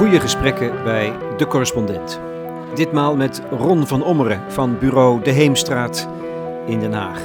Goede 0.00 0.20
gesprekken 0.20 0.84
bij 0.84 1.12
De 1.36 1.46
Correspondent. 1.46 2.20
Ditmaal 2.74 3.16
met 3.16 3.42
Ron 3.50 3.86
van 3.86 4.04
Ommeren 4.04 4.52
van 4.52 4.78
bureau 4.78 5.22
De 5.22 5.30
Heemstraat 5.30 6.08
in 6.66 6.80
Den 6.80 6.92
Haag. 6.92 7.20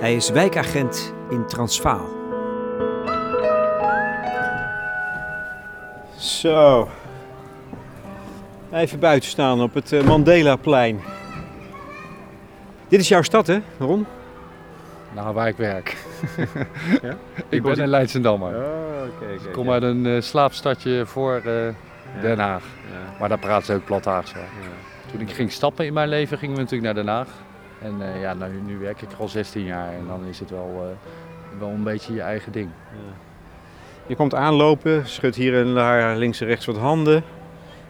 Hij 0.00 0.14
is 0.14 0.30
wijkagent 0.30 1.12
in 1.30 1.46
Transvaal. 1.46 2.08
Zo. 6.16 6.88
Even 8.72 8.98
buiten 8.98 9.28
staan 9.28 9.62
op 9.62 9.74
het 9.74 9.92
eh, 9.92 10.04
Mandelaplein. 10.04 11.00
Dit 12.88 13.00
is 13.00 13.08
jouw 13.08 13.22
stad, 13.22 13.46
hè, 13.46 13.58
Ron? 13.78 14.06
Nou, 15.14 15.34
waar 15.34 15.48
ik 15.48 15.56
werk. 15.56 15.96
Ja? 17.02 17.16
ik 17.48 17.62
ben 17.62 17.80
een 17.80 17.88
Leidsendammer. 17.88 18.54
Oh. 19.02 19.46
Ik 19.46 19.52
kom 19.52 19.70
uit 19.70 19.82
een 19.82 20.06
eh, 20.06 20.20
slaapstadje 20.20 21.06
voor 21.06 21.34
eh, 21.34 21.74
Den 22.20 22.38
Haag. 22.38 22.64
Maar 23.18 23.28
daar 23.28 23.38
praten 23.38 23.66
ze 23.66 23.74
ook 23.74 23.84
plat 23.84 24.04
Haagse. 24.04 24.36
Toen 25.10 25.20
ik 25.20 25.30
ging 25.30 25.52
stappen 25.52 25.86
in 25.86 25.92
mijn 25.92 26.08
leven, 26.08 26.38
gingen 26.38 26.54
we 26.54 26.60
natuurlijk 26.60 26.94
naar 26.94 27.04
Den 27.04 27.14
Haag. 27.14 27.28
En 27.80 28.14
eh, 28.14 28.20
ja, 28.20 28.34
nou, 28.34 28.52
nu 28.66 28.78
werk 28.78 29.02
ik 29.02 29.08
al 29.18 29.28
16 29.28 29.64
jaar 29.64 29.92
en 29.92 30.06
dan 30.06 30.24
is 30.24 30.38
het 30.38 30.50
wel, 30.50 30.96
wel 31.58 31.68
een 31.68 31.82
beetje 31.82 32.14
je 32.14 32.20
eigen 32.20 32.52
ding. 32.52 32.68
Je 34.06 34.16
komt 34.16 34.34
aanlopen, 34.34 35.06
schudt 35.06 35.36
hier 35.36 35.60
en 35.60 35.74
daar 35.74 36.16
links 36.16 36.40
en 36.40 36.46
rechts 36.46 36.66
wat 36.66 36.76
handen. 36.76 37.24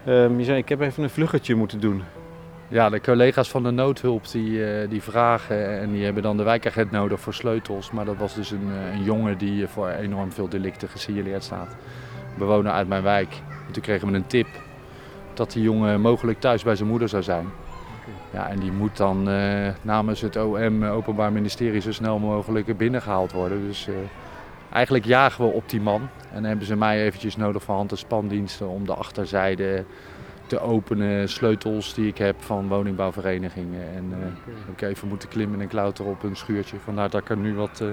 Ehm, 0.05 0.39
je 0.39 0.45
zei, 0.45 0.59
ik 0.59 0.69
heb 0.69 0.81
even 0.81 1.03
een 1.03 1.11
vluggetje 1.11 1.55
moeten 1.55 1.81
doen. 1.81 2.03
Ja, 2.73 2.89
de 2.89 3.01
collega's 3.01 3.51
van 3.51 3.63
de 3.63 3.71
noodhulp 3.71 4.31
die, 4.31 4.65
eh, 4.65 4.89
die 4.91 5.03
vragen 5.03 5.81
en 5.81 5.93
die 5.93 6.05
hebben 6.05 6.23
dan 6.23 6.37
de 6.37 6.43
wijkagent 6.43 6.91
nodig 6.91 7.21
voor 7.21 7.35
sleutels. 7.35 7.91
Maar 7.91 8.05
dat 8.05 8.17
was 8.17 8.35
dus 8.35 8.51
een, 8.51 8.69
eh, 8.71 8.95
een 8.95 9.03
jongen 9.03 9.39
die 9.39 9.67
voor 9.67 9.89
enorm 9.89 10.33
veel 10.33 10.49
delicten 10.49 10.89
gesignaleerd 10.89 11.45
staat. 11.45 11.77
Een 12.33 12.39
bewoner 12.39 12.73
uit 12.73 12.89
mijn 12.89 13.03
wijk. 13.03 13.43
En 13.67 13.73
toen 13.73 13.83
kregen 13.83 14.09
we 14.09 14.15
een 14.15 14.27
tip 14.27 14.47
dat 15.35 15.53
die 15.53 15.63
jongen 15.63 16.01
mogelijk 16.01 16.41
thuis 16.41 16.63
bij 16.63 16.77
zijn 16.77 16.89
moeder 16.89 17.09
zou 17.09 17.23
zijn. 17.23 17.47
Ja, 18.33 18.49
en 18.49 18.59
die 18.59 18.73
moet 18.73 18.97
dan 18.97 19.29
eh, 19.29 19.69
namens 19.83 20.21
het 20.21 20.37
OM, 20.37 20.83
eh, 20.83 20.95
Openbaar 20.95 21.33
Ministerie, 21.33 21.81
zo 21.81 21.93
snel 21.93 22.19
mogelijk 22.19 22.77
binnengehaald 22.77 23.33
worden. 23.33 23.67
Dus 23.67 23.89
eh, 23.89 23.95
eigenlijk 24.73 25.05
jagen 25.05 25.45
we 25.45 25.51
op 25.51 25.69
die 25.69 25.81
man. 25.81 26.01
En 26.01 26.35
dan 26.35 26.45
hebben 26.45 26.67
ze 26.67 26.77
mij 26.77 27.05
eventjes 27.05 27.37
nodig 27.37 27.63
voor 27.63 27.75
hand- 27.75 27.91
en 27.91 27.99
spandiensten 27.99 28.69
om 28.69 28.87
de 28.87 28.95
achterzijde 28.95 29.85
te 30.47 30.61
openen. 30.61 31.29
Sleutels 31.29 31.95
die 31.95 32.07
ik 32.09 32.19
heb 32.19 32.37
van 32.43 32.69
woningbouwverenigingen. 32.69 33.81
En 33.95 34.09
eh, 34.13 34.19
heb 34.67 34.75
ik 34.81 34.83
even 34.83 35.09
moeten 35.09 35.29
klimmen 35.29 35.61
en 35.61 35.69
klauteren 35.69 36.11
op 36.13 36.23
een 36.23 36.37
schuurtje. 36.37 36.77
Vandaar 36.85 37.11
dat 37.11 37.21
ik 37.21 37.29
er 37.31 37.37
nu 37.37 37.55
wat 37.55 37.81
eh 37.81 37.89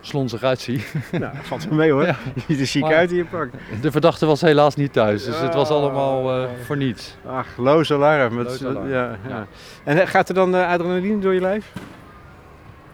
slonzig 0.00 0.42
uitzie. 0.42 0.84
nou, 1.20 1.32
valt 1.42 1.64
wel 1.64 1.74
mee 1.78 1.90
hoor. 1.92 2.04
Ja. 2.06 2.16
Je 2.34 2.40
ziet 2.46 2.60
er 2.60 2.66
ziek 2.66 2.82
Maar- 2.82 2.94
uit 2.94 3.10
in 3.10 3.16
je 3.16 3.24
pak. 3.24 3.48
De 3.80 3.90
verdachte 3.90 4.26
was 4.26 4.40
helaas 4.40 4.76
niet 4.76 4.92
thuis, 4.92 5.24
dus 5.24 5.40
het 5.40 5.54
was 5.54 5.70
Oh. 5.70 5.76
allemaal 5.76 6.42
eh, 6.42 6.48
voor 6.64 6.76
niets. 6.76 7.16
Ach, 7.26 7.46
loos 7.56 7.92
alarm. 7.92 8.38
Het- 8.38 8.46
Loos 8.48 8.64
alarm, 8.64 8.88
Ja, 8.88 9.16
ja. 9.28 9.46
En 9.84 10.00
eh, 10.00 10.06
gaat 10.06 10.28
er 10.28 10.34
dan 10.34 10.54
eh, 10.54 10.68
adrenaline 10.68 11.18
door 11.20 11.34
je 11.34 11.40
lijf? 11.40 11.72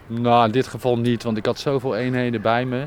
Nou, 0.06 0.46
in 0.46 0.52
dit 0.52 0.66
geval 0.66 0.98
niet, 0.98 1.22
want 1.22 1.36
ik 1.36 1.46
had 1.46 1.58
zoveel 1.58 1.96
eenheden 1.96 2.42
bij 2.42 2.64
me. 2.64 2.84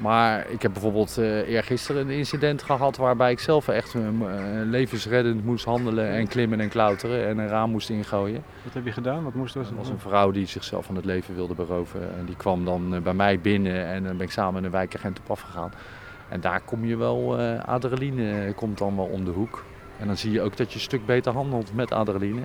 Maar 0.00 0.50
ik 0.50 0.62
heb 0.62 0.72
bijvoorbeeld 0.72 1.18
eh 1.18 1.48
eergisteren 1.48 2.02
een 2.02 2.16
incident 2.16 2.62
gehad 2.62 2.96
waarbij 2.96 3.30
ik 3.30 3.38
zelf 3.38 3.68
echt 3.68 3.94
eh, 3.94 4.02
levensreddend 4.64 5.44
moest 5.44 5.64
handelen 5.64 6.08
en 6.08 6.28
klimmen 6.28 6.60
en 6.60 6.68
klauteren 6.68 7.26
en 7.26 7.38
een 7.38 7.48
raam 7.48 7.70
moest 7.70 7.90
ingooien. 7.90 8.42
Wat 8.64 8.74
heb 8.74 8.84
je 8.84 8.92
gedaan? 8.92 9.24
Wat 9.24 9.34
moest 9.34 9.54
er? 9.54 9.60
Er 9.60 9.76
was 9.76 9.88
een 9.88 9.98
vrouw 9.98 10.30
die 10.30 10.46
zichzelf 10.46 10.86
van 10.86 10.96
het 10.96 11.04
leven 11.04 11.34
wilde 11.34 11.54
beroven 11.54 12.00
en 12.18 12.24
die 12.24 12.36
kwam 12.36 12.64
dan 12.64 13.02
bij 13.02 13.14
mij 13.14 13.40
binnen 13.40 13.86
en 13.86 14.02
dan 14.02 14.16
ben 14.16 14.26
ik 14.26 14.32
samen 14.32 14.54
met 14.54 14.64
een 14.64 14.70
wijkagent 14.70 15.18
op 15.18 15.30
afgegaan. 15.30 15.72
En 16.28 16.40
daar 16.40 16.60
kom 16.60 16.84
je 16.84 16.96
wel, 16.96 17.38
adrenaline 17.66 18.52
komt 18.54 18.78
dan 18.78 18.96
wel 18.96 19.04
om 19.04 19.24
de 19.24 19.30
hoek. 19.30 19.64
En 19.98 20.06
dan 20.06 20.16
zie 20.16 20.32
je 20.32 20.40
ook 20.40 20.56
dat 20.56 20.68
je 20.68 20.74
een 20.74 20.80
stuk 20.80 21.06
beter 21.06 21.32
handelt 21.32 21.74
met 21.74 21.92
adrenaline. 21.92 22.42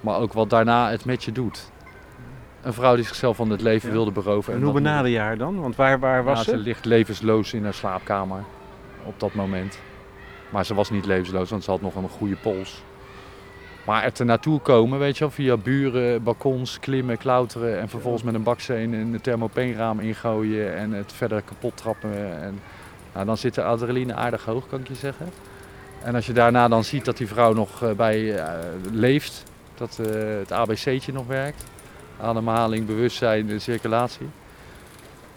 Maar 0.00 0.18
ook 0.18 0.32
wat 0.32 0.50
daarna 0.50 0.90
het 0.90 1.04
met 1.04 1.24
je 1.24 1.32
doet. 1.32 1.71
Een 2.62 2.72
vrouw 2.72 2.94
die 2.94 3.04
zichzelf 3.04 3.36
van 3.36 3.50
het 3.50 3.60
leven 3.60 3.88
Ja. 3.88 3.94
wilde 3.94 4.10
beroven. 4.10 4.54
En 4.54 4.62
hoe 4.62 4.72
benader 4.72 5.10
je 5.10 5.18
haar 5.18 5.36
dan? 5.36 5.60
Want 5.60 5.76
waar, 5.76 5.98
waar 5.98 6.24
was 6.24 6.38
ja, 6.38 6.44
ze? 6.44 6.50
ze 6.50 6.56
ligt 6.56 6.84
levensloos 6.84 7.52
in 7.52 7.64
haar 7.64 7.74
slaapkamer 7.74 8.44
op 9.04 9.20
dat 9.20 9.34
moment. 9.34 9.78
Maar 10.50 10.64
ze 10.64 10.74
was 10.74 10.90
niet 10.90 11.06
levensloos, 11.06 11.50
want 11.50 11.64
ze 11.64 11.70
had 11.70 11.80
nog 11.80 11.94
een 11.94 12.08
goede 12.08 12.36
pols. 12.36 12.82
Maar 13.86 14.02
er 14.04 14.12
te 14.12 14.24
naartoe 14.24 14.60
komen, 14.60 14.98
weet 14.98 15.14
je 15.18 15.24
wel, 15.24 15.32
via 15.32 15.56
buren, 15.56 16.22
balkons, 16.22 16.78
klimmen, 16.78 17.18
klauteren 17.18 17.80
en 17.80 17.88
vervolgens 17.88 18.22
met 18.22 18.34
een 18.34 18.42
baksteen 18.42 18.92
een 18.92 19.20
thermopeenraam 19.20 20.00
ingooien 20.00 20.76
en 20.76 20.92
het 20.92 21.12
verder 21.12 21.42
kapot 21.42 21.76
trappen. 21.76 22.42
En, 22.42 22.60
nou, 23.12 23.26
dan 23.26 23.36
zit 23.36 23.54
de 23.54 23.62
adrenaline 23.62 24.14
aardig 24.14 24.44
hoog, 24.44 24.66
kan 24.68 24.80
ik 24.80 24.88
je 24.88 24.94
zeggen. 24.94 25.28
En 26.02 26.14
als 26.14 26.26
je 26.26 26.32
daarna 26.32 26.68
dan 26.68 26.84
ziet 26.84 27.04
dat 27.04 27.16
die 27.16 27.26
vrouw 27.26 27.52
nog 27.52 27.82
eh, 27.82 27.90
bij 27.90 28.36
eh, 28.36 28.54
leeft, 28.92 29.44
dat 29.74 29.98
eh, 29.98 30.06
het 30.38 30.52
ABC'tje 30.52 31.12
nog 31.12 31.26
werkt, 31.26 31.64
ademhaling, 32.20 32.86
bewustzijn 32.86 33.50
en 33.50 33.60
circulatie. 33.60 34.28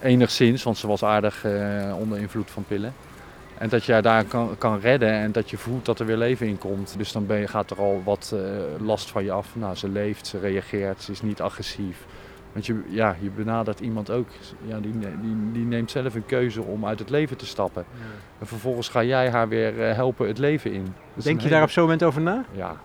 Enigszins, 0.02 0.63
want 0.63 0.78
ze 0.78 0.88
was 0.88 1.03
aardig 1.03 1.46
eh, 1.46 1.96
onder 2.00 2.18
invloed 2.18 2.52
van 2.52 2.63
pillen. 2.68 2.94
En 3.58 3.69
dat 3.69 3.84
je 3.84 3.91
haar 3.91 4.02
daar 4.02 4.24
kan, 4.25 4.56
kan 4.58 4.80
redden 4.80 5.12
en 5.12 5.31
dat 5.31 5.50
je 5.50 5.58
voelt 5.58 5.85
dat 5.85 6.00
er 6.00 6.06
weer 6.06 6.18
leven 6.18 6.47
in 6.47 6.58
komt. 6.58 6.96
Dus 6.97 7.12
dan 7.12 7.25
ben 7.25 7.40
je, 7.40 7.47
gaat 7.47 7.72
er 7.72 7.78
al 7.78 8.02
wat 8.03 8.34
eh, 8.35 8.85
last 8.85 9.12
van 9.12 9.24
je 9.24 9.31
af. 9.31 9.56
Nou, 9.56 9.75
ze 9.75 9.90
leeft, 9.90 10.28
ze 10.28 10.40
reageert, 10.40 11.02
ze 11.02 11.12
is 11.12 11.22
niet 11.22 11.41
agressief. 11.41 12.06
Want 12.52 12.66
je, 12.66 12.84
ja, 12.88 13.16
je 13.19 13.30
benadert 13.30 13.80
iemand 13.80 14.12
ook, 14.12 14.28
ja, 14.66 14.80
die, 14.80 15.00
die, 15.00 15.52
die 15.52 15.66
neemt 15.66 15.91
zelf 15.91 16.16
een 16.16 16.25
keuze 16.25 16.62
om 16.62 16.85
uit 16.85 17.00
het 17.00 17.09
leven 17.09 17.38
te 17.38 17.46
stappen. 17.46 17.85
En 18.40 18.47
vervolgens 18.47 18.90
ga 18.90 19.03
jij 19.03 19.30
haar 19.30 19.47
weer 19.47 19.81
eh, 19.81 19.96
helpen 19.96 20.28
het 20.28 20.38
leven 20.38 20.72
in. 20.72 20.94
Denk 21.14 21.41
je 21.41 21.50
daar 21.50 21.64
op 21.64 21.69
zo'n 21.69 21.84
moment 21.84 22.03
over 22.03 22.22
na? 22.22 22.46
Ja, 22.52 22.75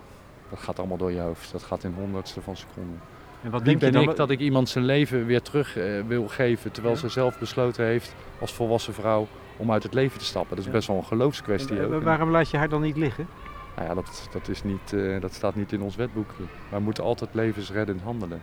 dat 0.49 0.59
gaat 0.59 0.79
allemaal 0.79 0.97
door 0.97 1.11
je 1.11 1.19
hoofd. 1.19 1.51
Dat 1.51 1.63
gaat 1.63 1.83
in 1.83 1.93
honderdste 1.97 2.41
van 2.41 2.55
seconden. 2.55 2.99
En 3.43 3.51
wat 3.51 3.65
denk 3.65 3.81
je 3.81 3.91
dan? 3.91 4.09
ik 4.09 4.15
dat 4.15 4.29
ik 4.29 4.39
iemand 4.39 4.69
zijn 4.69 4.85
leven 4.85 5.25
weer 5.25 5.41
terug 5.41 5.77
eh, 5.77 5.83
wil 6.07 6.27
geven, 6.27 6.71
terwijl 6.71 6.93
Ja. 6.95 6.99
ze 7.01 7.09
zelf 7.09 7.39
besloten 7.39 7.85
heeft 7.85 8.15
als 8.39 8.53
volwassen 8.53 8.93
vrouw 8.93 9.27
om 9.57 9.71
uit 9.71 9.83
het 9.83 9.93
leven 9.93 10.19
te 10.19 10.25
stappen. 10.25 10.49
Dat 10.49 10.59
is 10.59 10.65
Ja. 10.65 10.71
best 10.71 10.87
wel 10.87 10.97
een 10.97 11.03
geloofskwestie 11.05 11.77
En, 11.77 11.83
ook. 11.85 11.91
eh, 11.91 11.97
En, 11.97 12.03
waarom 12.03 12.29
laat 12.29 12.49
je 12.49 12.57
haar 12.57 12.69
dan 12.69 12.81
niet 12.81 12.97
liggen? 12.97 13.27
nou 13.75 13.87
ja, 13.87 13.93
dat, 13.93 14.29
dat, 14.31 14.47
is 14.49 14.63
niet, 14.63 14.93
eh, 14.93 15.21
dat 15.21 15.33
staat 15.33 15.55
niet 15.55 15.71
in 15.71 15.81
ons 15.81 15.95
wetboekje. 15.95 16.43
Wij 16.69 16.79
moeten 16.79 17.03
altijd 17.03 17.29
levensreddend 17.33 18.01
handelen. 18.01 18.41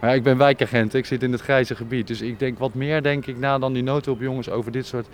Maar 0.00 0.10
ja, 0.10 0.16
ik 0.16 0.22
ben 0.22 0.36
wijkagent, 0.38 0.94
ik 0.94 1.06
zit 1.06 1.22
in 1.22 1.32
het 1.32 1.40
grijze 1.40 1.74
gebied. 1.74 2.06
Dus 2.06 2.20
ik 2.20 2.38
denk 2.38 2.58
wat 2.58 2.74
meer 2.74 3.02
denk 3.02 3.26
ik 3.26 3.38
na 3.38 3.58
dan 3.58 3.72
die 3.72 3.82
noodhulpjongens 3.82 4.50
over 4.50 4.72
dit 4.72 4.86
soort... 4.86 5.06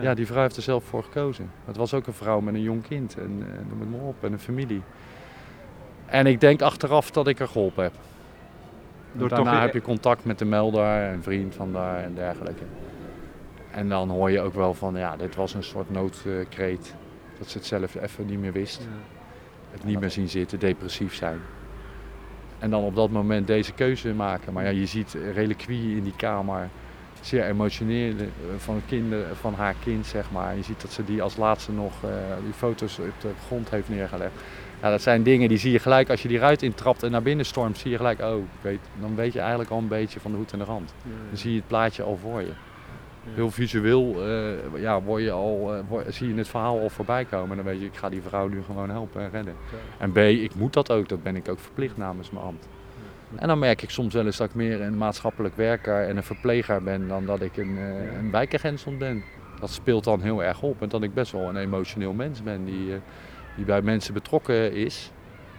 Ja. 0.00 0.14
die 0.14 0.26
vrouw 0.26 0.42
heeft 0.42 0.56
er 0.56 0.62
zelf 0.62 0.84
voor 0.84 1.02
gekozen. 1.02 1.50
Het 1.64 1.76
was 1.76 1.94
ook 1.94 2.06
een 2.06 2.12
vrouw 2.12 2.40
met 2.40 2.54
een 2.54 2.62
jong 2.62 2.82
kind 2.88 3.16
en 3.18 3.38
noem 3.68 3.80
het 3.80 3.90
maar 3.90 4.00
op, 4.00 4.24
en 4.24 4.32
een 4.32 4.38
familie. 4.38 4.82
En 6.06 6.26
ik 6.26 6.40
denk 6.40 6.62
achteraf 6.62 7.10
dat 7.10 7.26
ik 7.28 7.40
er 7.40 7.48
geholpen 7.48 7.82
heb. 7.82 7.92
Door 9.12 9.28
Daarna 9.28 9.50
toch- 9.50 9.60
heb 9.60 9.72
je 9.72 9.82
contact 9.82 10.24
met 10.24 10.38
de 10.38 10.44
melder, 10.44 11.12
een 11.12 11.22
vriend 11.22 11.54
van 11.54 11.72
daar 11.72 12.02
en 12.02 12.14
dergelijke. 12.14 12.62
En 13.70 13.88
dan 13.88 14.10
hoor 14.10 14.30
je 14.30 14.40
ook 14.40 14.54
wel 14.54 14.74
van, 14.74 14.96
ja, 14.96 15.16
dit 15.16 15.34
was 15.34 15.54
een 15.54 15.62
soort 15.62 15.90
noodkreet. 15.90 16.94
Dat 17.38 17.48
ze 17.48 17.58
het 17.58 17.66
zelf 17.66 17.94
even 17.94 18.26
niet 18.26 18.40
meer 18.40 18.52
wist. 18.52 18.88
Het 19.70 19.84
niet 19.84 20.00
meer 20.00 20.10
zien 20.10 20.28
zitten, 20.28 20.58
depressief 20.58 21.14
zijn. 21.14 21.38
En 22.58 22.70
dan 22.70 22.82
op 22.82 22.94
dat 22.94 23.10
moment 23.10 23.46
deze 23.46 23.72
keuze 23.72 24.14
maken. 24.14 24.52
Maar 24.52 24.64
ja, 24.64 24.70
je 24.70 24.86
ziet 24.86 25.16
reliquieën 25.34 25.96
in 25.96 26.02
die 26.02 26.16
kamer. 26.16 26.68
Zeer 27.20 27.44
emotioneel 27.44 28.12
eh, 28.18 28.26
van, 28.56 28.82
kinderen, 28.88 29.36
van 29.36 29.54
haar 29.54 29.74
kind, 29.84 30.06
zeg 30.06 30.30
maar. 30.30 30.56
Je 30.56 30.62
ziet 30.62 30.80
dat 30.80 30.90
ze 30.90 31.04
die 31.04 31.22
als 31.22 31.36
laatste 31.36 31.72
nog, 31.72 31.92
eh, 32.04 32.10
die 32.44 32.52
foto's 32.52 32.98
op 32.98 33.20
de 33.20 33.30
grond 33.46 33.70
heeft 33.70 33.88
neergelegd. 33.88 34.32
Ja, 34.82 34.90
dat 34.90 35.02
zijn 35.02 35.22
dingen 35.22 35.48
die 35.48 35.58
zie 35.58 35.72
je 35.72 35.78
gelijk 35.78 36.10
als 36.10 36.22
je 36.22 36.28
die 36.28 36.38
ruit 36.38 36.62
intrapt 36.62 37.02
en 37.02 37.10
naar 37.10 37.22
binnen 37.22 37.46
stormt. 37.46 37.78
Zie 37.78 37.90
je 37.90 37.96
gelijk, 37.96 38.20
oh, 38.20 38.34
weet, 38.60 38.80
dan 39.00 39.14
weet 39.14 39.32
je 39.32 39.40
eigenlijk 39.40 39.70
al 39.70 39.78
een 39.78 39.88
beetje 39.88 40.20
van 40.20 40.30
de 40.30 40.36
hoed 40.36 40.52
en 40.52 40.58
de 40.58 40.64
rand. 40.64 40.94
Dan 41.28 41.38
zie 41.38 41.50
je 41.50 41.56
het 41.58 41.66
plaatje 41.66 42.02
al 42.02 42.16
voor 42.16 42.40
je. 42.40 42.50
Heel 43.34 43.50
visueel 43.50 44.14
eh, 44.26 44.80
ja, 44.82 45.02
word 45.02 45.22
je 45.22 45.30
al, 45.30 45.74
eh, 45.74 45.80
word- 45.88 46.14
zie 46.14 46.28
je 46.28 46.34
het 46.34 46.48
verhaal 46.48 46.80
al 46.80 46.88
voorbij 46.88 47.24
komen. 47.24 47.50
En 47.50 47.56
dan 47.56 47.64
weet 47.64 47.80
je, 47.80 47.86
ik 47.86 47.96
ga 47.96 48.08
die 48.08 48.22
vrouw 48.22 48.48
nu 48.48 48.62
gewoon 48.62 48.90
helpen 48.90 49.22
en 49.22 49.30
redden. 49.30 49.54
En 49.98 50.12
B, 50.12 50.16
ik 50.16 50.54
moet 50.54 50.72
dat 50.72 50.90
ook. 50.92 51.08
Dat 51.08 51.22
ben 51.22 51.36
ik 51.36 51.48
ook 51.48 51.58
verplicht 51.58 51.96
namens 51.96 52.30
mijn 52.30 52.44
ambt. 52.44 52.68
En 53.34 53.48
dan 53.48 53.58
merk 53.58 53.82
ik 53.82 53.90
soms 53.90 54.14
wel 54.14 54.24
eens 54.26 54.36
dat 54.36 54.48
ik 54.48 54.54
meer 54.54 54.80
een 54.80 54.96
maatschappelijk 54.96 55.56
werker 55.56 56.08
en 56.08 56.16
een 56.16 56.22
verpleger 56.22 56.82
ben 56.82 57.08
dan 57.08 57.24
dat 57.26 57.40
ik 57.40 57.56
een, 57.56 57.76
eh, 57.78 58.18
een 58.18 58.30
wijkagent 58.30 58.98
ben. 58.98 59.22
Dat 59.60 59.70
speelt 59.70 60.04
dan 60.04 60.20
heel 60.20 60.44
erg 60.44 60.62
op. 60.62 60.82
En 60.82 60.88
dat 60.88 61.02
ik 61.02 61.14
best 61.14 61.32
wel 61.32 61.48
een 61.48 61.56
emotioneel 61.56 62.12
mens 62.12 62.42
ben 62.42 62.64
die, 62.64 62.92
die 63.56 63.64
bij 63.64 63.82
mensen 63.82 64.14
betrokken 64.14 64.72
is. 64.72 65.10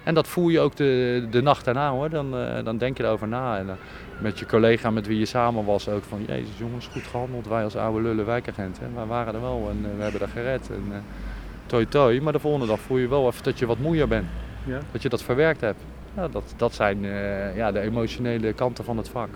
En 0.07 0.13
dat 0.13 0.27
voel 0.27 0.49
je 0.49 0.59
ook 0.59 0.75
de, 0.75 1.27
de 1.31 1.41
nacht 1.41 1.65
daarna 1.65 1.91
hoor. 1.91 2.09
Dan, 2.09 2.37
eh, 2.37 2.63
dan 2.63 2.77
denk 2.77 2.97
je 2.97 3.03
erover 3.03 3.27
na. 3.27 3.57
En 3.57 3.69
eh, 3.69 3.75
met 4.21 4.39
je 4.39 4.45
collega 4.45 4.89
met 4.89 5.07
wie 5.07 5.19
je 5.19 5.25
samen 5.25 5.65
was 5.65 5.89
ook 5.89 6.03
van... 6.03 6.23
Jezus 6.27 6.57
jongens, 6.57 6.87
goed 6.87 7.03
gehandeld. 7.03 7.47
Wij 7.47 7.63
als 7.63 7.75
oude 7.75 8.01
lullen 8.01 8.25
wijkagenten. 8.25 8.95
Wij 8.95 9.05
waren 9.05 9.33
er 9.33 9.41
wel 9.41 9.67
en 9.69 9.89
eh, 9.91 9.97
we 9.97 10.03
hebben 10.03 10.21
er 10.21 10.27
gered. 10.27 10.69
En, 10.69 11.03
toi 11.65 11.87
toi. 11.87 12.21
Maar 12.21 12.33
de 12.33 12.39
volgende 12.39 12.67
dag 12.67 12.79
voel 12.79 12.97
je 12.97 13.07
wel 13.07 13.27
even 13.27 13.43
dat 13.43 13.59
je 13.59 13.65
wat 13.65 13.77
moeier 13.77 14.07
bent. 14.07 14.27
Ja. 14.63 14.79
Dat 14.91 15.01
je 15.01 15.09
dat 15.09 15.23
verwerkt 15.23 15.61
hebt. 15.61 15.81
Ja, 16.15 16.27
dat, 16.27 16.53
dat 16.57 16.73
zijn 16.73 17.01
ja, 17.55 17.71
de 17.71 17.79
emotionele 17.79 18.53
kanten 18.53 18.83
van 18.83 18.97
het 18.97 19.09
vak. 19.09 19.29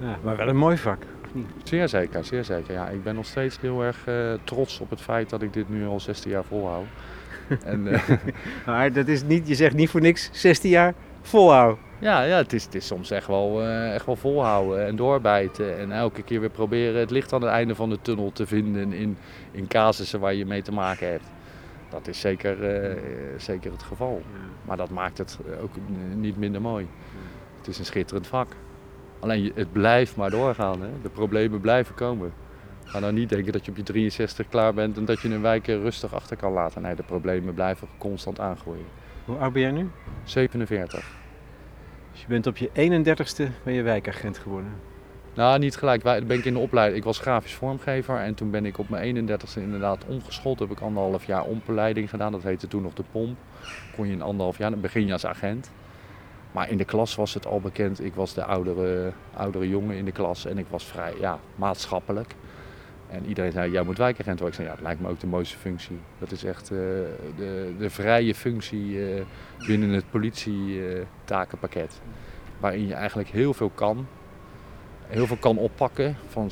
Ja, 0.00 0.18
maar 0.22 0.36
wel 0.36 0.48
een 0.48 0.56
mooi 0.56 0.76
vak. 0.76 1.02
Niet? 1.34 1.46
Zeer 1.64 1.88
zeker, 1.88 2.24
zeer 2.24 2.44
zeker. 2.44 2.72
Ja, 2.74 2.88
ik 2.88 3.02
ben 3.02 3.14
nog 3.14 3.26
steeds 3.26 3.60
heel 3.60 3.82
erg 3.82 4.06
uh, 4.08 4.32
trots 4.44 4.80
op 4.80 4.90
het 4.90 5.00
feit 5.00 5.30
dat 5.30 5.42
ik 5.42 5.52
dit 5.52 5.68
nu 5.68 5.86
al 5.86 6.00
16 6.00 6.30
jaar 6.30 6.44
volhoud. 6.44 6.86
en, 7.64 7.86
uh... 7.86 8.08
maar 8.66 8.92
dat 8.92 9.08
is 9.08 9.22
niet, 9.22 9.48
je 9.48 9.54
zegt 9.54 9.74
niet 9.74 9.90
voor 9.90 10.00
niks 10.00 10.28
16 10.32 10.70
jaar 10.70 10.94
volhouden. 11.20 11.78
Ja, 11.98 12.22
ja 12.22 12.36
het, 12.36 12.52
is, 12.52 12.64
het 12.64 12.74
is 12.74 12.86
soms 12.86 13.10
echt 13.10 13.26
wel, 13.26 13.62
uh, 13.62 13.94
echt 13.94 14.06
wel 14.06 14.16
volhouden 14.16 14.86
en 14.86 14.96
doorbijten. 14.96 15.78
En 15.78 15.92
elke 15.92 16.22
keer 16.22 16.40
weer 16.40 16.50
proberen 16.50 17.00
het 17.00 17.10
licht 17.10 17.32
aan 17.32 17.42
het 17.42 17.50
einde 17.50 17.74
van 17.74 17.90
de 17.90 17.98
tunnel 18.02 18.32
te 18.32 18.46
vinden 18.46 18.92
in, 18.92 19.16
in 19.50 19.66
casussen 19.66 20.20
waar 20.20 20.34
je 20.34 20.46
mee 20.46 20.62
te 20.62 20.72
maken 20.72 21.10
hebt. 21.10 21.30
Dat 21.90 22.08
is 22.08 22.20
zeker, 22.20 22.56
zeker 23.36 23.72
het 23.72 23.82
geval. 23.82 24.22
Maar 24.64 24.76
dat 24.76 24.90
maakt 24.90 25.18
het 25.18 25.38
ook 25.62 25.70
niet 26.14 26.36
minder 26.36 26.60
mooi. 26.60 26.86
Het 27.58 27.68
is 27.68 27.78
een 27.78 27.84
schitterend 27.84 28.26
vak. 28.26 28.56
Alleen 29.22 29.52
het 29.54 29.72
blijft 29.72 30.16
maar 30.16 30.30
doorgaan. 30.30 30.82
Hè? 30.82 30.88
De 31.02 31.08
problemen 31.08 31.60
blijven 31.60 31.94
komen. 31.94 32.32
Ga 32.84 32.98
nou 32.98 33.12
niet 33.12 33.28
denken 33.28 33.52
dat 33.52 33.64
je 33.64 33.70
op 33.70 33.76
je 33.76 33.82
63 33.82 34.48
klaar 34.48 34.74
bent 34.74 34.96
en 34.96 35.04
dat 35.04 35.20
je 35.20 35.28
een 35.28 35.42
wijk 35.42 35.66
rustig 35.66 36.14
achter 36.14 36.36
kan 36.36 36.52
laten. 36.52 36.82
Nee, 36.82 36.94
de 36.94 37.02
problemen 37.02 37.54
blijven 37.54 37.88
constant 37.98 38.40
aangroeien. 38.40 38.84
Hoe 39.24 39.36
oud 39.36 39.52
ben 39.52 39.62
jij 39.62 39.70
nu? 39.70 39.90
47. 40.24 41.10
Dus 42.12 42.20
je 42.20 42.26
bent 42.28 42.46
op 42.46 42.56
je 42.56 42.68
31ste 42.68 43.62
ben 43.62 43.72
je 43.72 43.82
wijkagent 43.82 44.38
geworden? 44.38 44.72
Nou, 45.34 45.58
niet 45.58 45.76
gelijk. 45.76 46.02
Ben 46.02 46.30
ik 46.30 46.44
in 46.44 46.52
de 46.52 46.58
opleiding. 46.58 46.98
Ik 46.98 47.04
was 47.04 47.18
grafisch 47.18 47.54
vormgever 47.54 48.16
en 48.16 48.34
toen 48.34 48.50
ben 48.50 48.66
ik 48.66 48.78
op 48.78 48.88
mijn 48.88 49.28
31ste 49.28 49.62
inderdaad 49.62 50.04
omgeschoold. 50.06 50.58
Heb 50.58 50.70
ik 50.70 50.80
anderhalf 50.80 51.24
jaar 51.24 51.44
ompleiding 51.44 52.10
gedaan. 52.10 52.32
Dat 52.32 52.42
heette 52.42 52.68
toen 52.68 52.82
nog 52.82 52.94
de 52.94 53.04
pomp. 53.12 53.38
Kon 53.96 54.06
je 54.06 54.12
in 54.12 54.22
anderhalf 54.22 54.58
jaar, 54.58 54.70
dan 54.70 54.80
begin 54.80 55.06
je 55.06 55.12
als 55.12 55.26
agent. 55.26 55.70
Maar 56.52 56.70
in 56.70 56.76
de 56.76 56.84
klas 56.84 57.14
was 57.14 57.34
het 57.34 57.46
al 57.46 57.60
bekend. 57.60 58.04
Ik 58.04 58.14
was 58.14 58.34
de 58.34 58.44
oudere, 58.44 59.12
oudere 59.36 59.68
jongen 59.68 59.96
in 59.96 60.04
de 60.04 60.12
klas 60.12 60.46
en 60.46 60.58
ik 60.58 60.66
was 60.70 60.84
vrij 60.84 61.14
ja, 61.20 61.38
maatschappelijk. 61.54 62.34
En 63.08 63.26
iedereen 63.26 63.52
zei, 63.52 63.70
jij 63.70 63.82
moet 63.82 63.98
wijkagent 63.98 64.40
worden. 64.40 64.58
Ik 64.58 64.64
zei, 64.64 64.68
ja, 64.68 64.74
dat 64.74 64.82
lijkt 64.82 65.00
me 65.00 65.08
ook 65.08 65.20
de 65.20 65.26
mooiste 65.26 65.58
functie. 65.58 65.98
Dat 66.18 66.30
is 66.30 66.44
echt 66.44 66.70
uh, 66.70 66.78
de, 67.36 67.74
de 67.78 67.90
vrije 67.90 68.34
functie 68.34 68.86
uh, 68.86 69.22
binnen 69.66 69.90
het 69.90 70.10
politietakenpakket. 70.10 72.00
Waarin 72.60 72.86
je 72.86 72.94
eigenlijk 72.94 73.28
heel 73.28 73.54
veel 73.54 73.70
kan. 73.74 74.06
Heel 75.06 75.26
veel 75.26 75.36
kan 75.36 75.58
oppakken 75.58 76.16
van 76.28 76.50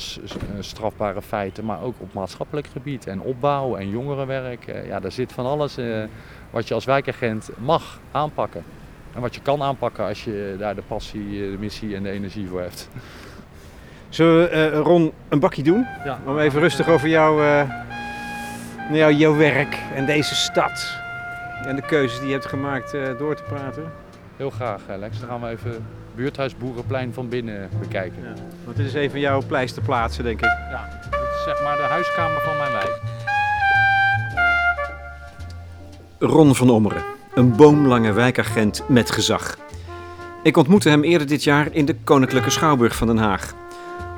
strafbare 0.58 1.23
feiten, 1.23 1.64
maar 1.64 1.82
ook 1.82 1.94
op 1.99 2.12
maatschappelijk 2.12 2.67
gebied. 2.67 3.06
En 3.06 3.20
opbouw 3.20 3.76
en 3.76 3.91
jongerenwerk. 3.91 4.85
ja, 4.87 5.00
daar 5.00 5.12
zit 5.12 5.32
van 5.32 5.46
alles 5.46 5.79
wat 6.50 6.69
je 6.69 6.75
als 6.75 6.85
wijkagent 6.85 7.50
mag 7.58 8.00
aanpakken. 8.11 8.64
En 9.15 9.21
wat 9.21 9.35
je 9.35 9.41
kan 9.41 9.62
aanpakken 9.62 10.07
als 10.07 10.25
je 10.25 10.57
daar 10.59 10.75
de 10.75 10.83
passie, 10.83 11.51
de 11.51 11.57
missie 11.59 11.97
en 11.97 12.03
de 12.03 12.11
energie 12.11 12.49
voor 12.49 12.61
hebt. 12.61 12.89
Zullen 14.09 14.51
we 14.51 14.71
uh, 14.73 14.79
Ron 14.79 15.12
een 15.29 15.41
bakje 15.41 15.62
doen? 15.62 15.87
Ja. 16.05 16.19
Om 16.27 16.39
even 16.39 16.61
rustig 16.61 16.89
over 16.89 17.09
jou, 17.09 17.43
uh, 17.43 17.71
jou, 18.93 19.12
jouw 19.12 19.37
werk 19.37 19.79
en 19.95 20.07
deze 20.07 20.35
stad 20.35 20.99
en 21.65 21.77
de 21.77 21.83
keuzes 21.83 22.19
die 22.19 22.27
je 22.27 22.33
hebt 22.33 22.47
gemaakt 22.47 22.95
uh, 22.95 23.19
door 23.19 23.37
te 23.37 23.43
praten? 23.43 23.93
Heel 24.37 24.51
graag, 24.51 24.81
Alex. 24.91 25.21
Dan 25.21 25.29
gaan 25.29 25.41
we 25.41 25.49
even 25.49 25.87
buurthuis 26.15 26.56
Boerenplein 26.56 27.13
van 27.13 27.29
binnen 27.29 27.69
bekijken. 27.81 28.23
Ja. 28.23 28.33
Want 28.65 28.77
dit 28.77 28.87
is 28.87 28.95
even 28.95 29.21
jouw 29.21 29.43
pleisterplaatsen, 29.47 30.25
denk 30.25 30.41
ik. 30.41 30.56
Ja, 30.71 30.89
dit 31.11 31.21
is 31.21 31.45
zeg 31.45 31.63
maar 31.63 31.77
de 31.77 31.83
huiskamer 31.83 32.41
van 32.41 32.56
mijn 32.56 32.73
wijk. 32.73 33.01
Ron 36.19 36.55
van 36.55 36.71
Ommeren, 36.71 37.03
een 37.35 37.56
boomlange 37.56 38.12
wijkagent 38.12 38.82
met 38.88 39.11
gezag. 39.11 39.59
Ik 40.43 40.56
ontmoette 40.56 40.88
hem 40.88 41.03
eerder 41.03 41.27
dit 41.27 41.44
jaar 41.44 41.69
in 41.73 41.85
de 41.85 41.97
Koninklijke 42.05 42.50
Schouwburg 42.50 42.97
van 42.97 43.06
Den 43.06 43.19
Haag. 43.19 43.55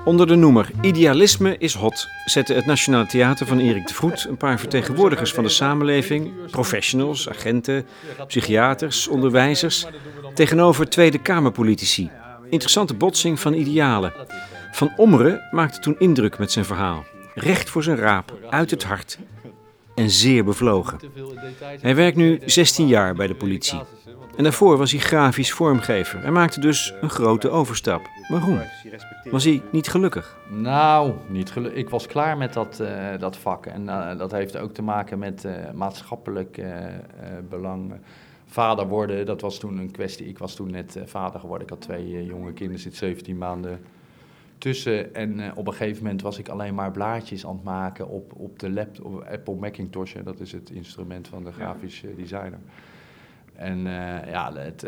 Onder 0.04 0.26
de 0.26 0.34
noemer 0.34 0.70
Idealisme 0.80 1.58
is 1.58 1.74
hot 1.74 2.08
zette 2.24 2.54
het 2.54 2.66
Nationaal 2.66 3.06
Theater 3.06 3.46
van 3.46 3.58
Erik 3.58 3.86
de 3.86 3.94
Vroet 3.94 4.26
een 4.28 4.36
paar 4.36 4.58
vertegenwoordigers 4.58 5.32
van 5.32 5.44
de 5.44 5.50
samenleving, 5.50 6.30
professionals, 6.50 7.28
agenten, 7.28 7.86
psychiaters, 8.26 9.08
onderwijzers, 9.08 9.86
tegenover 10.34 10.88
Tweede 10.88 11.18
Kamerpolitici. 11.18 12.10
Interessante 12.50 12.94
botsing 12.94 13.40
van 13.40 13.54
idealen. 13.54 14.12
Van 14.72 14.92
Ommeren 14.96 15.48
maakte 15.50 15.80
toen 15.80 15.96
indruk 15.98 16.38
met 16.38 16.52
zijn 16.52 16.64
verhaal. 16.64 17.04
Recht 17.34 17.70
voor 17.70 17.82
zijn 17.82 17.96
raap, 17.96 18.38
uit 18.50 18.70
het 18.70 18.84
hart 18.84 19.18
en 19.94 20.10
zeer 20.10 20.44
bevlogen. 20.44 20.98
Hij 21.80 21.94
werkt 21.94 22.16
nu 22.16 22.40
16 22.44 22.86
jaar 22.86 23.14
bij 23.14 23.26
de 23.26 23.34
politie. 23.34 23.80
En 24.36 24.42
daarvoor 24.42 24.76
was 24.76 24.90
hij 24.90 25.00
grafisch 25.00 25.52
vormgever 25.52 26.24
en 26.24 26.32
maakte 26.32 26.60
dus 26.60 26.94
een 27.00 27.10
grote 27.10 27.50
overstap. 27.50 28.08
Waarom? 28.28 28.60
Was 29.30 29.44
hij 29.44 29.62
niet 29.70 29.88
gelukkig? 29.88 30.36
Nou, 30.48 31.12
niet 31.28 31.50
gelukkig. 31.50 31.80
Ik 31.80 31.88
was 31.88 32.06
klaar 32.06 32.36
met 32.36 32.52
dat, 32.52 32.78
uh, 32.80 32.88
dat 33.18 33.36
vak. 33.36 33.66
En 33.66 33.82
uh, 33.82 34.18
dat 34.18 34.30
heeft 34.30 34.56
ook 34.56 34.74
te 34.74 34.82
maken 34.82 35.18
met 35.18 35.44
uh, 35.44 35.52
maatschappelijk 35.74 36.62
belang. 37.48 37.92
Vader 38.46 38.88
worden, 38.88 39.26
dat 39.26 39.40
was 39.40 39.58
toen 39.58 39.78
een 39.78 39.90
kwestie. 39.90 40.26
Ik 40.26 40.38
was 40.38 40.54
toen 40.54 40.70
net 40.70 40.98
vader 41.04 41.40
geworden. 41.40 41.66
Ik 41.66 41.72
had 41.72 41.80
twee 41.80 42.24
jonge 42.24 42.52
kinderen, 42.52 42.82
zit 42.82 42.96
17 42.96 43.38
maanden 43.38 43.80
tussen. 44.62 45.14
En 45.14 45.56
op 45.56 45.66
een 45.66 45.72
gegeven 45.72 46.02
moment 46.02 46.22
was 46.22 46.38
ik 46.38 46.48
alleen 46.48 46.74
maar 46.74 46.90
blaadjes 46.90 47.46
aan 47.46 47.54
het 47.54 47.64
maken 47.64 48.08
op, 48.08 48.32
op 48.36 48.58
de 48.58 48.70
laptop, 48.70 49.24
Apple 49.30 49.54
Macintosh. 49.54 50.14
Dat 50.24 50.40
is 50.40 50.52
het 50.52 50.70
instrument 50.70 51.28
van 51.28 51.44
de 51.44 51.52
grafisch 51.52 52.04
designer. 52.16 52.58
En 53.52 53.78
ja, 54.26 54.52
het, 54.54 54.80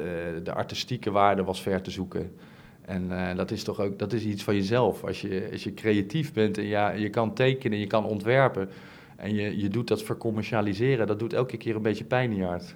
de 0.44 0.52
artistieke 0.54 1.10
waarde 1.10 1.44
was 1.44 1.62
ver 1.62 1.82
te 1.82 1.90
zoeken. 1.90 2.32
En 2.80 3.36
dat 3.36 3.50
is 3.50 3.64
toch 3.64 3.80
ook 3.80 3.98
dat 3.98 4.12
is 4.12 4.24
iets 4.24 4.42
van 4.42 4.54
jezelf. 4.54 5.04
Als 5.04 5.20
je, 5.20 5.48
als 5.52 5.64
je 5.64 5.74
creatief 5.74 6.32
bent 6.32 6.58
en 6.58 6.66
ja, 6.66 6.90
je 6.90 7.10
kan 7.10 7.34
tekenen, 7.34 7.78
je 7.78 7.86
kan 7.86 8.04
ontwerpen 8.04 8.68
en 9.16 9.34
je, 9.34 9.58
je 9.58 9.68
doet 9.68 9.88
dat 9.88 10.02
vercommercialiseren, 10.02 11.06
dat 11.06 11.18
doet 11.18 11.32
elke 11.32 11.56
keer 11.56 11.76
een 11.76 11.82
beetje 11.82 12.04
pijn 12.04 12.30
in 12.30 12.36
je 12.36 12.44
hart. 12.44 12.74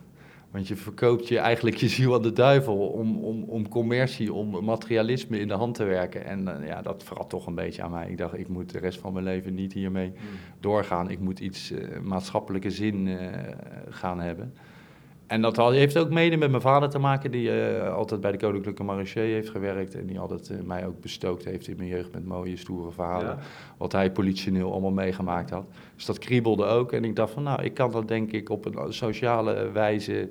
Want 0.51 0.69
je 0.69 0.77
verkoopt 0.77 1.29
je 1.29 1.39
eigenlijk 1.39 1.77
je 1.77 1.89
ziel 1.89 2.15
aan 2.15 2.23
de 2.23 2.33
duivel 2.33 2.77
om, 2.77 3.17
om, 3.17 3.43
om 3.43 3.69
commercie, 3.69 4.33
om 4.33 4.65
materialisme 4.65 5.41
in 5.41 5.49
de 5.49 5.55
hand 5.55 5.75
te 5.75 5.85
werken. 5.85 6.25
En 6.25 6.49
uh, 6.49 6.67
ja, 6.67 6.83
dat 6.83 7.03
verrat 7.05 7.31
toch 7.31 7.47
een 7.47 7.55
beetje 7.55 7.83
aan 7.83 7.91
mij. 7.91 8.11
Ik 8.11 8.19
dacht, 8.19 8.39
ik 8.39 8.49
moet 8.49 8.71
de 8.71 8.79
rest 8.79 8.99
van 8.99 9.13
mijn 9.13 9.25
leven 9.25 9.55
niet 9.55 9.73
hiermee 9.73 10.13
hmm. 10.15 10.29
doorgaan. 10.61 11.11
Ik 11.11 11.19
moet 11.19 11.41
iets 11.41 11.71
uh, 11.71 11.99
maatschappelijke 12.03 12.71
zin 12.71 13.19
gaan 13.89 14.21
hebben. 14.21 14.55
En 15.29 15.41
dat 15.41 15.57
heeft 15.57 15.99
ook 15.99 16.11
mede 16.11 16.37
met 16.37 16.51
mijn 16.51 16.63
vader 16.63 16.89
te 16.89 16.99
maken, 16.99 17.31
die 17.31 17.51
uh, 17.51 17.95
altijd 17.95 18.21
bij 18.21 18.33
de 18.33 18.39
Koninklijke 18.39 18.83
Marché 18.83 19.21
heeft 19.21 19.51
gewerkt. 19.51 19.95
En 19.95 20.07
die 20.07 20.19
altijd 20.19 20.51
uh, 20.51 20.61
mij 20.61 20.87
ook 20.87 21.01
bestookt 21.01 21.45
heeft 21.45 21.69
in 21.69 21.77
mijn 21.77 21.89
jeugd 21.89 22.13
met 22.13 22.27
mooie, 22.27 22.57
stoere 22.57 22.91
verhalen. 22.91 23.39
Wat 23.79 23.93
hij 23.93 24.13
politioneel 24.13 24.73
allemaal 24.73 24.91
meegemaakt 24.91 25.51
had. 25.51 25.69
Dus 25.95 26.05
dat 26.05 26.19
kriebelde 26.19 26.65
ook. 26.65 26.93
En 26.93 27.05
ik 27.05 27.17
dacht 27.17 27.33
van, 27.33 27.43
nou, 27.43 27.63
ik 27.63 27.75
kan 27.75 27.91
dat 27.91 28.09
denk 28.09 28.33
ik 28.33 28.51
op 28.51 28.65
een 28.65 28.93
sociale 28.93 29.71
wijze... 29.73 30.31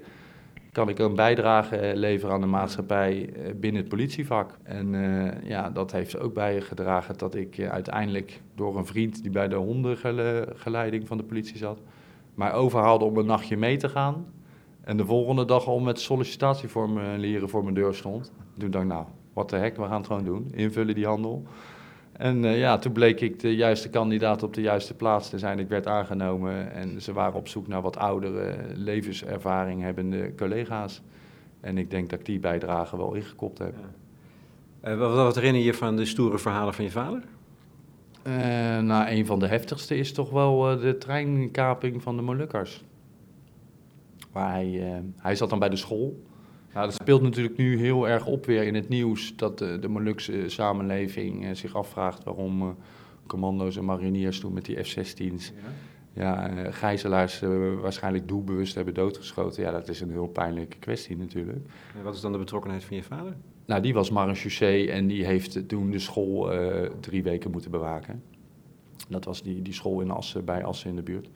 kan 0.72 0.90
ik 0.90 1.00
een 1.00 1.16
bijdrage 1.16 1.92
leveren 1.96 2.34
aan 2.34 2.42
de 2.42 2.48
maatschappij 2.48 3.34
binnen 3.56 3.82
het 3.82 3.90
politievak. 3.90 4.58
En 4.64 4.96
ja, 5.44 5.70
dat 5.70 5.92
heeft 5.92 6.20
ook 6.20 6.34
bijgedragen 6.34 7.18
dat 7.18 7.36
ik 7.36 7.60
uiteindelijk 7.60 8.42
door 8.56 8.78
een 8.78 8.86
vriend... 8.86 9.22
die 9.22 9.32
bij 9.32 9.48
de 9.48 9.56
hondengeleiding 9.56 11.08
van 11.08 11.18
de 11.18 11.24
politie 11.24 11.58
zat... 11.58 11.80
mij 12.36 12.54
overhaalde 12.54 13.06
om 13.06 13.18
een 13.18 13.26
nachtje 13.26 13.58
mee 13.58 13.78
te 13.78 13.90
gaan 13.90 14.26
en 14.88 14.98
de 14.98 15.06
volgende 15.06 15.46
dag 15.46 15.68
al 15.68 15.80
met 15.80 16.00
sollicitatieformulieren 16.00 17.50
voor 17.50 17.64
mijn 17.64 17.76
deur 17.76 17.94
stond. 17.94 18.32
Toen 18.58 18.72
dacht 18.72 18.84
ik, 18.84 18.90
nou, 18.90 19.06
wat 19.34 19.50
de 19.50 19.56
hek, 19.56 19.78
we 19.78 19.84
gaan 19.84 19.98
het 19.98 20.08
gewoon 20.08 20.24
doen. 20.24 20.52
Invullen 20.54 20.96
die 20.96 21.06
handel. 21.06 21.44
En 22.12 22.44
uh, 22.44 22.60
ja, 22.60 22.78
toen 22.78 22.92
bleek 22.92 23.22
ik 23.22 23.40
de 23.40 23.56
juiste 23.56 23.90
kandidaat 23.90 24.44
op 24.44 24.54
de 24.54 24.62
juiste 24.62 24.94
plaats 24.94 25.30
te 25.30 25.40
zijn. 25.40 25.60
Ik 25.60 25.68
werd 25.68 25.88
aangenomen 25.88 26.72
en 26.72 27.02
ze 27.02 27.14
waren 27.14 27.40
op 27.40 27.48
zoek 27.48 27.68
naar 27.68 27.82
wat 27.82 27.98
oudere, 27.98 28.56
levenservaring 28.74 29.82
hebbende 29.82 30.36
collega's. 30.36 31.02
En 31.62 31.78
ik 31.78 31.90
denk 31.90 32.10
dat 32.10 32.20
ik 32.20 32.26
die 32.26 32.40
bijdrage 32.40 32.98
wel 32.98 33.14
ingekopt 33.14 33.58
heb. 33.58 33.74
Ja. 34.84 34.92
Uh, 34.92 35.00
wat, 35.00 35.14
wat, 35.14 35.36
herinner 35.36 35.62
je 35.62 35.74
van 35.74 35.96
de 35.96 36.06
stoere 36.06 36.38
verhalen 36.38 36.74
van 36.74 36.84
je 36.84 36.92
vader? 36.92 37.24
Uh, 38.28 38.34
nou, 38.80 39.10
een 39.10 39.26
van 39.26 39.40
de 39.40 39.48
heftigste 39.48 39.98
is 39.98 40.14
toch 40.14 40.30
wel 40.30 40.80
de 40.80 40.98
treinkaping 40.98 42.02
van 42.02 42.16
de 42.16 42.22
Molukkers 42.22 42.84
hij, 44.42 44.68
uh, 44.68 44.98
hij 45.18 45.36
zat 45.36 45.50
dan 45.50 45.60
bij 45.60 45.70
de 45.70 45.76
school. 45.76 46.24
Nou, 46.74 46.86
dat 46.86 46.96
speelt 46.96 47.22
natuurlijk 47.22 47.58
nu 47.58 47.78
heel 47.78 48.08
erg 48.08 48.26
op 48.26 48.46
weer 48.46 48.64
in 48.64 48.76
het 48.76 48.90
nieuws 48.90 49.36
dat 49.36 49.58
de, 49.58 49.80
de 49.80 49.88
Molukse 49.88 50.44
samenleving 50.50 51.46
uh, 51.46 51.54
zich 51.54 51.76
afvraagt 51.76 52.24
waarom 52.24 52.76
commando's 53.28 53.78
en 53.78 53.86
mariniers 53.86 54.40
toen 54.40 54.54
met 54.54 54.66
die 54.66 54.84
F-16's 54.84 55.52
ja. 56.14 56.50
ja 56.50 56.72
gijzelaars 56.72 57.40
waarschijnlijk 57.82 58.28
doelbewust 58.28 58.76
hebben 58.76 58.94
doodgeschoten. 58.94 59.64
Ja, 59.64 59.72
dat 59.72 59.88
is 59.88 60.02
een 60.02 60.12
heel 60.12 60.28
pijnlijke 60.28 60.78
kwestie 60.78 61.18
natuurlijk. 61.18 61.60
En 61.98 62.04
wat 62.04 62.16
is 62.16 62.22
dan 62.22 62.32
de 62.32 62.38
betrokkenheid 62.38 62.84
van 62.84 62.96
je 62.96 63.04
vader? 63.04 63.36
Nou, 63.66 63.82
die 63.82 63.94
was 63.94 64.10
marechaussee 64.10 64.92
en 64.92 65.08
die 65.08 65.26
heeft 65.26 65.68
toen 65.68 65.92
de 65.92 66.00
school 66.00 66.52
drie 67.00 67.24
weken 67.24 67.52
moeten 67.52 67.72
bewaken. 67.72 68.24
Dat 69.08 69.26
was 69.26 69.42
die, 69.42 69.62
die 69.62 69.74
school 69.74 70.02
in 70.02 70.12
Assen, 70.12 70.46
bij 70.46 70.64
Assen 70.64 70.90
in 70.90 70.96
de 70.96 71.02
buurt. 71.02 71.30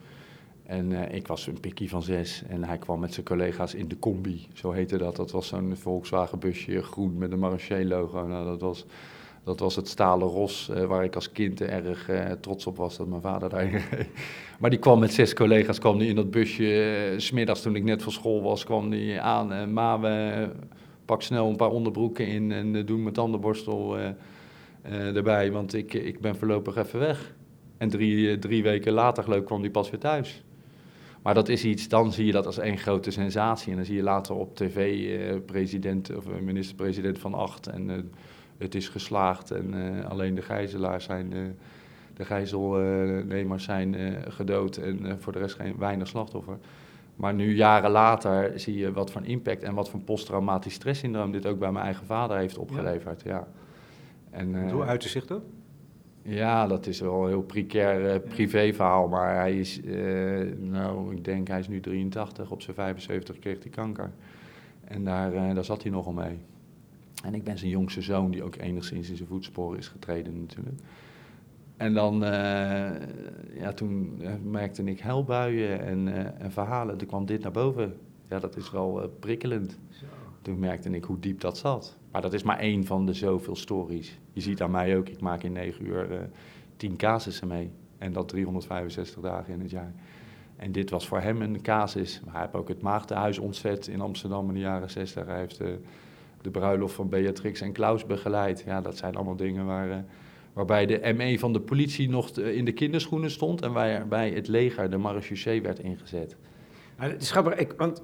En 0.66 0.92
uh, 0.92 1.14
ik 1.14 1.28
was 1.28 1.48
een 1.48 1.60
pikkie 1.60 1.90
van 1.90 2.04
zes 2.04 2.44
en 2.48 2.64
hij 2.64 2.78
kwam 2.78 3.00
met 3.00 3.14
zijn 3.14 3.26
collega's 3.26 3.74
in 3.74 3.88
de 3.88 4.00
combi, 4.00 4.48
zo 4.54 4.72
heette 4.72 4.98
dat. 4.98 5.16
Dat 5.16 5.32
was 5.32 5.48
zo'n 5.48 5.76
Volkswagen 5.76 6.40
busje, 6.40 6.82
groen 6.82 7.18
met 7.18 7.32
een 7.32 7.40
Marché 7.40 7.86
logo. 7.86 8.28
Nou, 8.28 8.46
dat 8.46 8.62
was 8.62 8.86
Dat 9.44 9.60
was 9.60 9.76
het 9.76 9.88
stalen 9.88 10.28
ros 10.28 10.70
eh, 10.70 10.86
waar 10.86 11.04
ik 11.04 11.16
als 11.16 11.32
kind 11.32 11.62
erg 11.62 12.10
eh, 12.10 12.32
trots 12.32 12.68
op 12.68 12.78
was 12.78 12.98
dat 12.98 13.08
mijn 13.08 13.22
vader 13.22 13.50
daarin. 13.50 13.82
Maar 14.60 14.70
die 14.70 14.80
kwam 14.80 15.00
met 15.00 15.14
zes 15.14 15.34
collega's 15.34 15.80
kwam 15.80 15.98
die 15.98 16.10
in 16.10 16.16
dat 16.16 16.32
busje. 16.32 16.84
eh, 16.84 17.20
smiddags 17.20 17.62
toen 17.62 17.76
ik 17.76 17.84
net 17.84 18.04
van 18.04 18.12
school 18.12 18.42
was, 18.42 18.64
kwam 18.64 18.90
die 18.90 19.22
aan. 19.22 19.54
en 19.54 19.74
ma, 19.74 20.00
we 20.00 20.50
pak 21.06 21.22
snel 21.22 21.50
een 21.50 21.56
paar 21.56 21.70
onderbroeken 21.70 22.28
in 22.28 22.52
en 22.52 22.76
eh, 22.76 22.86
doe 22.86 22.98
mijn 22.98 23.14
tandenborstel 23.14 23.98
eh, 23.98 24.10
eh, 24.82 25.16
erbij. 25.16 25.52
Want 25.52 25.74
ik, 25.74 25.94
ik 25.94 26.20
ben 26.20 26.36
voorlopig 26.36 26.76
even 26.76 27.00
weg. 27.00 27.34
En 27.78 27.90
drie, 27.90 28.32
eh, 28.32 28.38
drie 28.38 28.64
weken 28.64 28.94
later 28.94 29.24
geloof 29.24 29.40
ik 29.40 29.46
kwam 29.46 29.62
die 29.62 29.72
pas 29.72 29.90
weer 29.90 30.00
thuis. 30.00 30.44
Maar 31.22 31.34
dat 31.34 31.50
is 31.50 31.66
iets, 31.66 31.88
dan 31.88 32.12
zie 32.12 32.26
je 32.26 32.32
dat 32.32 32.46
als 32.46 32.58
één 32.58 32.78
grote 32.78 33.12
sensatie. 33.12 33.70
En 33.70 33.76
dan 33.76 33.86
zie 33.86 33.96
je 33.96 34.04
later 34.04 34.36
op 34.36 34.56
tv 34.56 35.08
eh, 35.20 35.38
president 35.46 36.16
of 36.16 36.28
eh, 36.28 36.40
minister-president 36.40 37.20
van 37.20 37.34
acht. 37.34 37.68
En 37.68 37.90
eh, 37.90 37.98
het 38.58 38.76
is 38.76 38.90
geslaagd 38.90 39.52
en 39.52 39.74
eh, 39.74 40.10
alleen 40.10 40.36
de 40.36 40.42
gijzelaars 40.42 41.06
zijn, 41.06 41.56
de 42.14 42.26
gijzelnemers 42.26 43.64
zijn 43.64 43.96
gedood 44.28 44.78
en 44.78 45.18
voor 45.20 45.34
de 45.34 45.40
rest 45.40 45.56
geen 45.56 45.76
weinig 45.78 46.08
slachtoffer. 46.08 46.58
Maar 47.16 47.34
nu 47.34 47.56
jaren 47.56 47.92
later 47.92 48.60
zie 48.60 48.78
je 48.78 48.92
wat 48.92 49.12
voor 49.12 49.26
impact 49.26 49.64
en 49.64 49.74
wat 49.74 49.90
voor 49.90 50.00
posttraumatisch 50.00 50.74
stresssyndroom 50.74 51.32
dit 51.32 51.46
ook 51.46 51.60
bij 51.60 51.72
mijn 51.72 51.86
eigen 51.86 52.06
vader 52.06 52.38
heeft 52.38 52.58
opgeleverd. 52.58 53.22
Ja. 53.24 53.48
En, 54.30 54.56
eh, 54.56 54.72
Hoe 54.72 54.84
uitte 54.84 55.10
zich 55.10 55.26
dat? 55.26 55.42
Ja, 56.24 56.68
dat 56.68 56.88
is 56.88 57.00
wel 57.00 57.24
een 57.24 57.28
heel 57.28 57.42
precair 57.42 58.10
eh, 58.10 58.30
privéverhaal. 58.30 59.08
Maar 59.08 59.36
hij 59.36 59.60
is, 59.60 59.82
eh, 59.82 60.42
nou, 60.58 61.16
ik 61.16 61.24
denk 61.24 61.48
hij 61.48 61.60
is 61.60 61.68
nu 61.68 61.80
83. 61.80 62.52
Op 62.52 62.62
zijn 62.62 62.76
75 62.76 63.40
kreeg 63.40 63.62
hij 63.62 63.72
kanker. 63.72 64.12
En 64.84 65.04
daar, 65.04 65.34
eh, 65.34 65.56
daar 65.56 65.66
zat 65.66 65.82
hij 65.82 65.92
nogal 65.92 66.14
mee. 66.14 66.40
En 67.24 67.34
ik 67.34 67.44
ben 67.44 67.58
zijn 67.58 67.72
jongste 67.72 68.02
zoon, 68.02 68.32
die 68.32 68.44
ook 68.44 68.56
enigszins 68.56 69.10
in 69.10 69.16
zijn 69.16 69.30
voetsporen 69.30 69.78
is 69.78 69.88
getreden 69.88 70.40
natuurlijk. 70.40 70.80
En 71.78 71.94
dan, 71.94 72.20
ja, 73.54 73.74
toen 73.76 74.22
merkte 74.44 74.84
ik 74.84 75.00
huilbuien 75.00 75.82
en, 75.82 76.08
en 76.40 76.52
verhalen. 76.52 76.98
Toen 76.98 77.08
kwam 77.08 77.26
dit 77.26 77.42
naar 77.42 77.52
boven. 77.52 77.98
Ja, 78.30 78.40
dat 78.40 78.58
is 78.58 78.72
wel 78.72 79.14
prikkelend. 79.20 79.80
Toen 80.42 80.60
merkte 80.60 80.90
ik 80.90 81.04
hoe 81.04 81.20
diep 81.20 81.40
dat 81.40 81.58
zat. 81.58 81.98
Maar 82.12 82.22
dat 82.22 82.34
is 82.34 82.44
maar 82.44 82.60
één 82.60 82.86
van 82.86 83.06
de 83.06 83.14
zoveel 83.14 83.56
stories. 83.56 84.20
Je 84.34 84.42
ziet 84.42 84.62
aan 84.62 84.72
mij 84.72 84.98
ook, 84.98 85.10
ik 85.10 85.22
maak 85.22 85.44
in 85.44 85.52
negen 85.52 85.86
uur 85.86 86.12
eh, 86.12 86.20
tien 86.78 86.96
casussen 86.96 87.48
mee. 87.48 87.72
En 87.98 88.14
dat 88.14 88.28
365 88.28 89.22
dagen 89.22 89.54
in 89.54 89.60
het 89.60 89.70
jaar. 89.70 89.94
En 90.56 90.72
dit 90.72 90.90
was 90.90 91.08
voor 91.08 91.20
hem 91.20 91.42
een 91.42 91.62
casus. 91.62 92.22
Maar 92.24 92.34
hij 92.34 92.42
heeft 92.42 92.56
ook 92.56 92.68
het 92.68 92.82
Maagdenhuis 92.82 93.38
ontzet 93.38 93.88
in 93.88 94.02
Amsterdam 94.02 94.48
in 94.48 94.54
de 94.54 94.60
jaren 94.60 94.90
60. 94.90 95.26
Hij 95.26 95.38
heeft 95.38 95.60
eh, 95.60 95.68
de 96.42 96.50
bruiloft 96.50 96.94
van 96.94 97.10
Beatrix 97.10 97.62
en 97.62 97.72
Klaus 97.72 98.06
begeleid. 98.06 98.64
Ja, 98.66 98.82
dat 98.82 98.98
zijn 98.98 99.16
allemaal 99.16 99.36
dingen 99.36 99.66
waar, 99.66 99.92
eh, 99.92 99.98
waarbij 100.54 100.86
de 100.86 101.14
ME 101.14 101.40
van 101.40 101.54
de 101.54 101.62
politie 101.62 102.10
nog 102.10 102.30
in 102.38 102.66
de 102.66 102.72
kinderschoenen 102.72 103.32
stond... 103.32 103.62
en 103.62 103.72
waarbij 103.72 104.30
het 104.30 104.48
leger, 104.48 104.90
de 104.90 104.98
marechaussee, 104.98 105.62
werd 105.62 105.80
ingezet. 105.80 106.36
Het 106.96 107.22
is 107.22 107.32
grappig, 107.32 107.56
ik, 107.56 107.74
want 107.78 108.02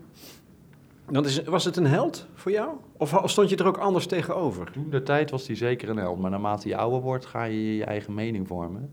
dan 1.11 1.25
is, 1.25 1.43
was 1.43 1.65
het 1.65 1.77
een 1.77 1.85
held 1.85 2.27
voor 2.33 2.51
jou? 2.51 2.69
Of 2.97 3.21
stond 3.25 3.49
je 3.49 3.55
er 3.55 3.65
ook 3.65 3.77
anders 3.77 4.05
tegenover? 4.05 4.71
Toen 4.71 4.89
de 4.89 5.03
tijd 5.03 5.31
was 5.31 5.47
hij 5.47 5.55
zeker 5.55 5.89
een 5.89 5.97
held, 5.97 6.19
maar 6.19 6.31
naarmate 6.31 6.67
je 6.67 6.77
ouder 6.77 7.01
wordt 7.01 7.25
ga 7.25 7.43
je 7.43 7.75
je 7.75 7.83
eigen 7.83 8.13
mening 8.13 8.47
vormen. 8.47 8.89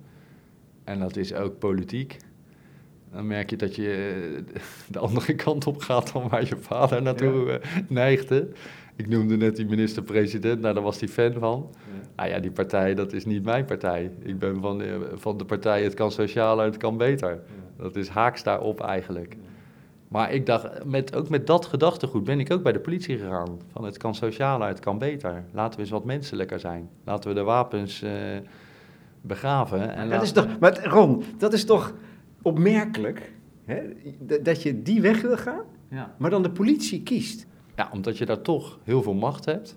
En 0.84 0.98
dat 0.98 1.16
is 1.16 1.34
ook 1.34 1.58
politiek. 1.58 2.16
Dan 3.12 3.26
merk 3.26 3.50
je 3.50 3.56
dat 3.56 3.74
je 3.74 4.14
eh, 4.54 4.60
de 4.88 4.98
andere 4.98 5.34
kant 5.34 5.66
op 5.66 5.80
gaat 5.80 6.12
dan 6.12 6.28
waar 6.28 6.48
je 6.48 6.56
vader 6.56 7.02
naartoe 7.02 7.50
eh, 7.50 7.70
neigde. 7.88 8.48
Ik 8.96 9.08
noemde 9.08 9.36
net 9.36 9.56
die 9.56 9.66
minister-president, 9.66 10.60
nou 10.60 10.74
daar 10.74 10.82
was 10.82 11.00
hij 11.00 11.08
fan 11.08 11.32
van. 11.32 11.70
Nou 12.16 12.28
ja, 12.28 12.38
die 12.38 12.50
partij, 12.50 12.94
dat 12.94 13.12
is 13.12 13.24
niet 13.24 13.44
mijn 13.44 13.64
partij. 13.64 14.10
Ik 14.22 14.38
ben 14.38 14.60
van, 14.60 14.82
eh, 14.82 14.94
van 15.14 15.36
de 15.36 15.44
partij 15.44 15.82
Het 15.82 15.94
kan 15.94 16.10
socialer, 16.10 16.64
het 16.64 16.76
kan 16.76 16.96
beter. 16.96 17.40
Dat 17.76 17.96
is 17.96 18.08
haaks 18.08 18.42
daarop 18.42 18.80
eigenlijk. 18.80 19.36
Maar 20.14 20.32
ik 20.32 20.46
dacht, 20.46 20.84
met, 20.84 21.14
ook 21.16 21.28
met 21.28 21.46
dat 21.46 21.66
gedachtegoed 21.66 22.24
ben 22.24 22.40
ik 22.40 22.52
ook 22.52 22.62
bij 22.62 22.72
de 22.72 22.80
politie 22.80 23.18
gegaan. 23.18 23.58
Van 23.72 23.84
het 23.84 23.96
kan 23.96 24.14
socialer, 24.14 24.68
het 24.68 24.80
kan 24.80 24.98
beter. 24.98 25.44
Laten 25.52 25.74
we 25.74 25.80
eens 25.80 25.90
wat 25.90 26.04
menselijker 26.04 26.60
zijn. 26.60 26.88
Laten 27.04 27.28
we 27.28 27.36
de 27.36 27.42
wapens 27.42 28.02
eh, 28.02 28.12
begraven. 29.20 29.94
En 29.94 30.00
Dat 30.00 30.08
laten 30.08 30.22
is 30.22 30.32
toch, 30.32 30.58
maar 30.60 30.84
Ron, 30.84 31.22
dat 31.38 31.52
is 31.52 31.64
toch 31.64 31.94
opmerkelijk 32.42 33.32
hè? 33.64 33.80
dat 34.42 34.62
je 34.62 34.82
die 34.82 35.00
weg 35.00 35.20
wil 35.22 35.36
gaan, 35.36 35.62
Ja. 35.88 36.14
maar 36.18 36.30
dan 36.30 36.42
de 36.42 36.50
politie 36.50 37.02
kiest. 37.02 37.46
ja, 37.76 37.88
omdat 37.92 38.18
je 38.18 38.26
daar 38.26 38.40
toch 38.42 38.78
heel 38.82 39.02
veel 39.02 39.14
macht 39.14 39.44
hebt. 39.44 39.76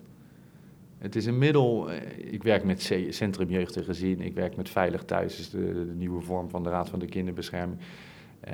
Het 0.98 1.15
is 1.15 1.25
een 1.25 1.38
middel, 1.38 1.91
eh, 1.91 2.34
ik 2.34 2.44
werk 2.44 2.63
met 2.63 2.94
Centrum 3.10 3.50
Jeugd 3.50 3.75
en 3.75 3.84
Gezin, 3.84 4.22
ik 4.22 4.34
werk 4.34 4.56
met 4.56 4.70
Veilig 4.70 5.03
Thuis, 5.03 5.39
is 5.39 5.50
de, 5.50 5.60
de 5.74 5.94
nieuwe 5.96 6.22
vorm 6.22 6.50
van 6.50 6.63
de 6.63 6.70
Raad 6.70 6.89
van 6.89 7.00
de 7.00 7.06
Kinderbescherming. 7.06 7.79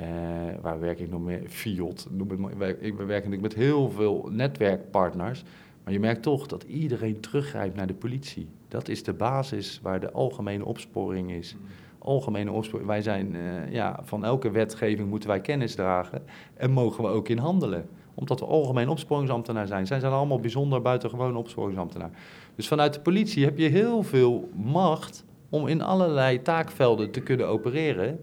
waar 0.60 0.80
werk 0.80 0.98
ik 1.00 1.10
nog 1.10 1.20
noem 2.10 2.30
het 2.30 2.38
maar. 2.38 2.58
Wij- 2.58 2.76
Ik 2.80 2.94
werk 2.96 3.08
natuurlijk 3.08 3.42
met 3.42 3.54
heel 3.54 3.90
veel 3.90 4.28
netwerkpartners. 4.30 5.44
Maar 5.84 5.92
je 5.92 6.00
merkt 6.00 6.22
toch 6.22 6.46
dat 6.46 6.62
iedereen 6.62 7.20
teruggrijpt 7.20 7.76
naar 7.76 7.86
de 7.86 7.94
politie. 7.94 8.48
Dat 8.68 8.88
is 8.88 9.02
de 9.02 9.12
basis 9.12 9.80
waar 9.82 10.00
de 10.00 10.12
algemene 10.12 10.64
opsporing 10.64 11.30
is. 11.32 11.56
Algemene 11.98 12.50
opsporing. 12.50 12.88
Wij 12.88 13.02
zijn, 13.02 13.34
eh, 13.36 13.72
ja, 13.72 14.00
van 14.02 14.24
elke 14.24 14.50
wetgeving 14.50 15.08
moeten 15.08 15.28
wij 15.28 15.40
kennis 15.40 15.74
dragen. 15.74 16.22
En 16.56 16.70
mogen 16.70 17.04
we 17.04 17.10
ook 17.10 17.28
in 17.28 17.38
handelen. 17.38 17.86
Omdat 18.14 18.40
we 18.40 18.46
algemeen 18.46 18.88
opsporingsambtenaar 18.88 19.66
zijn. 19.66 19.86
Zij 19.86 20.00
zijn 20.00 20.12
allemaal 20.12 20.40
bijzonder 20.40 20.82
buitengewoon 20.82 21.36
opsporingsambtenaar. 21.36 22.10
Dus 22.54 22.68
vanuit 22.68 22.94
de 22.94 23.00
politie 23.00 23.44
heb 23.44 23.58
je 23.58 23.68
heel 23.68 24.02
veel 24.02 24.48
macht 24.54 25.24
om 25.48 25.66
in 25.66 25.82
allerlei 25.82 26.42
taakvelden 26.42 27.10
te 27.10 27.20
kunnen 27.20 27.48
opereren. 27.48 28.20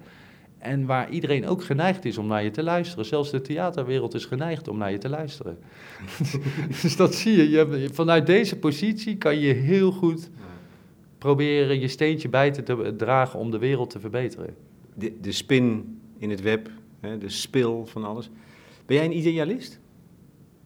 En 0.61 0.85
waar 0.85 1.09
iedereen 1.09 1.47
ook 1.47 1.63
geneigd 1.63 2.05
is 2.05 2.17
om 2.17 2.27
naar 2.27 2.43
je 2.43 2.51
te 2.51 2.63
luisteren. 2.63 3.05
Zelfs 3.05 3.31
de 3.31 3.41
theaterwereld 3.41 4.13
is 4.13 4.25
geneigd 4.25 4.67
om 4.67 4.77
naar 4.77 4.91
je 4.91 4.97
te 4.97 5.09
luisteren. 5.09 5.57
dus 6.81 6.95
dat 6.95 7.15
zie 7.15 7.37
je. 7.37 7.49
je 7.49 7.57
hebt- 7.57 7.95
vanuit 7.95 8.25
deze 8.25 8.57
positie 8.57 9.17
kan 9.17 9.39
je 9.39 9.53
heel 9.53 9.91
goed 9.91 10.29
proberen 11.17 11.79
je 11.79 11.87
steentje 11.87 12.29
bij 12.29 12.51
te 12.51 12.63
te 12.63 12.93
dragen 12.97 13.39
om 13.39 13.51
de 13.51 13.57
wereld 13.57 13.89
te 13.89 13.99
verbeteren. 13.99 14.55
De, 14.93 15.13
de 15.21 15.31
spin 15.31 15.99
in 16.17 16.29
het 16.29 16.41
web, 16.41 16.69
hè, 16.99 17.17
de 17.17 17.29
spil 17.29 17.85
van 17.85 18.03
alles. 18.03 18.29
Ben 18.85 18.95
jij 18.95 19.05
een 19.05 19.17
idealist? 19.17 19.79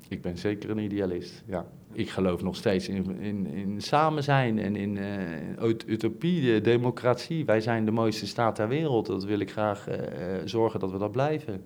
Ik 0.07 0.21
ben 0.21 0.37
zeker 0.37 0.69
een 0.69 0.79
idealist, 0.79 1.43
ja. 1.45 1.67
Ik 1.95 2.09
geloof 2.09 2.41
nog 2.41 2.55
steeds 2.55 2.87
in, 2.87 3.19
in, 3.19 3.47
in 3.47 3.81
samen 3.81 4.23
zijn 4.23 4.59
en 4.59 4.75
in 4.75 4.97
eh, 4.97 5.67
ut- 5.67 5.87
utopie, 5.87 6.41
de 6.41 6.61
democratie. 6.61 7.45
Wij 7.45 7.61
zijn 7.61 7.85
de 7.85 7.91
mooiste 7.91 8.27
staat 8.27 8.55
ter 8.55 8.67
wereld. 8.67 9.05
Dat 9.05 9.23
wil 9.23 9.39
ik 9.39 9.51
graag 9.51 9.87
eh, 9.87 9.97
eh, 9.97 10.41
zorgen 10.45 10.79
dat 10.79 10.91
we 10.91 10.97
dat 10.97 11.11
blijven. 11.11 11.63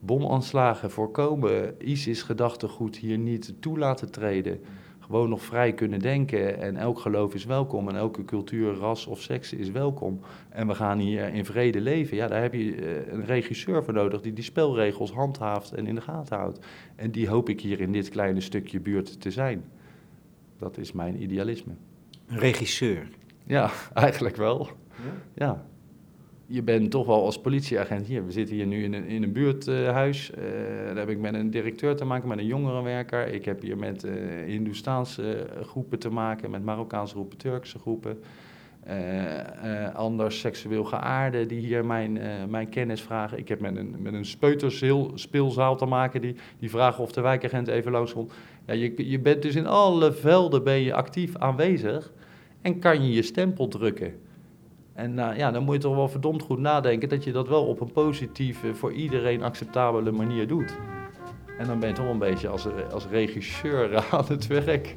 Bomaanslagen 0.00 0.90
voorkomen, 0.90 1.74
ISIS-gedachtegoed 1.78 2.96
hier 2.96 3.18
niet 3.18 3.54
toe 3.60 3.78
laten 3.78 4.10
treden. 4.10 4.60
Gewoon 5.04 5.28
nog 5.28 5.42
vrij 5.42 5.72
kunnen 5.72 5.98
denken 5.98 6.60
en 6.60 6.76
elk 6.76 6.98
geloof 6.98 7.34
is 7.34 7.44
welkom 7.44 7.88
en 7.88 7.96
elke 7.96 8.24
cultuur, 8.24 8.72
ras 8.72 9.06
of 9.06 9.20
seks 9.20 9.52
is 9.52 9.70
welkom. 9.70 10.20
En 10.48 10.66
we 10.66 10.74
gaan 10.74 10.98
hier 10.98 11.34
in 11.34 11.44
vrede 11.44 11.80
leven. 11.80 12.16
Ja, 12.16 12.26
daar 12.26 12.42
heb 12.42 12.54
je 12.54 12.74
eh, 12.74 13.12
een 13.12 13.24
regisseur 13.24 13.84
voor 13.84 13.92
nodig 13.92 14.20
die 14.20 14.32
die 14.32 14.44
spelregels 14.44 15.12
handhaaft 15.12 15.72
en 15.72 15.86
in 15.86 15.94
de 15.94 16.00
gaten 16.00 16.36
houdt. 16.36 16.66
En 16.96 17.10
die 17.10 17.28
hoop 17.28 17.48
ik 17.48 17.60
hier 17.60 17.80
in 17.80 17.92
dit 17.92 18.08
kleine 18.08 18.40
stukje 18.40 18.80
buurt 18.80 19.20
te 19.20 19.30
zijn. 19.30 19.64
Dat 20.58 20.78
is 20.78 20.92
mijn 20.92 21.22
idealisme. 21.22 21.72
Een 22.26 22.38
regisseur. 22.38 23.08
Ja, 23.46 23.70
eigenlijk 23.94 24.36
wel. 24.36 24.68
Ja. 25.34 25.66
Je 26.46 26.62
bent 26.62 26.90
toch 26.90 27.06
wel 27.06 27.24
als 27.24 27.40
politieagent 27.40 28.06
hier. 28.06 28.26
We 28.26 28.32
zitten 28.32 28.54
hier 28.54 28.66
nu 28.66 28.84
in 28.84 28.92
een, 28.92 29.04
in 29.04 29.22
een 29.22 29.32
buurthuis. 29.32 30.30
Eh, 30.30 30.42
daar 30.86 30.96
heb 30.96 31.08
ik 31.08 31.18
met 31.18 31.34
een 31.34 31.50
directeur 31.50 31.96
te 31.96 32.04
maken, 32.04 32.28
met 32.28 32.38
een 32.38 32.46
jongerenwerker. 32.46 33.26
Ik 33.28 33.44
heb 33.44 33.62
hier 33.62 33.76
met 33.76 34.04
eh 34.04 34.12
Hindoestaanse 34.46 35.46
groepen 35.62 35.98
te 35.98 36.10
maken, 36.10 36.50
met 36.50 36.64
Marokkaanse 36.64 37.14
groepen, 37.14 37.38
Turkse 37.38 37.78
groepen. 37.78 38.18
Eh, 38.80 39.94
anders 39.94 40.40
seksueel 40.40 40.84
geaarden 40.84 41.48
die 41.48 41.60
hier 41.60 41.84
mijn, 41.84 42.18
mijn 42.48 42.68
kennis 42.68 43.02
vragen. 43.02 43.38
Ik 43.38 43.48
heb 43.48 43.60
met 43.60 43.76
een, 43.76 43.96
met 43.98 44.12
een 44.14 44.24
speuterspeelzaal 44.24 45.76
te 45.76 45.86
maken 45.86 46.20
die, 46.20 46.34
die 46.58 46.70
vragen 46.70 47.02
of 47.02 47.12
de 47.12 47.20
wijkagent 47.20 47.68
even 47.68 47.92
langskomt. 47.92 48.32
Ja, 48.66 48.72
je, 48.72 49.10
je 49.10 49.18
bent 49.18 49.42
dus 49.42 49.54
in 49.54 49.66
alle 49.66 50.12
velden 50.12 50.64
ben 50.64 50.80
je 50.80 50.94
actief 50.94 51.36
aanwezig 51.36 52.12
en 52.62 52.78
kan 52.78 53.02
je 53.02 53.12
je 53.12 53.22
stempel 53.22 53.68
drukken. 53.68 54.14
En 54.94 55.14
nou, 55.14 55.36
ja, 55.36 55.50
dan 55.50 55.62
moet 55.62 55.74
je 55.74 55.80
toch 55.80 55.94
wel 55.94 56.08
verdomd 56.08 56.42
goed 56.42 56.58
nadenken 56.58 57.08
dat 57.08 57.24
je 57.24 57.32
dat 57.32 57.48
wel 57.48 57.66
op 57.66 57.80
een 57.80 57.92
positieve, 57.92 58.74
voor 58.74 58.92
iedereen 58.92 59.42
acceptabele 59.42 60.12
manier 60.12 60.46
doet. 60.46 60.76
En 61.58 61.66
dan 61.66 61.78
ben 61.78 61.88
je 61.88 61.94
toch 61.94 62.08
een 62.08 62.18
beetje 62.18 62.48
als, 62.48 62.66
als 62.92 63.06
regisseur 63.06 64.04
aan 64.10 64.24
het 64.28 64.46
werk. 64.46 64.96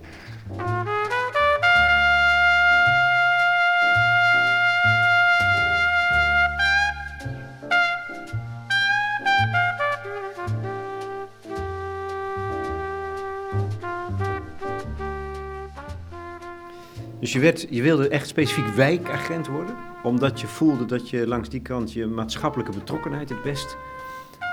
Dus 17.27 17.35
je, 17.35 17.41
werd, 17.41 17.67
je 17.69 17.81
wilde 17.81 18.07
echt 18.09 18.27
specifiek 18.27 18.67
wijkagent 18.67 19.47
worden, 19.47 19.75
omdat 20.03 20.41
je 20.41 20.47
voelde 20.47 20.85
dat 20.85 21.09
je 21.09 21.27
langs 21.27 21.49
die 21.49 21.61
kant 21.61 21.93
je 21.93 22.05
maatschappelijke 22.05 22.71
betrokkenheid 22.71 23.29
het 23.29 23.41
best 23.41 23.77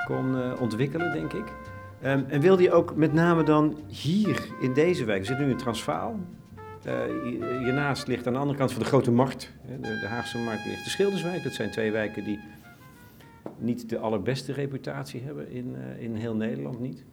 kon 0.06 0.34
uh, 0.34 0.52
ontwikkelen, 0.60 1.12
denk 1.12 1.32
ik. 1.32 1.52
Um, 2.04 2.24
en 2.28 2.40
wilde 2.40 2.62
je 2.62 2.72
ook 2.72 2.96
met 2.96 3.12
name 3.12 3.42
dan 3.42 3.78
hier 3.86 4.48
in 4.60 4.72
deze 4.72 5.04
wijk, 5.04 5.20
we 5.20 5.26
zitten 5.26 5.44
nu 5.44 5.50
in 5.50 5.58
Transvaal, 5.58 6.20
uh, 6.86 6.92
hiernaast 7.38 8.06
ligt 8.06 8.26
aan 8.26 8.32
de 8.32 8.38
andere 8.38 8.58
kant 8.58 8.72
van 8.72 8.82
de 8.82 8.88
Grote 8.88 9.10
Markt, 9.10 9.52
de, 9.66 9.80
de 9.80 10.06
Haagse 10.06 10.38
Markt, 10.38 10.64
ligt 10.64 10.84
de 10.84 10.90
Schilderswijk. 10.90 11.42
Dat 11.42 11.52
zijn 11.52 11.70
twee 11.70 11.90
wijken 11.90 12.24
die 12.24 12.38
niet 13.58 13.88
de 13.88 13.98
allerbeste 13.98 14.52
reputatie 14.52 15.22
hebben 15.24 15.50
in, 15.50 15.76
in 15.98 16.14
heel 16.14 16.34
Nederland, 16.34 16.80
niet. 16.80 17.04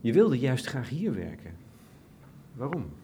Je 0.00 0.12
wilde 0.12 0.38
juist 0.38 0.66
graag 0.66 0.88
hier 0.88 1.14
werken. 1.14 1.50
Waarom? 2.54 2.99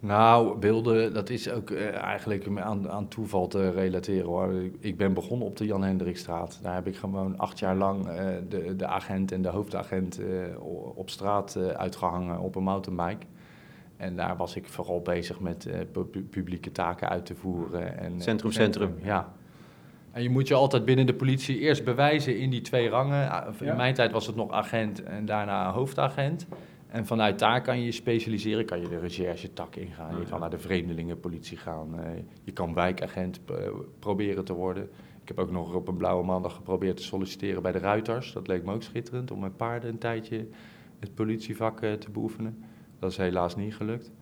Nou, 0.00 0.58
beelden, 0.58 1.14
dat 1.14 1.30
is 1.30 1.50
ook 1.50 1.70
uh, 1.70 1.94
eigenlijk 1.94 2.48
aan, 2.58 2.90
aan 2.90 3.08
toeval 3.08 3.48
te 3.48 3.70
relateren 3.70 4.26
hoor. 4.26 4.52
Ik 4.78 4.96
ben 4.96 5.14
begonnen 5.14 5.46
op 5.46 5.56
de 5.56 5.66
Jan 5.66 5.84
Hendrikstraat. 5.84 6.58
Daar 6.62 6.74
heb 6.74 6.86
ik 6.86 6.96
gewoon 6.96 7.38
acht 7.38 7.58
jaar 7.58 7.76
lang 7.76 8.08
uh, 8.08 8.14
de, 8.48 8.76
de 8.76 8.86
agent 8.86 9.32
en 9.32 9.42
de 9.42 9.48
hoofdagent 9.48 10.20
uh, 10.20 10.26
op 10.94 11.10
straat 11.10 11.58
uitgehangen 11.76 12.38
op 12.38 12.54
een 12.54 12.62
mountainbike. 12.62 13.26
En 13.96 14.16
daar 14.16 14.36
was 14.36 14.56
ik 14.56 14.66
vooral 14.66 15.00
bezig 15.00 15.40
met 15.40 15.68
publieke 16.30 16.72
taken 16.72 17.08
uit 17.08 17.26
te 17.26 17.34
voeren. 17.34 17.98
En, 17.98 18.20
centrum, 18.20 18.52
centrum. 18.52 18.94
Ja. 19.02 19.32
En 20.12 20.22
je 20.22 20.30
moet 20.30 20.48
je 20.48 20.54
altijd 20.54 20.84
binnen 20.84 21.06
de 21.06 21.14
politie 21.14 21.58
eerst 21.58 21.84
bewijzen 21.84 22.38
in 22.38 22.50
die 22.50 22.60
twee 22.60 22.88
rangen. 22.88 23.30
Ah, 23.30 23.54
in 23.60 23.66
ja. 23.66 23.74
mijn 23.74 23.94
tijd 23.94 24.12
was 24.12 24.26
het 24.26 24.36
nog 24.36 24.50
agent 24.50 25.02
en 25.02 25.24
daarna 25.24 25.72
hoofdagent. 25.72 26.46
En 26.88 27.06
vanuit 27.06 27.38
daar 27.38 27.62
kan 27.62 27.78
je 27.78 27.84
je 27.84 27.92
specialiseren, 27.92 28.64
kan 28.64 28.80
je 28.80 28.88
de 28.88 28.98
recherche-tak 28.98 29.76
ingaan, 29.76 30.18
je 30.20 30.26
kan 30.26 30.40
naar 30.40 30.50
de 30.50 30.58
vreemdelingenpolitie 30.58 31.56
gaan, 31.56 32.00
uh, 32.00 32.00
je 32.44 32.52
kan 32.52 32.74
wijkagent 32.74 33.40
uh, 33.50 33.56
proberen 33.98 34.44
te 34.44 34.52
worden. 34.52 34.82
Ik 35.22 35.28
heb 35.28 35.38
ook 35.38 35.50
nog 35.50 35.74
op 35.74 35.88
een 35.88 35.96
blauwe 35.96 36.24
maandag 36.24 36.54
geprobeerd 36.54 36.96
te 36.96 37.02
solliciteren 37.02 37.62
bij 37.62 37.72
de 37.72 37.78
Ruiters. 37.78 38.32
Dat 38.32 38.46
leek 38.46 38.64
me 38.64 38.72
ook 38.72 38.82
schitterend 38.82 39.30
om 39.30 39.40
met 39.40 39.56
paarden 39.56 39.90
een 39.90 39.98
tijdje 39.98 40.46
het 40.98 41.14
politievak 41.14 41.82
uh, 41.82 41.92
te 41.92 42.10
beoefenen. 42.10 42.64
Dat 42.98 43.10
is 43.10 43.16
helaas 43.16 43.56
niet 43.56 43.74
gelukt. 43.74 44.12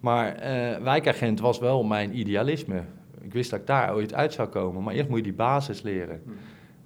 Maar 0.00 0.36
wijkagent 0.82 1.40
was 1.40 1.58
wel 1.58 1.82
mijn 1.84 2.18
idealisme. 2.18 2.82
Ik 3.20 3.32
wist 3.32 3.50
dat 3.50 3.60
ik 3.60 3.66
daar 3.66 3.94
ooit 3.94 4.14
uit 4.14 4.32
zou 4.32 4.48
komen, 4.48 4.82
maar 4.82 4.94
eerst 4.94 5.08
moet 5.08 5.18
je 5.18 5.24
die 5.24 5.32
basis 5.32 5.82
leren. 5.82 6.22
Hmm. 6.24 6.34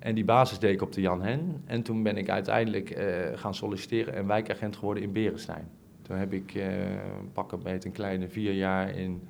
En 0.05 0.15
die 0.15 0.25
basis 0.25 0.81
op 0.81 0.93
de 0.93 1.01
Jan 1.01 1.23
Hen. 1.23 1.63
En 1.65 1.83
toen 1.83 2.03
ben 2.03 2.17
ik 2.17 2.29
uiteindelijk 2.29 2.99
uh, 2.99 3.07
gaan 3.35 3.55
solliciteren 3.55 4.15
en 4.15 4.27
wijkagent 4.27 4.77
geworden 4.77 5.03
in 5.03 5.13
Berenstein. 5.13 5.69
Toen 6.03 6.17
heb 6.17 6.33
ik 6.33 6.55
uh, 6.55 6.67
pakken 7.33 7.61
met 7.63 7.85
een 7.85 7.93
kleine 7.93 8.29
vier 8.29 8.53
jaar 8.53 8.97
in 8.97 9.23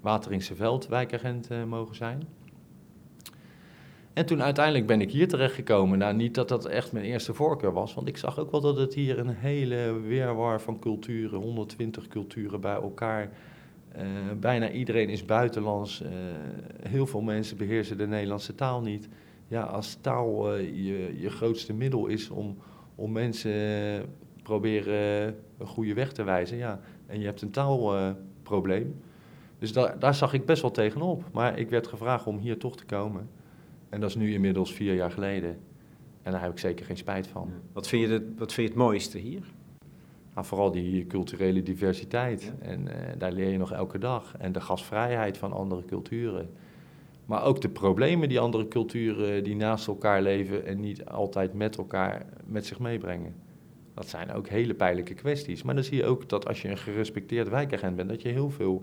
Wateringse 0.00 0.54
Veld 0.54 0.86
wijkagent 0.86 1.50
uh, 1.52 1.64
mogen 1.64 1.94
zijn. 1.94 2.22
En 4.12 4.26
toen 4.26 4.42
uiteindelijk 4.42 4.86
ben 4.86 5.00
ik 5.00 5.10
hier 5.10 5.28
terechtgekomen. 5.28 5.98
Nou, 5.98 6.14
niet 6.14 6.34
dat 6.34 6.48
dat 6.48 6.66
echt 6.66 6.92
mijn 6.92 7.04
eerste 7.04 7.34
voorkeur 7.34 7.72
was, 7.72 7.94
want 7.94 8.08
ik 8.08 8.16
zag 8.16 8.38
ook 8.38 8.50
wel 8.50 8.60
dat 8.60 8.76
het 8.76 8.94
hier 8.94 9.18
een 9.18 9.34
hele 9.34 10.00
weerwar 10.00 10.60
van 10.60 10.78
culturen, 10.78 11.40
120 11.40 12.08
culturen 12.08 12.60
bij 12.60 12.74
elkaar. 12.74 13.30
bijna 14.40 14.70
iedereen 14.70 15.08
is 15.08 15.24
buitenlands. 15.24 16.02
heel 16.82 17.06
veel 17.06 17.20
mensen 17.20 17.56
beheersen 17.56 17.98
de 17.98 18.06
Nederlandse 18.06 18.54
taal 18.54 18.80
niet 18.80 19.08
ja, 19.48 19.62
als 19.62 19.98
taal 20.00 20.58
uh, 20.58 20.66
je, 20.86 21.20
je 21.20 21.30
grootste 21.30 21.72
middel 21.72 22.06
is 22.06 22.30
om, 22.30 22.56
om 22.94 23.12
mensen 23.12 23.52
uh, 23.52 24.00
proberen 24.42 25.36
een 25.58 25.66
goede 25.66 25.94
weg 25.94 26.12
te 26.12 26.22
wijzen, 26.22 26.56
ja, 26.56 26.80
en 27.06 27.18
je 27.18 27.24
hebt 27.24 27.42
een 27.42 27.50
taalprobleem. 27.50 29.00
Dus 29.58 29.72
daar, 29.72 29.98
daar 29.98 30.14
zag 30.14 30.32
ik 30.32 30.46
best 30.46 30.62
wel 30.62 30.70
tegenop. 30.70 31.24
Maar 31.32 31.58
ik 31.58 31.70
werd 31.70 31.86
gevraagd 31.86 32.26
om 32.26 32.38
hier 32.38 32.58
toch 32.58 32.76
te 32.76 32.84
komen. 32.84 33.28
En 33.88 34.00
dat 34.00 34.08
is 34.08 34.16
nu 34.16 34.32
inmiddels 34.32 34.72
vier 34.72 34.94
jaar 34.94 35.10
geleden. 35.10 35.58
En 36.22 36.32
daar 36.32 36.42
heb 36.42 36.50
ik 36.50 36.58
zeker 36.58 36.86
geen 36.86 36.96
spijt 36.96 37.26
van. 37.26 37.50
Wat 37.72 37.88
vind 37.88 38.02
je, 38.02 38.08
de, 38.08 38.32
wat 38.36 38.52
vind 38.52 38.68
je 38.68 38.74
het 38.74 38.82
mooiste 38.82 39.18
hier? 39.18 39.42
Nou, 40.34 40.46
vooral 40.46 40.70
die 40.70 41.06
culturele 41.06 41.62
diversiteit. 41.62 42.42
Ja. 42.42 42.66
En 42.66 42.88
daar 43.18 43.32
leer 43.32 43.50
je 43.50 43.58
nog 43.58 43.72
elke 43.72 43.98
dag. 43.98 44.34
En 44.38 44.52
de 44.52 44.60
gastvrijheid 44.60 45.38
van 45.38 45.52
andere 45.52 45.84
culturen. 45.84 46.50
Maar 47.28 47.44
ook 47.44 47.60
de 47.60 47.68
problemen 47.68 48.28
die 48.28 48.40
andere 48.40 48.68
culturen 48.68 49.44
die 49.44 49.56
naast 49.56 49.86
elkaar 49.86 50.22
leven 50.22 50.66
en 50.66 50.80
niet 50.80 51.06
altijd 51.06 51.54
met 51.54 51.76
elkaar 51.76 52.26
met 52.44 52.66
zich 52.66 52.78
meebrengen. 52.78 53.34
Dat 53.94 54.08
zijn 54.08 54.32
ook 54.32 54.48
hele 54.48 54.74
pijnlijke 54.74 55.14
kwesties. 55.14 55.62
Maar 55.62 55.74
dan 55.74 55.84
zie 55.84 55.96
je 55.96 56.04
ook 56.04 56.28
dat 56.28 56.46
als 56.46 56.62
je 56.62 56.68
een 56.68 56.78
gerespecteerd 56.78 57.48
wijkagent 57.48 57.96
bent, 57.96 58.08
dat 58.08 58.22
je 58.22 58.28
heel 58.28 58.50
veel 58.50 58.82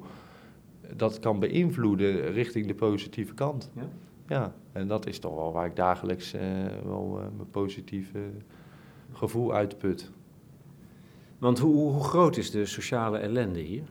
dat 0.96 1.20
kan 1.20 1.40
beïnvloeden 1.40 2.32
richting 2.32 2.68
de 2.68 2.76
positieve 2.76 3.34
kant. 3.34 3.72
Ja, 3.76 3.90
ja 4.28 4.56
en 4.72 4.88
dat 4.88 5.08
is 5.08 5.20
toch 5.20 5.36
wel 5.36 5.52
waar 5.52 5.66
ik 5.66 5.76
dagelijks 5.76 6.34
uh, 6.34 6.42
wel 6.84 7.20
mijn 7.36 7.50
positieve 7.52 8.20
gevoel 9.12 9.54
uitput. 9.54 10.12
Want 11.38 11.60
hoe, 11.60 11.92
hoe, 11.92 12.04
groot 12.04 12.38
is 12.38 12.52
de 12.52 12.66
sociale 12.66 13.18
ellende 13.18 13.60
hier? 13.60 13.84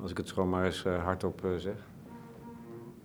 Als 0.00 0.10
ik 0.10 0.16
het 0.16 0.32
gewoon 0.32 0.48
maar 0.48 0.64
eens 0.64 0.84
uh, 0.84 1.04
hardop 1.04 1.40
zeg 1.56 1.87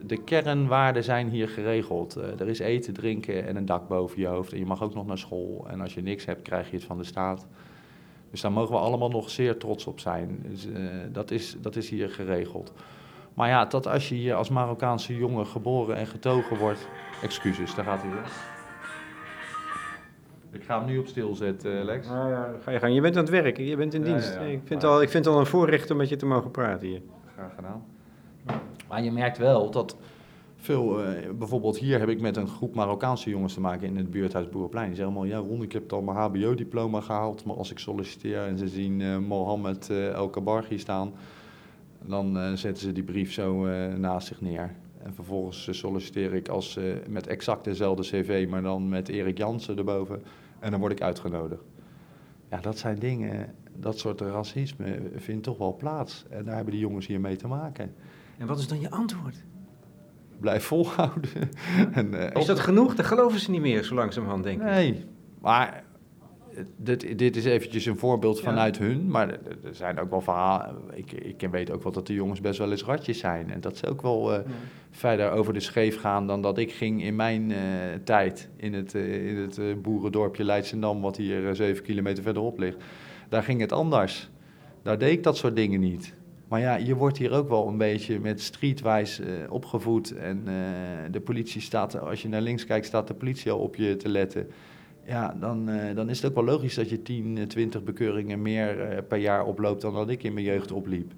de 0.06 0.18
kernwaarden 0.24 1.04
zijn 1.04 1.30
hier 1.30 1.50
geregeld. 1.50 2.18
Uh, 2.18 2.40
er 2.40 2.48
is 2.48 2.60
eten, 2.60 2.94
drinken 2.94 3.48
en 3.48 3.56
een 3.56 3.66
dak 3.66 3.88
boven 3.88 4.20
je 4.20 4.28
hoofd. 4.28 4.52
En 4.52 4.60
je 4.60 4.66
mag 4.66 4.84
ook 4.84 4.94
nog 4.94 5.06
naar 5.06 5.18
school. 5.18 5.66
En 5.70 5.82
als 5.82 5.94
je 5.94 6.02
niks 6.02 6.26
hebt, 6.26 6.42
krijg 6.42 6.70
je 6.70 6.76
het 6.76 6.86
van 6.86 6.98
de 6.98 7.04
staat. 7.04 7.48
Dus 8.32 8.42
daar 8.42 8.52
mogen 8.52 8.74
we 8.74 8.80
allemaal 8.80 9.10
nog 9.10 9.30
zeer 9.30 9.58
trots 9.58 9.86
op 9.86 10.00
zijn. 10.00 10.46
Dus, 10.48 10.68
uh, 10.68 10.90
dat, 11.12 11.32
is, 11.32 11.56
dat 11.62 11.76
is 11.76 11.90
hier 11.90 12.10
geregeld. 12.10 12.74
Maar 13.34 13.50
ja, 13.50 13.66
dat 13.66 13.88
als 13.88 14.10
je 14.10 14.16
hier 14.16 14.36
als 14.36 14.50
Marokkaanse 14.50 15.18
jongen 15.18 15.46
geboren 15.46 15.96
en 15.96 16.08
getogen 16.08 16.58
wordt. 16.58 16.88
Excuses, 17.22 17.76
daar 17.76 17.86
gaat 17.86 18.02
hij 18.02 18.12
weer. 18.12 18.32
Ik 20.52 20.64
ga 20.64 20.78
hem 20.78 20.88
nu 20.88 20.98
op 20.98 21.08
stil 21.08 21.36
zetten, 21.36 21.84
Lex. 21.84 22.08
Nou 22.08 22.30
ja, 22.30 22.52
ga 22.64 22.72
je 22.72 22.80
gang. 22.80 22.94
Je 22.94 23.02
bent 23.02 23.16
aan 23.16 23.22
het 23.22 23.32
werken, 23.32 23.64
je 23.64 23.76
bent 23.76 23.94
in 23.94 24.04
dienst. 24.04 24.34
Ja, 24.34 24.42
ja, 24.42 24.48
ik, 24.48 24.62
vind 24.66 24.82
maar... 24.82 24.92
al, 24.92 25.02
ik 25.02 25.10
vind 25.10 25.26
het 25.26 25.34
al 25.34 25.40
een 25.40 25.46
voorrecht 25.46 25.92
om 25.92 25.98
met 25.98 26.10
je 26.10 26.16
te 26.16 26.26
mogen 26.26 26.52
praten 26.52 26.88
hier. 26.88 27.02
Graag 27.34 27.56
gedaan. 27.56 27.84
Maar 28.94 29.04
je 29.04 29.12
merkt 29.12 29.38
wel 29.38 29.72
dat 29.72 29.96
veel, 30.56 31.06
uh, 31.06 31.10
bijvoorbeeld 31.38 31.78
hier 31.78 32.00
heb 32.00 32.10
ik 32.10 32.22
met 32.22 32.38
een 32.38 32.48
groep 32.48 32.76
Marokkaanse 32.76 33.30
jongens 33.30 33.54
te 33.54 33.60
maken 33.60 33.88
in 33.88 33.98
het 33.98 34.12
buurthuis 34.12 34.50
Boerenplein. 34.50 34.88
Die 34.88 34.96
zeggen 34.96 35.16
allemaal, 35.16 35.32
ja 35.38 35.48
Ron, 35.48 35.62
ik 35.62 35.72
heb 35.72 35.94
al 35.94 36.02
mijn 36.02 36.18
hbo-diploma 36.18 37.02
gehaald, 37.02 37.46
maar 37.46 37.56
als 37.56 37.72
ik 37.72 37.80
solliciteer 37.80 38.46
en 38.46 38.58
ze 38.58 38.68
zien 38.68 39.00
uh, 39.00 39.18
Mohammed 39.18 39.90
uh, 39.92 40.10
El 40.10 40.30
Kabargi 40.30 40.78
staan, 40.78 41.14
dan 42.02 42.58
zetten 42.58 42.84
ze 42.84 42.92
die 42.92 43.04
brief 43.04 43.32
zo 43.32 43.66
naast 43.98 44.28
zich 44.28 44.42
neer. 44.42 44.76
En 45.04 45.14
vervolgens 45.14 45.68
solliciteer 45.72 46.34
ik 46.34 46.48
als, 46.48 46.80
met 47.08 47.28
exact 47.28 47.64
dezelfde 47.64 48.04
cv, 48.04 48.48
maar 48.50 48.62
dan 48.62 48.90
met 48.90 49.10
Erik 49.10 49.38
Jansen 49.38 49.78
erboven. 49.78 50.22
En 50.60 50.72
dan 50.72 50.80
word 50.80 50.92
ik 50.92 51.02
uitgenodigd. 51.02 51.64
Ja, 52.50 52.60
dat 52.62 52.78
zijn 52.78 53.00
dingen, 53.00 53.56
dat 53.76 54.00
soort 54.00 54.22
racisme 54.22 55.02
vindt 55.16 55.44
toch 55.44 55.58
wel 55.58 55.76
plaats. 55.76 56.26
En 56.30 56.46
daar 56.46 56.56
hebben 56.56 56.74
die 56.74 56.82
jongens 56.82 57.08
hier 57.08 57.20
mee 57.20 57.36
te 57.36 57.48
maken. 57.48 57.94
En 58.44 58.50
wat 58.50 58.60
is 58.60 58.68
dan 58.68 58.80
je 58.80 58.90
antwoord? 58.90 59.36
Blijf 60.40 60.64
volhouden. 60.64 61.30
en, 61.94 62.14
uh, 62.14 62.30
is 62.34 62.46
dat 62.46 62.60
genoeg? 62.60 62.96
Dat 62.96 63.06
geloven 63.06 63.40
ze 63.40 63.52
niet 63.52 63.62
meer 63.62 63.84
zo 63.84 63.96
langzamerhand, 63.96 64.44
denk 64.44 64.62
ik. 64.62 64.66
Nee, 64.66 65.06
maar 65.42 65.84
dit, 66.78 67.18
dit 67.18 67.36
is 67.36 67.46
eventjes 67.46 67.86
een 67.86 67.98
voorbeeld 67.98 68.42
vanuit 68.42 68.78
ja. 68.78 68.84
hun. 68.84 69.08
Maar 69.08 69.30
er 69.64 69.76
zijn 69.76 70.00
ook 70.00 70.10
wel 70.10 70.22
verhalen. 70.22 70.76
Ik, 70.94 71.12
ik 71.12 71.48
weet 71.52 71.72
ook 71.72 71.84
wel 71.84 71.92
dat 71.92 72.08
de 72.08 72.14
jongens 72.14 72.42
best 72.42 72.60
wel 72.60 72.72
eens 72.72 72.84
ratjes 72.84 73.20
zijn. 73.20 73.52
En 73.52 73.62
dat 73.62 73.78
ze 73.78 73.88
ook 73.88 74.02
wel 74.02 74.32
uh, 74.32 74.38
ja. 74.38 74.52
verder 74.92 75.32
over 75.32 75.54
de 75.54 75.60
scheef 75.60 76.00
gaan 76.00 76.28
dan 76.28 76.42
dat 76.42 76.58
ik 76.58 76.72
ging 76.72 77.04
in 77.04 77.16
mijn 77.16 77.50
uh, 77.50 77.58
tijd. 78.04 78.50
In 78.56 78.74
het, 78.74 78.94
uh, 78.94 79.30
in 79.30 79.38
het 79.38 79.82
boerendorpje 79.82 80.44
Leidsendam, 80.44 81.02
wat 81.02 81.18
hier 81.18 81.56
zeven 81.56 81.84
kilometer 81.84 82.24
verderop 82.24 82.60
ligt. 82.60 82.78
Daar 83.30 83.44
ging 83.44 83.62
het 83.62 83.72
anders. 83.72 84.30
Daar 84.82 84.98
deed 84.98 85.12
ik 85.12 85.24
dat 85.24 85.38
soort 85.38 85.56
dingen 85.56 85.80
niet. 85.80 86.14
Maar 86.54 86.62
ja, 86.62 86.76
je 86.76 86.96
wordt 86.96 87.18
hier 87.18 87.32
ook 87.32 87.50
wel 87.50 87.68
een 87.68 87.78
beetje 87.78 88.20
met 88.20 88.42
streetwise 88.42 89.24
uh, 89.24 89.52
opgevoed. 89.52 90.12
En 90.12 90.38
uh, 90.38 90.54
de 91.12 91.22
politie 91.22 91.62
staat, 91.62 92.00
als 92.00 92.22
je 92.22 92.28
naar 92.28 92.42
links 92.42 92.66
kijkt, 92.66 92.86
staat 92.86 93.08
de 93.08 93.14
politie 93.14 93.52
al 93.52 93.60
op 93.60 93.76
je 93.76 93.96
te 93.96 94.10
letten. 94.10 94.48
Ja, 95.06 95.36
dan, 95.40 95.70
uh, 95.70 95.96
dan 95.96 96.10
is 96.10 96.22
het 96.22 96.30
ook 96.30 96.36
wel 96.36 96.54
logisch 96.54 96.76
dat 96.76 96.90
je 96.90 97.02
10, 97.02 97.48
20 97.48 97.84
bekeuringen 97.84 98.42
meer 98.42 99.04
per 99.08 99.18
jaar 99.18 99.46
oploopt 99.46 99.82
dan 99.82 99.94
dat 99.94 100.10
ik 100.10 100.24
in 100.24 100.34
mijn 100.34 100.46
jeugd 100.46 100.72
opliep. 100.72 101.12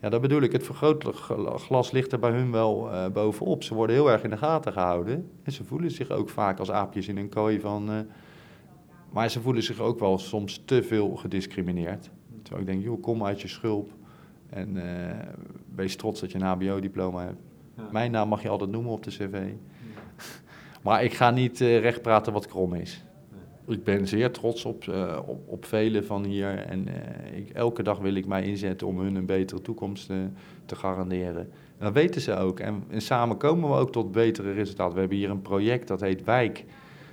Ja, 0.00 0.08
dat 0.08 0.20
bedoel 0.20 0.42
ik. 0.42 0.52
Het 0.52 0.64
vergrootglas 0.64 1.90
ligt 1.90 2.12
er 2.12 2.18
bij 2.18 2.30
hun 2.30 2.50
wel 2.50 2.90
bovenop. 3.12 3.62
Ze 3.62 3.74
worden 3.74 3.96
heel 3.96 4.10
erg 4.10 4.22
in 4.22 4.30
de 4.30 4.36
gaten 4.36 4.72
gehouden. 4.72 5.30
En 5.42 5.52
ze 5.52 5.64
voelen 5.64 5.90
zich 5.90 6.10
ook 6.10 6.28
vaak 6.28 6.58
als 6.58 6.70
aapjes 6.70 7.08
in 7.08 7.16
een 7.16 7.28
kooi 7.28 7.60
van... 7.60 8.06
maar 9.12 9.30
ze 9.30 9.40
voelen 9.40 9.62
zich 9.62 9.80
ook 9.80 9.98
wel 9.98 10.18
soms 10.18 10.62
te 10.64 10.82
veel 10.82 11.16
gediscrimineerd. 11.16 12.10
Terwijl 12.42 12.66
ik 12.66 12.72
denk, 12.72 12.84
joh, 12.84 13.02
kom 13.02 13.24
uit 13.24 13.40
je 13.40 13.48
schulp. 13.48 13.98
En 14.50 14.76
uh, 14.76 14.82
wees 15.74 15.96
trots 15.96 16.20
dat 16.20 16.32
je 16.32 16.38
een 16.38 16.44
HBO-diploma 16.44 17.24
hebt. 17.24 17.40
Ja. 17.76 17.88
Mijn 17.92 18.10
naam 18.10 18.28
mag 18.28 18.42
je 18.42 18.48
altijd 18.48 18.70
noemen 18.70 18.92
op 18.92 19.02
de 19.02 19.10
cv. 19.10 19.32
Ja. 19.32 19.44
maar 20.84 21.04
ik 21.04 21.14
ga 21.14 21.30
niet 21.30 21.60
uh, 21.60 21.80
recht 21.80 22.02
praten 22.02 22.32
wat 22.32 22.46
krom 22.46 22.74
is. 22.74 23.04
ik 23.66 23.84
ben 23.84 24.08
zeer 24.08 24.30
trots 24.30 24.64
op, 24.64 24.84
uh, 24.84 25.18
op, 25.26 25.48
op 25.48 25.64
velen 25.64 26.04
van 26.04 26.24
hier. 26.24 26.58
En 26.58 26.86
ik, 27.34 27.50
elke 27.50 27.82
dag 27.82 27.98
wil 27.98 28.14
ik 28.14 28.26
mij 28.26 28.42
inzetten 28.42 28.86
om 28.86 28.98
hun 28.98 29.14
een 29.14 29.26
betere 29.26 29.60
toekomst 29.60 30.06
te 30.66 30.76
garanderen. 30.76 31.50
En 31.78 31.86
dat 31.86 31.92
weten 31.92 32.20
ze 32.20 32.36
ook. 32.36 32.60
En, 32.60 32.84
en, 32.88 33.00
samen 33.00 33.36
komen 33.36 33.70
we 33.70 33.76
ook 33.76 33.92
tot 33.92 34.12
betere 34.12 34.52
resultaten. 34.52 34.94
We 34.94 35.00
hebben 35.00 35.18
hier 35.18 35.30
een 35.30 35.42
project 35.42 35.88
dat 35.88 36.00
heet 36.00 36.24
Wijk. 36.24 36.64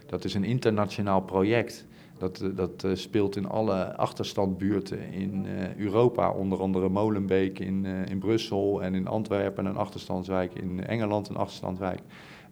Dat 0.05 0.23
is 0.23 0.33
een 0.33 0.43
internationaal 0.43 1.21
project. 1.21 1.86
Dat, 2.17 2.43
dat 2.55 2.85
speelt 2.93 3.35
in 3.35 3.47
alle 3.47 3.95
achterstandbuurten 3.95 5.11
in 5.11 5.45
Europa. 5.77 6.31
Onder 6.31 6.59
andere 6.59 6.89
Molenbeek 6.89 7.59
in, 7.59 7.85
in 7.85 8.19
Brussel 8.19 8.83
en 8.83 8.95
in 8.95 9.07
Antwerpen 9.07 9.65
een 9.65 9.77
achterstandswijk. 9.77 10.53
In 10.53 10.85
Engeland 10.85 11.29
een 11.29 11.35
achterstandswijk. 11.35 11.99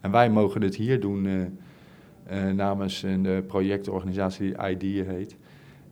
En 0.01 0.11
wij 0.11 0.29
mogen 0.29 0.61
het 0.61 0.75
hier 0.75 0.99
doen 0.99 1.57
namens 2.55 3.03
een 3.03 3.45
projectorganisatie 3.47 4.77
die 4.77 5.03
heet. 5.03 5.37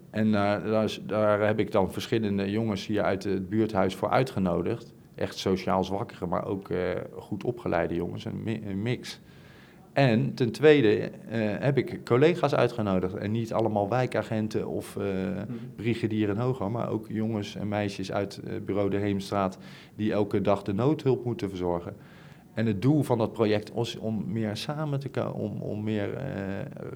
En 0.09 0.31
daar, 0.31 0.89
daar, 1.05 1.45
heb 1.45 1.59
ik 1.59 1.71
dan 1.71 1.91
verschillende 1.91 2.51
jongens 2.51 2.87
hier 2.87 3.01
uit 3.01 3.23
het 3.23 3.49
buurthuis 3.49 3.95
voor 3.95 4.09
uitgenodigd. 4.09 4.93
Echt 5.15 5.37
sociaal 5.37 5.83
zwakkere, 5.83 6.25
maar 6.25 6.45
ook 6.45 6.69
goed 7.15 7.43
opgeleide 7.43 7.95
jongens, 7.95 8.25
een, 8.25 8.81
mix. 8.81 9.19
En 9.93 10.33
ten 10.33 10.51
tweede 10.51 11.11
heb 11.59 11.77
ik 11.77 12.05
collega's 12.05 12.55
uitgenodigd. 12.55 13.15
En 13.15 13.31
niet 13.31 13.53
allemaal 13.53 13.89
wijkagenten 13.89 14.67
of 14.67 14.95
mhm. 14.95 15.45
brigadier 15.75 16.39
hoger, 16.39 16.71
maar 16.71 16.89
ook 16.89 17.05
jongens 17.09 17.55
en 17.55 17.67
meisjes 17.67 18.11
uit 18.11 18.41
bureau 18.65 18.89
De 18.89 18.97
Heemstraat... 18.97 19.57
die 19.95 20.11
elke 20.11 20.41
dag 20.41 20.63
de 20.63 20.73
noodhulp 20.73 21.25
moeten 21.25 21.49
verzorgen. 21.49 21.95
En 22.53 22.65
het 22.65 22.81
doel 22.81 23.03
van 23.03 23.17
dat 23.17 23.33
project 23.33 23.75
is 23.75 23.97
om 23.97 24.23
meer 24.27 24.57
samen 24.57 24.99
te 24.99 25.09
komen, 25.09 25.33
om, 25.33 25.61
om 25.61 25.83
meer 25.83 26.13
uh, 26.13 26.21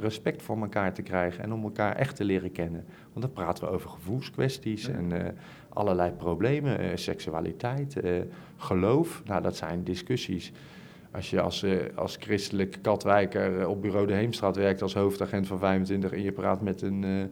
respect 0.02 0.42
voor 0.42 0.58
elkaar 0.58 0.94
te 0.94 1.02
krijgen 1.02 1.44
en 1.44 1.54
om 1.54 1.64
elkaar 1.64 1.96
echt 1.96 2.16
te 2.16 2.24
leren 2.24 2.52
kennen. 2.52 2.86
Want 3.14 3.26
dan 3.26 3.34
praten 3.34 3.64
we 3.64 3.70
over 3.70 3.90
gevoelskwesties 3.90 4.88
en 4.88 5.12
uh, 5.14 5.20
allerlei 5.70 6.12
problemen, 6.12 6.82
uh, 6.82 6.88
seksualiteit, 6.96 7.98
geloof. 8.58 9.22
Nou, 9.26 9.42
dat 9.42 9.56
zijn 9.56 9.84
discussies. 9.84 10.52
Als 11.12 11.30
je 11.30 11.42
als, 11.42 11.66
als 11.96 12.18
christelijk 12.20 12.78
katwijker 12.82 13.68
op 13.68 13.82
bureau 13.82 14.08
de 14.08 14.14
Heemstraat 14.14 14.56
werkt 14.56 14.82
als 14.82 14.94
hoofdagent 14.94 15.48
van 15.48 15.60
25 15.60 16.12
en 16.12 16.22
je 16.22 16.32
praat 16.32 16.62
met 16.62 16.82
een 16.82 17.32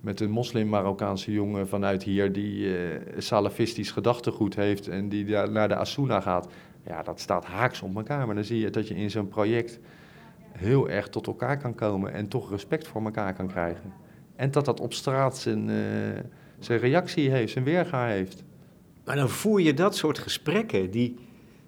met 0.00 0.20
een 0.20 0.30
moslim-Marokkaanse 0.30 1.32
jongen 1.32 1.68
vanuit 1.68 2.02
hier 2.02 2.32
die 2.32 2.76
salafistisch 3.18 3.90
gedachtegoed 3.90 4.54
heeft 4.54 4.88
en 4.88 5.08
die 5.08 5.24
naar 5.26 5.68
de 5.68 5.76
Asuna 5.76 6.20
gaat 6.20 6.48
ja, 6.86 7.02
dat 7.02 7.20
staat 7.20 7.44
haaks 7.44 7.82
op 7.82 7.96
elkaar. 7.96 8.26
Maar 8.26 8.34
dan 8.34 8.44
zie 8.44 8.60
je 8.60 8.70
dat 8.70 8.88
je 8.88 8.94
in 8.94 9.10
zo'n 9.10 9.28
project 9.28 9.80
heel 10.52 10.88
erg 10.88 11.08
tot 11.08 11.26
elkaar 11.26 11.58
kan 11.58 11.74
komen 11.74 12.12
en 12.12 12.28
toch 12.28 12.50
respect 12.50 12.88
voor 12.88 13.04
elkaar 13.04 13.34
kan 13.34 13.46
krijgen. 13.46 13.92
En 14.36 14.50
dat 14.50 14.64
dat 14.64 14.80
op 14.80 14.92
straat 14.92 15.38
zijn, 15.38 15.70
zijn 16.58 16.78
reactie 16.78 17.30
heeft, 17.30 17.52
zijn 17.52 17.64
weerga 17.64 18.06
heeft. 18.06 18.44
Maar 19.04 19.16
dan 19.16 19.28
voer 19.28 19.60
je 19.60 19.74
dat 19.74 19.96
soort 19.96 20.18
gesprekken 20.18 20.90
die 20.90 21.18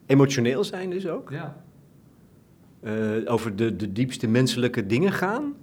emotioneel 0.06 0.64
zijn 0.64 0.90
dus 0.90 1.08
ook. 1.08 1.30
Ja. 1.30 1.64
Uh, 2.82 3.32
over 3.32 3.56
de, 3.56 3.76
de 3.76 3.92
diepste 3.92 4.28
menselijke 4.28 4.86
dingen 4.86 5.12
gaan. 5.12 5.54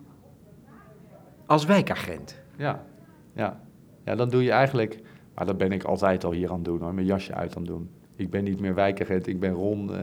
Als 1.45 1.65
wijkagent. 1.65 2.41
Ja, 2.57 2.85
ja. 3.33 3.61
ja, 4.05 4.15
dan 4.15 4.29
doe 4.29 4.43
je 4.43 4.51
eigenlijk... 4.51 4.99
Maar 5.35 5.45
dat 5.45 5.57
ben 5.57 5.71
ik 5.71 5.83
altijd 5.83 6.23
al 6.23 6.31
hier 6.31 6.49
aan 6.49 6.55
het 6.55 6.65
doen 6.65 6.79
hoor, 6.81 6.93
mijn 6.93 7.05
jasje 7.05 7.33
uit 7.33 7.55
aan 7.55 7.61
het 7.61 7.71
doen 7.71 7.89
ik 8.21 8.29
ben 8.29 8.43
niet 8.43 8.59
meer 8.59 8.75
wijkagent, 8.75 9.27
ik 9.27 9.39
ben 9.39 9.51
Ron, 9.51 9.91
uh, 9.91 9.97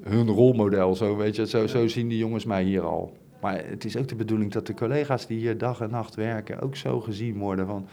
hun 0.00 0.28
rolmodel. 0.28 0.94
Zo, 0.94 1.16
weet 1.16 1.36
je, 1.36 1.46
zo, 1.46 1.66
zo 1.66 1.86
zien 1.88 2.08
die 2.08 2.18
jongens 2.18 2.44
mij 2.44 2.62
hier 2.62 2.82
al. 2.82 3.16
Maar 3.40 3.64
het 3.66 3.84
is 3.84 3.96
ook 3.96 4.08
de 4.08 4.14
bedoeling 4.14 4.52
dat 4.52 4.66
de 4.66 4.74
collega's 4.74 5.26
die 5.26 5.38
hier 5.38 5.58
dag 5.58 5.80
en 5.80 5.90
nacht 5.90 6.14
werken 6.14 6.60
ook 6.60 6.76
zo 6.76 7.00
gezien 7.00 7.38
worden 7.38 7.66
van... 7.66 7.86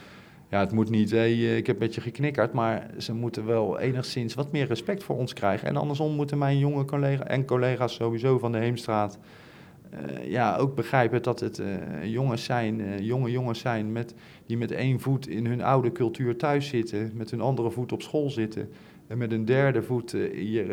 Ja, 0.52 0.60
het 0.60 0.72
moet 0.72 0.90
niet, 0.90 1.12
eh, 1.12 1.56
ik 1.56 1.66
heb 1.66 1.78
met 1.78 1.94
je 1.94 2.00
geknikkerd, 2.00 2.52
maar 2.52 2.86
ze 2.98 3.14
moeten 3.14 3.46
wel 3.46 3.78
enigszins 3.78 4.34
wat 4.34 4.52
meer 4.52 4.66
respect 4.66 5.02
voor 5.04 5.16
ons 5.16 5.32
krijgen. 5.32 5.68
En 5.68 5.76
andersom 5.76 6.14
moeten 6.14 6.38
mijn 6.38 6.58
jonge 6.58 6.84
collega's 6.84 7.26
en 7.26 7.44
collega's 7.44 7.94
sowieso 7.94 8.38
van 8.38 8.52
de 8.52 8.58
Heemstraat 8.58 9.18
uh, 9.92 10.30
ja, 10.30 10.56
ook 10.56 10.74
begrijpen 10.74 11.22
dat 11.22 11.40
het 11.40 11.58
uh, 11.58 11.66
jongens 12.04 12.44
zijn, 12.44 13.04
jonge 13.04 13.30
jongens 13.30 13.60
zijn 13.60 13.92
met, 13.92 14.14
die 14.46 14.56
met 14.56 14.70
één 14.70 15.00
voet 15.00 15.28
in 15.28 15.46
hun 15.46 15.62
oude 15.62 15.92
cultuur 15.92 16.36
thuis 16.36 16.68
zitten, 16.68 17.10
met 17.14 17.30
hun 17.30 17.40
andere 17.40 17.70
voet 17.70 17.92
op 17.92 18.02
school 18.02 18.30
zitten 18.30 18.68
en 19.06 19.18
met 19.18 19.32
een 19.32 19.44
derde 19.44 19.82
voet 19.82 20.16
hier 20.32 20.66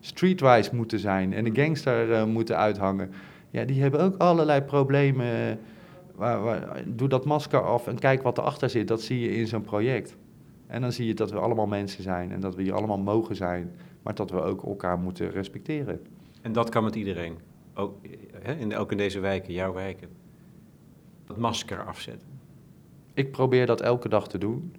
streetwise 0.00 0.74
moeten 0.74 0.98
zijn 0.98 1.32
en 1.32 1.46
een 1.46 1.56
gangster 1.56 2.28
moeten 2.28 2.56
uithangen. 2.56 3.10
Ja, 3.50 3.64
die 3.64 3.82
hebben 3.82 4.00
ook 4.00 4.16
allerlei 4.16 4.60
problemen. 4.60 5.58
Waar, 6.14 6.42
waar, 6.42 6.82
doe 6.86 7.08
dat 7.08 7.24
masker 7.24 7.62
af 7.62 7.86
en 7.86 7.98
kijk 7.98 8.22
wat 8.22 8.38
erachter 8.38 8.70
zit. 8.70 8.88
Dat 8.88 9.02
zie 9.02 9.20
je 9.20 9.36
in 9.36 9.46
zo'n 9.46 9.62
project. 9.62 10.16
En 10.66 10.80
dan 10.80 10.92
zie 10.92 11.06
je 11.06 11.14
dat 11.14 11.30
we 11.30 11.38
allemaal 11.38 11.66
mensen 11.66 12.02
zijn 12.02 12.32
en 12.32 12.40
dat 12.40 12.54
we 12.54 12.62
hier 12.62 12.74
allemaal 12.74 12.98
mogen 12.98 13.36
zijn, 13.36 13.74
maar 14.02 14.14
dat 14.14 14.30
we 14.30 14.40
ook 14.40 14.64
elkaar 14.66 14.98
moeten 14.98 15.30
respecteren. 15.30 16.00
En 16.42 16.52
dat 16.52 16.68
kan 16.68 16.84
met 16.84 16.94
iedereen? 16.94 17.36
ook, 17.74 17.96
hè, 18.42 18.54
in, 18.54 18.76
ook 18.76 18.90
in 18.90 18.96
deze 18.96 19.20
wijken, 19.20 19.52
jouw 19.52 19.72
wijken, 19.72 20.08
dat 21.26 21.36
masker 21.36 21.84
afzetten? 21.84 22.28
Ik 23.14 23.30
probeer 23.30 23.66
dat 23.66 23.80
elke 23.80 24.08
dag 24.08 24.28
te 24.28 24.38
doen. 24.38 24.74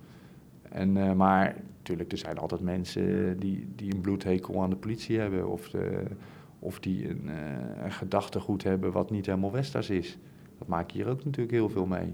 En, 0.61 0.95
uh, 0.95 1.13
maar 1.13 1.55
natuurlijk, 1.77 2.11
er 2.11 2.17
zijn 2.17 2.37
altijd 2.37 2.61
mensen 2.61 3.39
die, 3.39 3.67
die 3.75 3.93
een 3.93 4.01
bloedhekel 4.01 4.61
aan 4.61 4.69
de 4.69 4.75
politie 4.75 5.19
hebben. 5.19 5.49
Of, 5.49 5.69
de, 5.69 6.03
of 6.59 6.79
die 6.79 7.09
een, 7.09 7.25
uh, 7.25 7.83
een 7.83 7.91
gedachtegoed 7.91 8.63
hebben 8.63 8.91
wat 8.91 9.11
niet 9.11 9.25
helemaal 9.25 9.51
westers 9.51 9.89
is. 9.89 10.17
Dat 10.57 10.67
maak 10.67 10.89
je 10.89 10.97
hier 10.97 11.11
ook 11.11 11.23
natuurlijk 11.23 11.55
heel 11.55 11.69
veel 11.69 11.85
mee. 11.85 12.13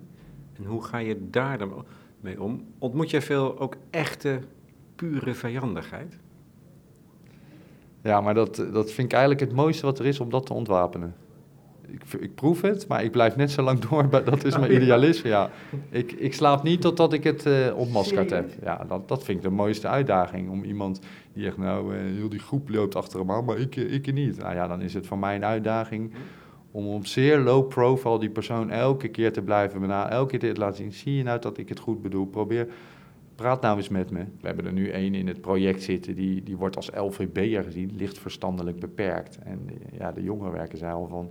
En 0.54 0.65
hoe 0.65 0.84
ga 0.84 0.97
je 0.97 1.30
daar 1.30 1.58
dan 1.58 1.86
mee 2.19 2.41
om? 2.41 2.65
Ontmoet 2.77 3.10
jij 3.10 3.21
veel 3.21 3.60
ook 3.60 3.75
echte, 3.89 4.39
pure 4.95 5.34
vijandigheid? 5.34 6.17
Ja, 8.04 8.21
maar 8.21 8.34
dat, 8.34 8.56
dat 8.56 8.91
vind 8.91 9.08
ik 9.08 9.12
eigenlijk 9.12 9.41
het 9.41 9.54
mooiste 9.54 9.86
wat 9.86 9.99
er 9.99 10.06
is 10.06 10.19
om 10.19 10.30
dat 10.30 10.45
te 10.45 10.54
ontwapenen. 10.54 11.15
Ik, 11.88 12.04
ik 12.19 12.36
proef 12.36 12.62
het, 12.62 12.88
maar 12.88 13.04
ik 13.04 13.12
blijf 13.12 13.36
net 13.36 13.51
zo 13.51 13.62
lang 13.62 13.80
door. 13.80 14.10
Dat 14.10 14.43
is 14.43 14.58
mijn 14.60 14.73
idealisme, 14.73 15.30
ja. 15.30 15.49
Ik, 15.89 16.12
ik 16.12 16.34
slaap 16.34 16.63
niet 16.63 16.82
totdat 16.82 17.13
ik 17.13 17.23
het 17.23 17.45
uh, 17.45 17.77
ontmaskerd 17.77 18.30
heb. 18.30 18.51
Ja, 18.63 18.86
dat, 18.88 19.08
dat 19.08 19.23
vind 19.23 19.38
ik 19.38 19.43
de 19.43 19.49
mooiste 19.49 19.88
uitdaging. 19.88 20.49
Om 20.49 20.63
iemand 20.63 20.99
die 21.34 21.45
echt, 21.45 21.58
nou, 21.58 21.95
uh, 21.95 21.99
heel 21.99 22.30
die 22.30 22.39
groep 22.39 22.69
loopt 22.69 22.95
achter 22.95 23.19
hem 23.19 23.32
aan, 23.32 23.45
maar 23.45 23.58
ik, 23.58 23.75
ik 23.75 24.13
niet. 24.13 24.38
Nou 24.38 24.56
ja, 24.56 24.67
dan 24.67 24.82
is 24.82 24.93
het 24.93 25.08
voor 25.08 25.17
mij 25.17 25.36
een 25.36 25.45
uitdaging 25.45 26.12
om 26.71 26.88
op 26.88 27.05
zeer 27.05 27.39
low 27.39 27.67
profile 27.67 28.19
die 28.19 28.29
persoon 28.29 28.69
elke 28.69 29.07
keer 29.07 29.34
te 29.34 29.41
blijven 29.41 29.79
benaderen. 29.79 30.17
Elke 30.17 30.38
keer 30.38 30.53
te 30.53 30.60
laten 30.60 30.77
zien, 30.77 30.93
zie 30.93 31.15
je 31.15 31.23
nou 31.23 31.39
dat 31.39 31.57
ik 31.57 31.69
het 31.69 31.79
goed 31.79 32.01
bedoel? 32.01 32.25
Probeer 32.25 32.67
praat 33.36 33.62
nou 33.62 33.77
eens 33.77 33.89
met 33.89 34.12
me. 34.12 34.19
We 34.19 34.47
hebben 34.47 34.65
er 34.65 34.73
nu 34.73 34.89
één 34.89 35.15
in 35.15 35.27
het 35.27 35.41
project 35.41 35.84
zitten, 35.84 36.15
die, 36.15 36.43
die 36.43 36.57
wordt 36.57 36.75
als 36.75 36.89
LVB'er 36.95 37.63
gezien, 37.63 37.91
licht 37.95 38.19
verstandelijk 38.19 38.79
beperkt. 38.79 39.38
En 39.43 39.69
ja, 39.91 40.12
de 40.12 40.23
jongeren 40.23 40.53
werken 40.53 40.77
zij 40.77 40.91
al 40.91 41.07
van, 41.07 41.29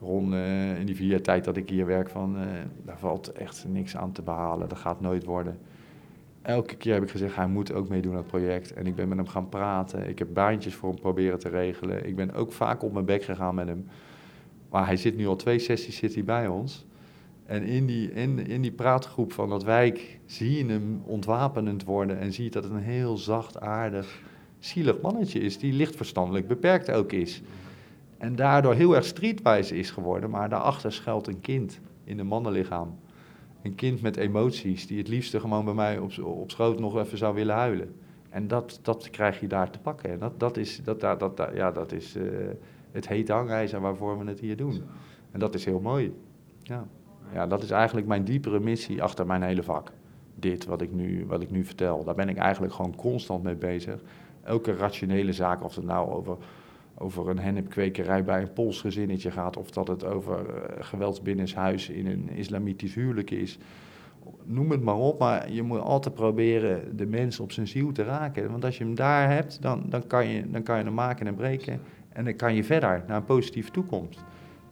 rond 0.00 0.32
uh, 0.32 0.78
in 0.78 0.86
die 0.86 0.96
vier 0.96 1.10
jaar 1.10 1.20
tijd 1.20 1.44
dat 1.44 1.56
ik 1.56 1.68
hier 1.68 1.86
werk, 1.86 2.08
van 2.08 2.36
uh, 2.36 2.42
daar 2.84 2.98
valt 2.98 3.32
echt 3.32 3.64
niks 3.68 3.96
aan 3.96 4.12
te 4.12 4.22
behalen, 4.22 4.68
dat 4.68 4.78
gaat 4.78 5.00
nooit 5.00 5.24
worden. 5.24 5.58
Elke 6.42 6.76
keer 6.76 6.92
heb 6.92 7.02
ik 7.02 7.10
gezegd, 7.10 7.36
hij 7.36 7.46
moet 7.46 7.72
ook 7.72 7.88
meedoen 7.88 8.12
aan 8.12 8.18
het 8.18 8.26
project. 8.26 8.72
En 8.72 8.86
ik 8.86 8.94
ben 8.94 9.08
met 9.08 9.16
hem 9.16 9.26
gaan 9.26 9.48
praten, 9.48 10.08
ik 10.08 10.18
heb 10.18 10.28
baantjes 10.32 10.74
voor 10.74 10.88
hem 10.88 11.00
proberen 11.00 11.38
te 11.38 11.48
regelen. 11.48 12.06
Ik 12.06 12.16
ben 12.16 12.32
ook 12.32 12.52
vaak 12.52 12.82
op 12.82 12.92
mijn 12.92 13.04
bek 13.04 13.22
gegaan 13.22 13.54
met 13.54 13.68
hem. 13.68 13.86
Maar 14.74 14.86
hij 14.86 14.96
zit 14.96 15.16
nu 15.16 15.26
al 15.26 15.36
twee 15.36 15.58
sessies 15.58 15.96
zit 15.96 16.14
hij 16.14 16.24
bij 16.24 16.48
ons. 16.48 16.84
En 17.46 17.62
in 17.62 17.86
die, 17.86 18.12
in, 18.12 18.46
in 18.46 18.62
die 18.62 18.72
praatgroep 18.72 19.32
van 19.32 19.48
dat 19.48 19.64
wijk 19.64 20.18
zie 20.26 20.58
je 20.58 20.72
hem 20.72 21.02
ontwapenend 21.04 21.84
worden 21.84 22.18
en 22.18 22.32
zie 22.32 22.44
je 22.44 22.50
dat 22.50 22.64
het 22.64 22.72
een 22.72 22.78
heel 22.78 23.16
zacht, 23.16 23.60
aardig, 23.60 24.20
zielig 24.58 25.00
mannetje 25.00 25.40
is, 25.40 25.58
die 25.58 25.72
lichtverstandelijk 25.72 26.48
beperkt 26.48 26.90
ook 26.90 27.12
is. 27.12 27.42
En 28.18 28.36
daardoor 28.36 28.74
heel 28.74 28.94
erg 28.94 29.04
streetwise 29.04 29.76
is 29.76 29.90
geworden, 29.90 30.30
maar 30.30 30.48
daarachter 30.48 30.92
schuilt 30.92 31.26
een 31.26 31.40
kind 31.40 31.80
in 32.04 32.18
een 32.18 32.26
mannenlichaam. 32.26 32.98
Een 33.62 33.74
kind 33.74 34.02
met 34.02 34.16
emoties, 34.16 34.86
die 34.86 34.98
het 34.98 35.08
liefste 35.08 35.40
gewoon 35.40 35.64
bij 35.64 35.74
mij 35.74 35.98
op, 35.98 36.18
op 36.22 36.50
schoot 36.50 36.80
nog 36.80 36.98
even 36.98 37.18
zou 37.18 37.34
willen 37.34 37.54
huilen. 37.54 37.94
En 38.28 38.48
dat, 38.48 38.78
dat 38.82 39.10
krijg 39.10 39.40
je 39.40 39.46
daar 39.46 39.70
te 39.70 39.78
pakken. 39.78 40.10
En 40.10 40.18
dat, 40.18 40.40
dat 40.40 40.56
is, 40.56 40.80
dat, 40.84 41.00
dat, 41.00 41.20
dat, 41.20 41.50
ja, 41.54 41.70
dat 41.70 41.92
is 41.92 42.16
uh, 42.16 42.24
het 42.94 43.08
hete 43.08 43.32
hangijzer 43.32 43.80
waarvoor 43.80 44.18
we 44.18 44.24
het 44.24 44.40
hier 44.40 44.56
doen. 44.56 44.82
En 45.30 45.40
dat 45.40 45.54
is 45.54 45.64
heel 45.64 45.80
mooi. 45.80 46.14
Ja. 46.62 46.86
Ja, 47.32 47.46
dat 47.46 47.62
is 47.62 47.70
eigenlijk 47.70 48.06
mijn 48.06 48.24
diepere 48.24 48.60
missie 48.60 49.02
achter 49.02 49.26
mijn 49.26 49.42
hele 49.42 49.62
vak. 49.62 49.92
Dit 50.34 50.64
wat 50.64 50.80
ik, 50.80 50.92
nu, 50.92 51.26
wat 51.26 51.42
ik 51.42 51.50
nu 51.50 51.64
vertel. 51.64 52.04
Daar 52.04 52.14
ben 52.14 52.28
ik 52.28 52.36
eigenlijk 52.36 52.72
gewoon 52.72 52.96
constant 52.96 53.42
mee 53.42 53.54
bezig. 53.54 54.00
Elke 54.42 54.74
rationele 54.76 55.32
zaak, 55.32 55.64
of 55.64 55.74
het 55.74 55.84
nou 55.84 56.10
over, 56.10 56.36
over 56.98 57.28
een 57.28 57.38
hennepkwekerij 57.38 58.24
bij 58.24 58.42
een 58.42 58.52
Pools 58.52 58.80
gezinnetje 58.80 59.30
gaat, 59.30 59.56
of 59.56 59.70
dat 59.70 59.88
het 59.88 60.04
over 60.04 60.38
uh, 60.38 60.54
geweldsbinnenshuis 60.78 61.88
in 61.88 62.06
een 62.06 62.28
islamitisch 62.28 62.94
huwelijk 62.94 63.30
is. 63.30 63.58
Noem 64.44 64.70
het 64.70 64.82
maar 64.82 64.96
op, 64.96 65.18
maar 65.18 65.52
je 65.52 65.62
moet 65.62 65.80
altijd 65.80 66.14
proberen 66.14 66.96
de 66.96 67.06
mens 67.06 67.40
op 67.40 67.52
zijn 67.52 67.68
ziel 67.68 67.92
te 67.92 68.02
raken. 68.02 68.50
Want 68.50 68.64
als 68.64 68.78
je 68.78 68.84
hem 68.84 68.94
daar 68.94 69.30
hebt, 69.30 69.62
dan, 69.62 69.84
dan, 69.88 70.06
kan, 70.06 70.28
je, 70.28 70.50
dan 70.50 70.62
kan 70.62 70.78
je 70.78 70.84
hem 70.84 70.94
maken 70.94 71.26
en 71.26 71.34
breken. 71.34 71.80
En 72.14 72.24
dan 72.24 72.36
kan 72.36 72.54
je 72.54 72.64
verder 72.64 73.04
naar 73.06 73.16
een 73.16 73.24
positieve 73.24 73.70
toekomst. 73.70 74.20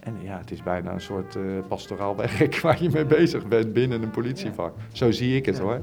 En 0.00 0.16
ja, 0.22 0.38
het 0.38 0.50
is 0.50 0.62
bijna 0.62 0.92
een 0.92 1.00
soort 1.00 1.34
uh, 1.34 1.42
pastoraal 1.68 2.16
werk 2.16 2.60
waar 2.60 2.82
je 2.82 2.90
mee 2.90 3.04
bezig 3.04 3.48
bent 3.48 3.72
binnen 3.72 4.02
een 4.02 4.10
politievak. 4.10 4.74
Zo 4.92 5.10
zie 5.10 5.36
ik 5.36 5.46
het 5.46 5.58
hoor. 5.58 5.80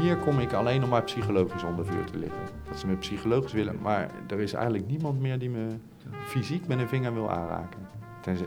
Hier 0.00 0.16
kom 0.16 0.40
ik 0.40 0.52
alleen 0.52 0.82
om 0.82 0.88
maar 0.88 1.02
psychologisch 1.02 1.62
onder 1.62 1.86
vuur 1.86 2.04
te 2.04 2.18
liggen. 2.18 2.40
Dat 2.68 2.78
ze 2.78 2.86
me 2.86 2.96
psychologisch 2.96 3.52
willen, 3.52 3.78
maar 3.82 4.10
er 4.28 4.40
is 4.40 4.52
eigenlijk 4.52 4.86
niemand 4.86 5.20
meer 5.20 5.38
die 5.38 5.50
me 5.50 5.66
fysiek 6.26 6.66
met 6.66 6.78
een 6.78 6.88
vinger 6.88 7.14
wil 7.14 7.30
aanraken. 7.30 7.95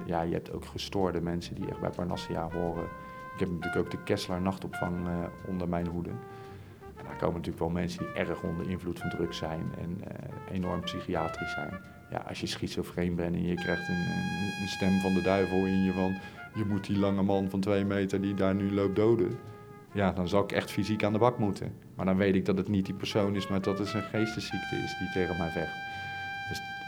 Ja, 0.06 0.22
je 0.22 0.34
hebt 0.34 0.52
ook 0.52 0.66
gestoorde 0.66 1.22
mensen 1.22 1.56
die 1.56 1.70
echt 1.70 1.80
bij 1.80 1.90
Parnassia 1.90 2.50
horen. 2.52 2.84
Ik 3.34 3.40
heb 3.40 3.50
natuurlijk 3.50 3.86
ook 3.86 3.92
de 3.92 4.04
Kessler 4.04 4.42
nachtopvang 4.42 5.08
uh, 5.08 5.14
onder 5.48 5.70
mijn 5.70 5.88
hoede. 5.88 6.10
En 6.80 7.06
daar 7.06 7.16
komen 7.16 7.36
natuurlijk 7.36 7.60
wel 7.60 7.70
mensen 7.70 8.00
die 8.00 8.14
erg 8.14 8.44
onder 8.44 8.70
invloed 8.70 9.00
van 9.00 9.10
drugs 9.10 9.38
zijn 9.38 9.72
en 9.78 10.02
uh, 10.02 10.56
enorm 10.56 10.82
psychiatrisch 10.82 11.52
zijn. 11.52 11.74
Ja, 12.12 12.18
als 12.28 12.40
je 12.40 12.48
schizofreen 12.48 13.16
bent 13.16 13.36
en 13.36 13.46
je 13.46 13.56
krijgt 13.56 13.88
een, 13.88 14.68
stem 14.68 15.00
van 15.00 15.14
de 15.14 15.22
duivel 15.22 15.66
in 15.66 15.84
je 15.84 15.94
van... 15.94 16.14
je 16.54 16.66
moet 16.66 16.86
die 16.86 17.00
lange 17.00 17.24
man 17.24 17.50
van 17.50 17.60
twee 17.60 17.86
meter 17.86 18.22
die 18.22 18.34
daar 18.34 18.56
nu 18.56 18.74
loopt 18.74 18.96
doden. 18.96 19.38
Ja, 19.94 20.12
dan 20.12 20.28
zal 20.28 20.44
ik 20.44 20.52
echt 20.52 20.72
fysiek 20.72 21.04
aan 21.04 21.14
de 21.14 21.20
bak 21.20 21.38
moeten. 21.38 21.74
Maar 21.96 22.06
dan 22.06 22.18
weet 22.18 22.36
ik 22.36 22.46
dat 22.46 22.58
het 22.58 22.68
niet 22.68 22.86
die 22.86 22.96
persoon 22.96 23.36
is, 23.36 23.48
maar 23.48 23.62
dat 23.62 23.80
het 23.80 23.94
een 23.94 24.02
geestesziekte 24.02 24.76
is 24.76 24.98
die 25.00 25.12
tegen 25.14 25.38
mij 25.38 25.50
vecht. 25.50 25.89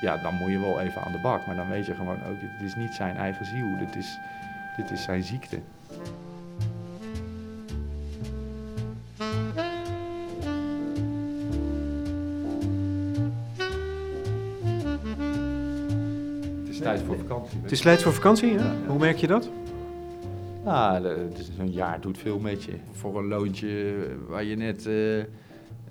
Ja, 0.02 0.18
dan 0.18 0.34
moet 0.34 0.52
je 0.52 0.60
wel 0.60 0.80
even 0.80 1.02
aan 1.02 1.12
de 1.12 1.18
bak. 1.18 1.46
Maar 1.46 1.56
dan 1.56 1.70
weet 1.70 1.86
je 1.86 1.96
gewoon 1.96 2.24
ook, 2.24 2.40
dit 2.40 2.62
is 2.62 2.76
niet 2.76 2.94
zijn 2.94 3.16
eigen 3.16 3.46
ziel. 3.46 3.78
Dit 3.78 3.96
is, 3.96 4.18
dit 4.78 4.92
is 4.92 5.04
zijn 5.04 5.24
ziekte. 5.24 5.60
Het 16.60 16.70
is 16.70 16.80
tijd 16.80 17.02
voor 17.02 17.18
vakantie. 17.18 17.60
Het 17.62 17.72
is 17.72 17.82
tijd 17.82 18.02
voor 18.02 18.14
vakantie, 18.14 18.54
ja? 18.54 18.76
Hoe 18.88 19.00
merk 19.00 19.18
je 19.18 19.28
dat? 19.28 19.50
Nou, 20.64 21.08
het 21.08 21.38
is 21.40 21.50
een 21.60 21.72
jaar 21.72 22.02
doet 22.02 22.18
veel 22.18 22.40
met 22.40 22.64
je. 22.64 22.74
Voor 22.92 23.18
een 23.18 23.28
loontje 23.28 23.96
waar 24.28 24.44
je 24.44 24.56
net 24.56 24.86
uh, 24.86 25.24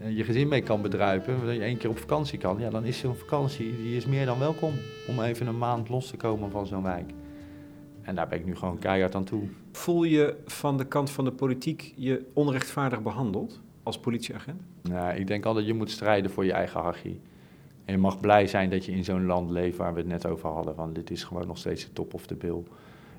je 0.08 0.24
gezin 0.24 0.48
mee 0.48 0.62
kan 0.62 0.82
bedruipen, 0.82 1.46
dat 1.46 1.54
je 1.54 1.62
één 1.62 1.76
keer 1.76 1.90
op 1.90 1.98
vakantie 1.98 2.38
kan, 2.38 2.58
ja, 2.58 2.70
dan 2.70 2.84
is 2.84 2.98
zo'n 2.98 3.14
vakantie 3.14 3.76
die 3.76 3.96
is 3.96 4.06
meer 4.06 4.26
dan 4.26 4.38
welkom 4.38 4.72
om 5.06 5.20
even 5.20 5.46
een 5.46 5.58
maand 5.58 5.88
los 5.88 6.10
te 6.10 6.16
komen 6.16 6.50
van 6.50 6.66
zo'n 6.66 6.82
wijk. 6.82 7.10
En 8.02 8.14
daar 8.14 8.28
ben 8.28 8.38
ik 8.38 8.44
nu 8.44 8.56
gewoon 8.56 8.78
keihard 8.78 9.14
aan 9.14 9.24
toe. 9.24 9.42
Voel 9.72 10.04
je 10.04 10.36
van 10.46 10.76
de 10.76 10.84
kant 10.84 11.10
van 11.10 11.24
de 11.24 11.32
politiek 11.32 11.92
je 11.96 12.26
onrechtvaardig 12.32 13.02
behandeld 13.02 13.60
als 13.82 13.98
politieagent? 13.98 14.60
Nou, 14.82 15.14
ik 15.14 15.26
denk 15.26 15.44
altijd 15.44 15.66
je 15.66 15.74
moet 15.74 15.90
strijden 15.90 16.30
voor 16.30 16.44
je 16.44 16.52
eigen 16.52 16.80
hachie. 16.80 17.20
En 17.84 17.94
je 17.94 18.00
mag 18.00 18.20
blij 18.20 18.46
zijn 18.46 18.70
dat 18.70 18.84
je 18.84 18.92
in 18.92 19.04
zo'n 19.04 19.26
land 19.26 19.50
leeft 19.50 19.76
waar 19.76 19.92
we 19.92 19.98
het 19.98 20.08
net 20.08 20.26
over 20.26 20.48
hadden. 20.48 20.74
Van 20.74 20.92
dit 20.92 21.10
is 21.10 21.24
gewoon 21.24 21.46
nog 21.46 21.58
steeds 21.58 21.84
de 21.84 21.92
top 21.92 22.14
of 22.14 22.26
de 22.26 22.34
bill. 22.34 22.62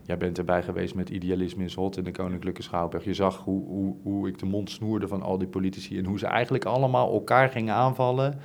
Jij 0.06 0.18
bent 0.18 0.38
erbij 0.38 0.64
geweest 0.64 0.96
met 0.96 1.10
Idealisme 1.10 1.64
in 1.64 1.70
Zot 1.70 1.98
in 1.98 2.04
de 2.04 2.12
Koninklijke 2.12 2.62
Schouwburg. 2.62 3.04
Je 3.04 3.14
zag 3.14 3.38
hoe, 3.38 3.66
hoe, 3.66 3.96
hoe 4.04 4.28
ik 4.28 4.40
de 4.40 4.46
mond 4.46 4.70
snoerde 4.70 5.08
van 5.08 5.22
al 5.22 5.38
die 5.38 5.48
politici 5.48 5.98
en 5.98 6.06
hoe 6.06 6.20
ze 6.20 6.26
eigenlijk 6.26 6.66
allemaal 6.66 7.14
elkaar 7.14 7.50
gingen 7.50 7.74
aanvallen 7.74 8.40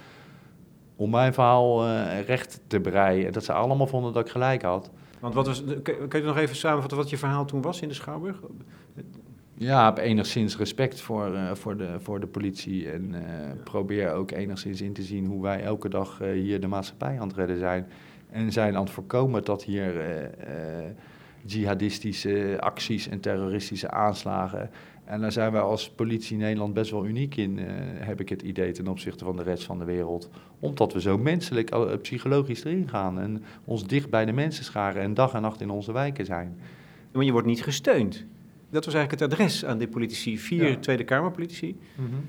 om 0.97 1.11
mijn 1.11 1.35
verhaal 1.35 1.87
uh, 1.87 2.21
recht 2.21 2.61
te 2.67 2.81
breien. 2.81 3.27
En 3.27 3.33
dat 3.33 3.45
ze 3.45 3.53
allemaal 3.53 3.87
vonden 3.87 4.13
dat 4.13 4.25
ik 4.25 4.31
gelijk 4.31 4.63
had. 4.63 4.91
Want 5.21 5.35
wat 5.35 5.47
was, 5.47 5.65
kun 5.83 6.21
je 6.21 6.27
nog 6.27 6.37
even 6.37 6.57
samenvatten 6.57 6.99
wat 6.99 7.11
je 7.11 7.19
verhaal 7.19 7.45
toen 7.45 7.63
was 7.63 7.81
in 7.81 7.89
de 7.89 7.95
Schouwburg? 7.95 8.41
Ja, 9.55 9.85
heb 9.85 9.99
enigszins 9.99 10.57
respect 10.57 11.01
voor, 11.01 11.33
uh, 11.33 11.55
voor, 11.55 11.77
de, 11.77 11.97
voor 11.99 12.21
de 12.21 12.27
politie. 12.27 12.91
En 12.91 13.15
uh, 13.15 13.21
probeer 13.65 14.13
ook 14.13 14.31
enigszins 14.31 14.81
in 14.81 14.93
te 14.93 15.03
zien 15.03 15.27
hoe 15.27 15.43
wij 15.43 15.63
elke 15.63 15.89
dag 15.89 16.19
hier 16.19 16.61
de 16.61 16.67
maatschappij 16.67 17.21
aan 17.21 17.29
het 17.29 17.37
redden 17.37 17.59
zijn. 17.59 17.87
En 18.31 18.53
zijn 18.53 18.77
aan 18.77 18.83
het 18.83 18.93
voorkomen 18.93 19.45
dat 19.45 19.65
hier 19.65 19.95
jihadistische 21.47 22.57
acties 22.61 23.09
en 23.09 23.21
terroristische 23.21 23.91
aanslagen. 23.91 24.71
En 25.05 25.21
daar 25.21 25.33
zijn 25.33 25.53
wij 25.53 25.61
als 25.61 25.91
politie 25.91 26.33
in 26.33 26.43
Nederland 26.43 26.75
best 26.75 26.91
wel 26.91 27.07
uniek 27.07 27.37
in, 27.37 27.59
uh, 27.59 27.65
heb 27.99 28.21
ik 28.21 28.29
het 28.29 28.43
idee, 28.43 28.73
ten 28.73 28.89
opzichte 28.89 29.25
van 29.25 29.37
de 29.37 29.43
rest 29.43 29.65
van 29.65 29.79
de 29.79 29.85
wereld. 29.85 30.31
Omdat 30.61 30.93
we 30.93 31.01
zo 31.01 31.19
menselijk, 31.19 31.75
uh, 31.75 31.97
psychologisch 32.03 32.65
erin 32.65 32.89
gaan 32.89 33.21
en 33.21 33.45
ons 33.65 33.87
dicht 33.87 34.11
bij 34.11 34.25
de 34.25 34.33
mensen 34.33 34.65
scharen 34.65 35.03
en 35.03 35.15
dag 35.15 35.35
en 35.35 35.43
nacht 35.43 35.61
in 35.61 35.71
onze 35.71 35.93
wijken 35.93 36.25
zijn. 36.25 36.59
Maar 37.13 37.25
je 37.25 37.33
wordt 37.33 37.47
niet 37.47 37.63
gesteund. 37.63 38.27
Dat 38.71 38.85
was 38.85 38.95
eigenlijk 38.95 39.23
het 39.23 39.33
adres 39.33 39.65
aan 39.65 39.79
de 39.79 39.89
politici, 39.89 40.39
vier 40.39 40.69
ja. 40.69 40.77
Tweede 40.77 41.05
Kamerpolitici. 41.05 41.79
Mm 41.97 42.07
-hmm. 42.07 42.25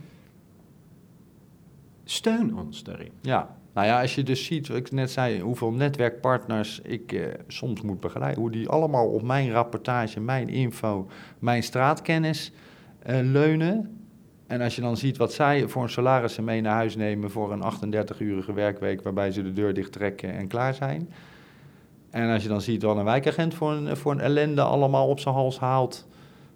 Steun 2.04 2.56
ons 2.56 2.84
daarin. 2.84 3.12
Ja, 3.22 3.58
nou 3.78 3.90
ja, 3.90 4.02
als 4.02 4.16
je 4.16 4.24
dus 4.24 4.46
ziet, 4.46 4.68
wat 4.68 4.78
ik 4.78 4.92
net 4.92 5.12
zei, 5.12 5.42
hoeveel 5.42 5.72
netwerkpartners 5.72 6.80
ik 6.84 7.12
eh, 7.12 7.26
soms 7.48 7.82
moet 7.82 8.00
begeleiden, 8.00 8.42
hoe 8.42 8.52
die 8.52 8.70
allemaal 8.70 9.08
op 9.08 9.22
mijn 9.22 9.52
rapportage, 9.52 10.20
mijn 10.20 10.50
info, 10.50 11.08
mijn 11.40 11.64
straatkennis 11.64 12.52
eh, 13.00 13.20
leunen. 13.22 14.00
En 14.48 14.62
als 14.62 14.76
je 14.76 14.82
dan 14.82 14.98
ziet 14.98 15.18
wat 15.18 15.34
zij 15.34 15.68
voor 15.68 15.84
een 15.84 15.90
salaris 15.90 16.40
mee 16.40 16.62
naar 16.62 16.74
huis 16.74 16.96
nemen 16.96 17.32
voor 17.32 17.52
een 17.52 17.64
38-urige 17.64 18.54
werkweek 18.54 19.02
waarbij 19.02 19.32
ze 19.32 19.44
de 19.44 19.54
deur 19.54 19.74
dicht 19.74 19.92
trekken 19.92 20.34
en 20.34 20.48
klaar 20.48 20.74
zijn. 20.74 21.10
En 22.10 22.34
als 22.34 22.44
je 22.44 22.50
dan 22.50 22.62
ziet 22.62 22.84
wat 22.84 22.98
een 22.98 23.04
wijkagent 23.04 23.54
voor 23.54 23.72
een, 23.72 23.98
voor 23.98 24.12
een 24.12 24.22
ellende 24.22 24.62
allemaal 24.62 25.08
op 25.08 25.20
zijn 25.20 25.36
hals 25.36 25.60
haalt. 25.60 26.08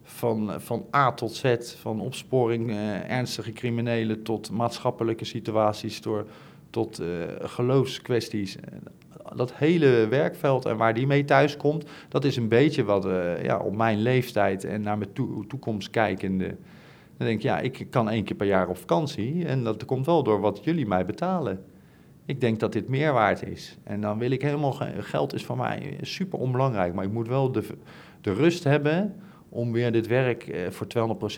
Van, 0.04 0.54
van 0.58 0.86
A 0.96 1.12
tot 1.12 1.34
Z, 1.34 1.56
van 1.80 2.00
opsporing 2.00 2.70
eh, 2.70 3.12
ernstige 3.12 3.52
criminelen 3.52 4.24
tot 4.24 4.52
maatschappelijke 4.52 5.26
situaties 5.26 6.02
door 6.02 6.26
tot 6.72 7.02
uh, 7.02 7.08
geloofskwesties. 7.40 8.58
Dat 9.36 9.54
hele 9.54 10.08
werkveld 10.10 10.66
en 10.66 10.78
waar 10.78 10.94
die 10.94 11.08
mee 11.08 11.26
thuis 11.26 11.58
komt, 11.58 11.86
dat 12.10 12.26
is 12.26 12.36
een 12.36 12.48
beetje 12.48 12.84
wat 12.84 13.06
uh, 13.06 13.44
ja, 13.44 13.60
op 13.60 13.76
mijn 13.76 14.02
leeftijd 14.02 14.64
en 14.64 14.82
naar 14.82 14.98
mijn 14.98 15.14
to 15.14 15.44
toekomst 15.48 15.90
kijkende. 15.90 16.48
Dan 17.18 17.28
denk 17.28 17.38
ik, 17.38 17.44
ja, 17.44 17.60
ik 17.60 17.88
kan 17.90 18.10
één 18.10 18.24
keer 18.24 18.36
per 18.36 18.48
jaar 18.48 18.68
op 18.68 18.78
vakantie 18.78 19.46
en 19.46 19.64
dat 19.64 19.86
komt 19.86 20.06
wel 20.06 20.24
door 20.24 20.40
wat 20.40 20.64
jullie 20.64 20.88
mij 20.88 21.06
betalen. 21.06 21.64
Ik 22.26 22.42
denk 22.42 22.60
dat 22.60 22.74
dit 22.74 22.88
meer 22.88 23.14
waard 23.14 23.48
is. 23.48 23.78
En 23.84 24.02
dan 24.02 24.18
wil 24.18 24.32
ik 24.32 24.42
helemaal, 24.42 24.78
geld 25.00 25.34
is 25.34 25.46
voor 25.46 25.58
mij 25.58 25.98
super 26.02 26.40
onbelangrijk, 26.40 26.94
maar 26.94 27.06
ik 27.06 27.12
moet 27.12 27.28
wel 27.28 27.52
de, 27.52 27.64
de 28.22 28.34
rust 28.34 28.64
hebben 28.64 29.16
om 29.50 29.72
weer 29.72 29.92
dit 29.92 30.08
werk 30.08 30.48
uh, 30.48 30.70
voor 30.70 30.88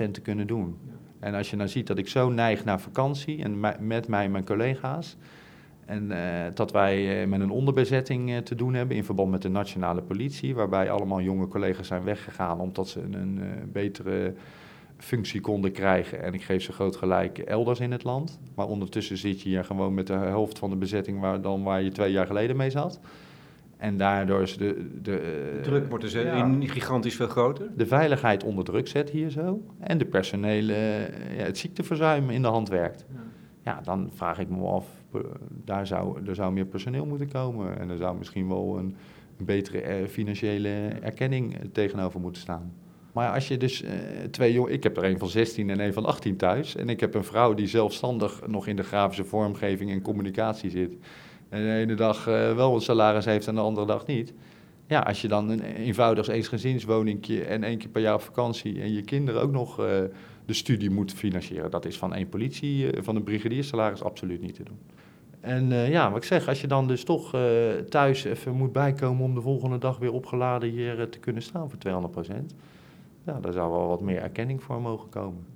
200% 0.08 0.12
te 0.12 0.22
kunnen 0.22 0.48
doen. 0.48 0.78
En 1.24 1.34
als 1.34 1.50
je 1.50 1.56
nou 1.56 1.70
ziet 1.70 1.88
dat 1.88 1.98
ik 1.98 2.08
zo 2.08 2.30
neig 2.30 2.66
naar 2.66 2.80
vakantie 2.80 3.44
en 3.44 3.60
met 3.80 4.08
mij 4.08 4.26
en 4.26 4.32
mijn 4.32 4.46
collega's. 4.46 5.18
En 5.86 6.12
uh, 6.12 6.18
dat 6.54 6.72
wij 6.72 7.22
uh, 7.22 7.28
met 7.28 7.42
een 7.42 7.50
onderbezetting 7.50 8.30
uh, 8.30 8.38
te 8.38 8.56
doen 8.56 8.74
hebben 8.74 8.96
in 8.98 9.04
verband 9.04 9.32
met 9.32 9.42
de 9.42 9.50
nationale 9.50 10.02
politie, 10.02 10.56
waarbij 10.56 10.92
allemaal 10.92 11.22
jonge 11.22 11.48
collega's 11.48 11.88
zijn 11.88 12.04
weggegaan 12.04 12.60
omdat 12.60 12.88
ze 12.88 13.02
een, 13.02 13.14
een 13.14 13.42
betere 13.72 14.34
functie 14.98 15.42
konden 15.42 15.72
krijgen. 15.72 16.24
En 16.24 16.34
ik 16.34 16.44
geef 16.44 16.64
ze 16.64 16.72
groot 16.72 16.96
gelijk 16.96 17.38
elders 17.38 17.80
in 17.80 17.92
het 17.92 18.04
land. 18.04 18.40
Maar 18.56 18.68
ondertussen 18.68 19.18
zit 19.18 19.42
je 19.42 19.50
hier 19.50 19.64
gewoon 19.64 19.94
met 19.94 20.08
de 20.08 20.14
helft 20.14 20.60
van 20.60 20.70
de 20.70 20.76
bezetting 20.76 21.20
waar, 21.20 21.42
dan 21.42 21.64
waar 21.64 21.82
je 21.82 21.92
twee 21.92 22.12
jaar 22.12 22.28
geleden 22.28 22.56
mee 22.56 22.70
zat. 22.70 23.00
En 23.84 23.98
daardoor 23.98 24.42
is 24.42 24.58
de... 24.58 24.90
de 25.02 25.60
druk 25.62 25.90
wordt 25.90 26.04
dus 26.04 26.14
ja, 26.14 26.52
gigantisch 26.60 27.16
veel 27.16 27.28
groter. 27.28 27.68
De 27.78 27.86
veiligheid 27.86 28.44
onder 28.44 28.64
druk 28.64 28.88
zet 28.88 29.10
hier 29.10 29.30
zo. 29.30 29.62
En 29.80 29.98
de 29.98 30.06
personele, 30.06 30.74
ja, 31.38 31.44
het 31.44 31.58
ziekteverzuim 31.58 32.30
in 32.30 32.42
de 32.42 32.48
hand 32.48 32.70
werkt. 32.70 33.06
Ja. 33.14 33.24
ja. 33.64 33.82
dan 33.82 34.10
vraag 34.14 34.40
ik 34.40 34.50
me 34.50 34.66
af, 34.66 34.86
daar 35.66 35.88
zou, 35.88 36.26
er 36.28 36.36
zou 36.36 36.54
meer 36.54 36.66
personeel 36.66 37.06
moeten 37.06 37.28
komen. 37.28 37.80
En 37.80 37.90
er 37.90 37.98
zou 37.98 38.18
misschien 38.18 38.48
wel 38.48 38.78
een, 38.78 38.96
een 39.38 39.46
betere 39.46 40.08
financiële 40.08 40.70
erkenning 41.02 41.56
tegenover 41.72 42.20
moeten 42.20 42.42
staan. 42.42 42.74
Maar 43.14 43.34
als 43.34 43.48
je 43.48 43.58
dus 43.58 43.84
uh, 43.84 43.90
twee 44.32 44.54
jongen... 44.54 44.74
Ik 44.74 44.84
heb 44.84 44.98
er 44.98 45.04
een 45.04 45.20
van 45.20 45.30
16 45.30 45.70
en 45.70 45.80
een 45.80 45.94
van 45.94 46.06
18 46.06 46.38
thuis. 46.38 46.76
En 46.76 46.90
ik 46.90 47.00
heb 47.00 47.14
een 47.14 47.24
vrouw 47.24 47.54
die 47.54 47.68
zelfstandig 47.68 48.48
nog 48.48 48.68
in 48.68 48.76
de 48.76 48.84
grafische 48.84 49.26
vormgeving 49.26 49.92
en 49.92 50.02
communicatie 50.02 50.70
zit 50.70 50.96
en 51.54 51.64
de 51.64 51.74
ene 51.74 51.96
dag 51.96 52.28
uh, 52.28 52.56
wel 52.56 52.76
een 52.76 52.82
salaris 52.82 53.26
heeft 53.26 53.48
en 53.48 53.56
de 53.56 53.62
andere 53.62 53.86
dag 53.86 54.06
niet. 54.06 54.34
Ja, 54.88 55.00
als 55.00 55.22
je 55.22 55.28
dan 55.28 55.50
een 55.50 55.62
eenvoudig 55.62 56.28
eensgezinswoningje 56.28 57.44
en 57.44 57.64
één 57.64 57.78
keer 57.78 57.90
per 57.90 58.02
jaar 58.02 58.14
op 58.14 58.22
vakantie 58.22 58.82
en 58.82 58.94
je 58.94 59.02
kinderen 59.02 59.42
ook 59.42 59.52
nog 59.52 59.80
uh, 59.80 59.86
de 60.46 60.54
studie 60.54 60.90
moet 60.90 61.14
financieren, 61.14 61.72
dat 61.72 61.86
is 61.86 61.98
van 61.98 62.14
één 62.14 62.30
politie, 62.30 62.94
uh, 62.94 63.04
van 63.04 63.16
een 63.16 63.24
brigadiersalaris 63.24 64.04
absoluut 64.04 64.42
niet 64.42 64.56
te 64.56 64.64
doen. 64.64 64.80
En 65.40 65.90
ja, 65.90 66.10
wat 66.10 66.18
ik 66.18 66.24
zeg, 66.24 66.48
als 66.48 66.62
je 66.62 66.68
dan 66.68 66.88
dus 66.88 67.04
toch 67.04 67.36
thuis 67.90 68.24
even 68.24 68.54
moet 68.54 68.72
bijkomen 68.72 69.24
om 69.24 69.34
de 69.34 69.42
volgende 69.42 69.78
dag 69.78 69.98
weer 69.98 70.14
opgeladen 70.14 70.70
hier 70.70 71.10
te 71.10 71.20
kunnen 71.20 71.42
staan 71.42 71.70
voor 71.70 72.10
200%, 72.28 72.32
ja, 73.26 73.40
daar 73.40 73.54
zou 73.54 73.72
wel 73.72 73.88
wat 73.88 74.02
meer 74.02 74.22
erkenning 74.22 74.64
voor 74.64 74.82
mogen 74.82 75.10
komen. 75.10 75.53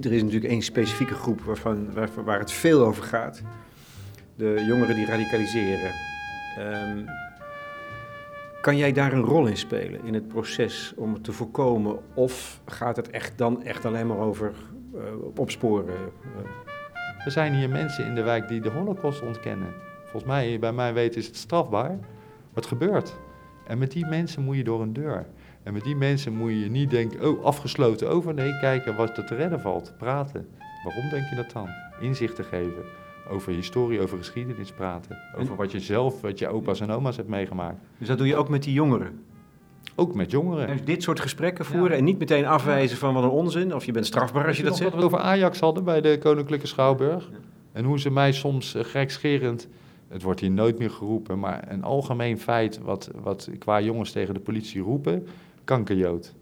Er 0.00 0.12
is 0.12 0.22
natuurlijk 0.22 0.52
één 0.52 0.62
specifieke 0.62 1.14
groep 1.14 1.40
waarvan, 1.40 1.92
waar, 1.92 2.08
waar 2.24 2.38
het 2.38 2.52
veel 2.52 2.86
over 2.86 3.02
gaat. 3.02 3.42
De 4.36 4.64
jongeren 4.66 4.94
die 4.94 5.06
radicaliseren. 5.06 5.92
Ehm, 6.58 7.04
kan 8.60 8.76
jij 8.76 8.92
daar 8.92 9.12
een 9.12 9.24
rol 9.24 9.46
in 9.46 9.56
spelen 9.56 10.04
in 10.04 10.14
het 10.14 10.28
proces 10.28 10.92
om 10.96 11.12
het 11.12 11.24
te 11.24 11.32
voorkomen? 11.32 11.98
Of 12.14 12.60
gaat 12.66 12.96
het 12.96 13.10
echt 13.10 13.38
dan 13.38 13.62
echt 13.62 13.84
alleen 13.84 14.06
maar 14.06 14.18
over 14.18 14.52
eh, 14.94 15.00
opsporen? 15.36 16.12
Er 17.24 17.30
zijn 17.30 17.54
hier 17.54 17.68
mensen 17.68 18.06
in 18.06 18.14
de 18.14 18.22
wijk 18.22 18.48
die 18.48 18.60
de 18.60 18.70
holocaust 18.70 19.22
ontkennen. 19.22 19.74
Volgens 20.02 20.24
mij, 20.24 20.58
bij 20.58 20.72
mij 20.72 20.94
weten 20.94 21.20
is 21.20 21.26
het 21.26 21.36
strafbaar. 21.36 21.98
Wat 22.52 22.66
gebeurt? 22.66 23.16
En 23.66 23.78
met 23.78 23.90
die 23.90 24.06
mensen 24.06 24.42
moet 24.42 24.56
je 24.56 24.64
door 24.64 24.82
een 24.82 24.92
deur. 24.92 25.26
En 25.64 25.72
met 25.72 25.82
die 25.84 25.96
mensen 25.96 26.32
moet 26.36 26.50
je 26.50 26.70
niet 26.70 26.90
denken, 26.90 27.28
oh, 27.28 27.44
afgesloten 27.44 28.08
over. 28.08 28.34
Nee, 28.34 28.58
kijken 28.58 28.96
wat 28.96 29.16
er 29.18 29.26
te 29.26 29.34
redden 29.34 29.60
valt. 29.60 29.92
Praten. 29.98 30.48
Waarom 30.84 31.10
denk 31.10 31.28
je 31.30 31.36
dat 31.36 31.50
dan? 31.52 31.68
Inzichten 32.00 32.44
geven. 32.44 32.82
Over 33.30 33.52
historie, 33.52 34.00
over 34.00 34.18
geschiedenis 34.18 34.72
praten. 34.72 35.18
Over 35.38 35.56
wat 35.56 35.72
je 35.72 35.80
zelf, 35.80 36.20
wat 36.20 36.38
je 36.38 36.48
opa's 36.48 36.80
en 36.80 36.90
oma's 36.90 37.16
hebt 37.16 37.28
meegemaakt. 37.28 37.78
dus 37.98 38.08
dat 38.08 38.18
doe 38.18 38.26
je 38.26 38.36
ook 38.36 38.48
met 38.48 38.62
die 38.62 38.72
jongeren? 38.72 39.20
Ook 39.94 40.14
met 40.14 40.30
jongeren. 40.30 40.66
Dus 40.66 40.84
dit 40.84 41.02
soort 41.02 41.20
gesprekken 41.20 41.64
voeren 41.64 41.90
Ja. 41.90 41.96
en 41.98 42.04
niet 42.04 42.18
meteen 42.18 42.46
afwijzen 42.46 42.96
van 42.96 43.14
wat 43.14 43.22
een 43.22 43.28
onzin, 43.28 43.74
of 43.74 43.84
je 43.84 43.92
bent 43.92 44.06
strafbaar 44.06 44.46
als 44.46 44.56
je 44.56 44.62
dat 44.62 44.76
zegt. 44.76 44.90
Wat 44.90 44.98
we 45.00 45.06
over 45.06 45.18
Ajax 45.18 45.60
hadden 45.60 45.84
bij 45.84 46.00
de 46.00 46.18
Koninklijke 46.18 46.66
Schouwburg. 46.66 47.30
En 47.72 47.84
hoe 47.84 48.00
ze 48.00 48.10
mij 48.10 48.32
soms 48.32 48.74
uh, 48.74 48.84
gekscherend, 48.84 49.68
het 50.08 50.22
wordt 50.22 50.40
hier 50.40 50.50
nooit 50.50 50.78
meer 50.78 50.90
geroepen, 50.90 51.38
maar 51.38 51.64
een 51.68 51.82
algemeen 51.82 52.38
feit 52.38 52.78
wat, 52.78 53.10
wat 53.22 53.48
qua 53.58 53.80
jongens 53.80 54.12
tegen 54.12 54.34
de 54.34 54.40
politie 54.40 54.80
roepen, 54.82 55.26
kankerjood. 55.64 56.34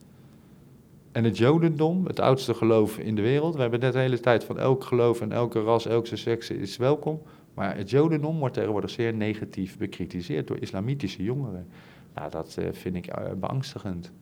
En 1.13 1.25
het 1.25 1.39
jodendom, 1.39 2.07
het 2.07 2.21
oudste 2.21 2.55
geloof 2.55 2.99
in 2.99 3.15
de 3.15 3.23
wereld, 3.23 3.55
we 3.55 3.61
hebben 3.61 3.81
net 3.81 3.93
de 3.93 3.99
hele 3.99 4.21
tijd 4.21 4.45
van 4.45 4.59
elk 4.59 4.85
geloof 4.85 5.21
en 5.21 5.33
elke 5.33 5.63
ras, 5.63 5.87
elke 5.87 6.17
seks 6.17 6.51
is 6.51 6.77
welkom. 6.77 7.21
Maar 7.55 7.77
het 7.77 7.91
jodendom 7.91 8.39
wordt 8.39 8.55
tegenwoordig 8.55 8.91
zeer 8.91 9.15
negatief 9.15 9.79
bekritiseerd 9.79 10.47
door 10.47 10.59
islamitische 10.59 11.23
jongeren. 11.23 11.67
Nou, 12.15 12.31
dat 12.31 12.57
uh, 12.59 12.67
vind 12.73 12.97
ik 12.97 13.19
uh, 13.19 13.33
beangstigend. 13.37 14.13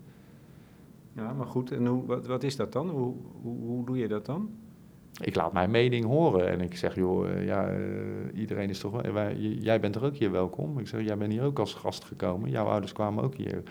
Ja, 1.13 1.33
maar 1.33 1.47
goed, 1.47 1.71
en 1.73 1.87
hoe, 1.87 2.07
wat, 2.07 2.27
wat 2.27 2.43
is 2.43 2.57
dat 2.57 2.73
dan? 2.73 2.89
Hoe, 2.89 3.15
hoe, 3.43 3.59
hoe 3.59 3.87
doe 3.87 3.99
je 3.99 4.09
dat 4.09 4.27
dan? 4.27 4.51
ik 5.21 5.35
laat 5.35 5.53
mijn 5.53 5.71
mening 5.71 6.05
horen 6.05 6.49
en 6.49 6.61
ik 6.61 6.77
zeg, 6.77 6.95
joh, 6.95 7.29
uh, 7.29 7.47
ja, 7.47 7.77
iedereen 8.35 8.69
is 8.69 8.79
toch 8.79 9.03
wel, 9.03 9.13
wij, 9.13 9.37
jij 9.37 9.81
bent 9.81 9.97
er 9.97 10.05
ook 10.05 10.17
hier 10.17 10.31
welkom. 10.31 10.79
Ik 10.79 10.89
zeg, 10.89 11.05
jij 11.05 11.17
bent 11.17 11.33
hier 11.33 11.43
ook 11.43 11.59
als 11.59 11.75
gast 11.75 12.05
gekomen. 12.05 12.51
Jouw 12.51 12.67
ouders 12.67 12.93
kwamen 12.93 13.25
ook 13.25 13.35
hier 13.35 13.63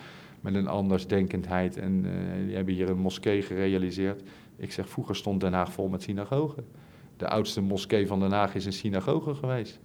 met 0.41 0.55
een 0.55 0.67
andersdenkendheid 0.67 1.77
en 1.77 2.05
uh, 2.05 2.11
die 2.45 2.55
hebben 2.55 2.73
hier 2.73 2.89
een 2.89 2.97
moskee 2.97 3.41
gerealiseerd. 3.41 4.21
Ik 4.55 4.71
zeg, 4.71 4.89
vroeger 4.89 5.15
stond 5.15 5.41
Den 5.41 5.53
Haag 5.53 5.71
vol 5.71 5.87
met 5.87 6.01
synagogen. 6.01 6.65
De 7.17 7.27
oudste 7.27 7.61
moskee 7.61 8.07
van 8.07 8.19
Den 8.19 8.31
Haag 8.31 8.55
is 8.55 8.65
een 8.65 8.73
synagoge 8.73 9.35
geweest. 9.35 9.79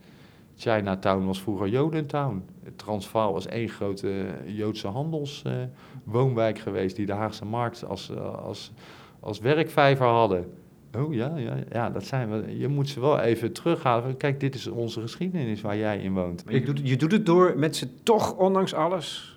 Chinatown 0.56 1.24
was 1.24 1.40
vroeger 1.40 1.68
Jodentown. 1.68 2.42
Transvaal 2.76 3.32
was 3.32 3.46
één 3.46 3.68
grote 3.68 4.26
Joodse 4.46 4.88
handelswoonwijk 4.88 6.58
geweest 6.58 6.96
die 6.96 7.06
de 7.06 7.12
Haagse 7.12 7.44
markt 7.44 7.84
als, 7.84 8.16
als, 8.16 8.72
als 9.20 9.38
werkvijver 9.38 10.06
hadden. 10.06 10.52
Oh 10.98 11.14
ja, 11.14 11.36
ja, 11.36 11.56
ja, 11.70 11.90
dat 11.90 12.04
zijn 12.04 12.30
we. 12.30 12.58
Je 12.58 12.68
moet 12.68 12.88
ze 12.88 13.00
wel 13.00 13.20
even 13.20 13.52
terughalen. 13.52 14.16
Kijk, 14.16 14.40
dit 14.40 14.54
is 14.54 14.66
onze 14.66 15.00
geschiedenis 15.00 15.60
waar 15.60 15.76
jij 15.76 15.98
in 15.98 16.14
woont. 16.14 16.44
Je, 16.48 16.62
doet, 16.62 16.80
je 16.82 16.96
doet 16.96 17.12
het 17.12 17.26
door 17.26 17.58
met 17.58 17.76
ze 17.76 17.88
toch, 18.02 18.36
ondanks 18.36 18.74
alles, 18.74 19.33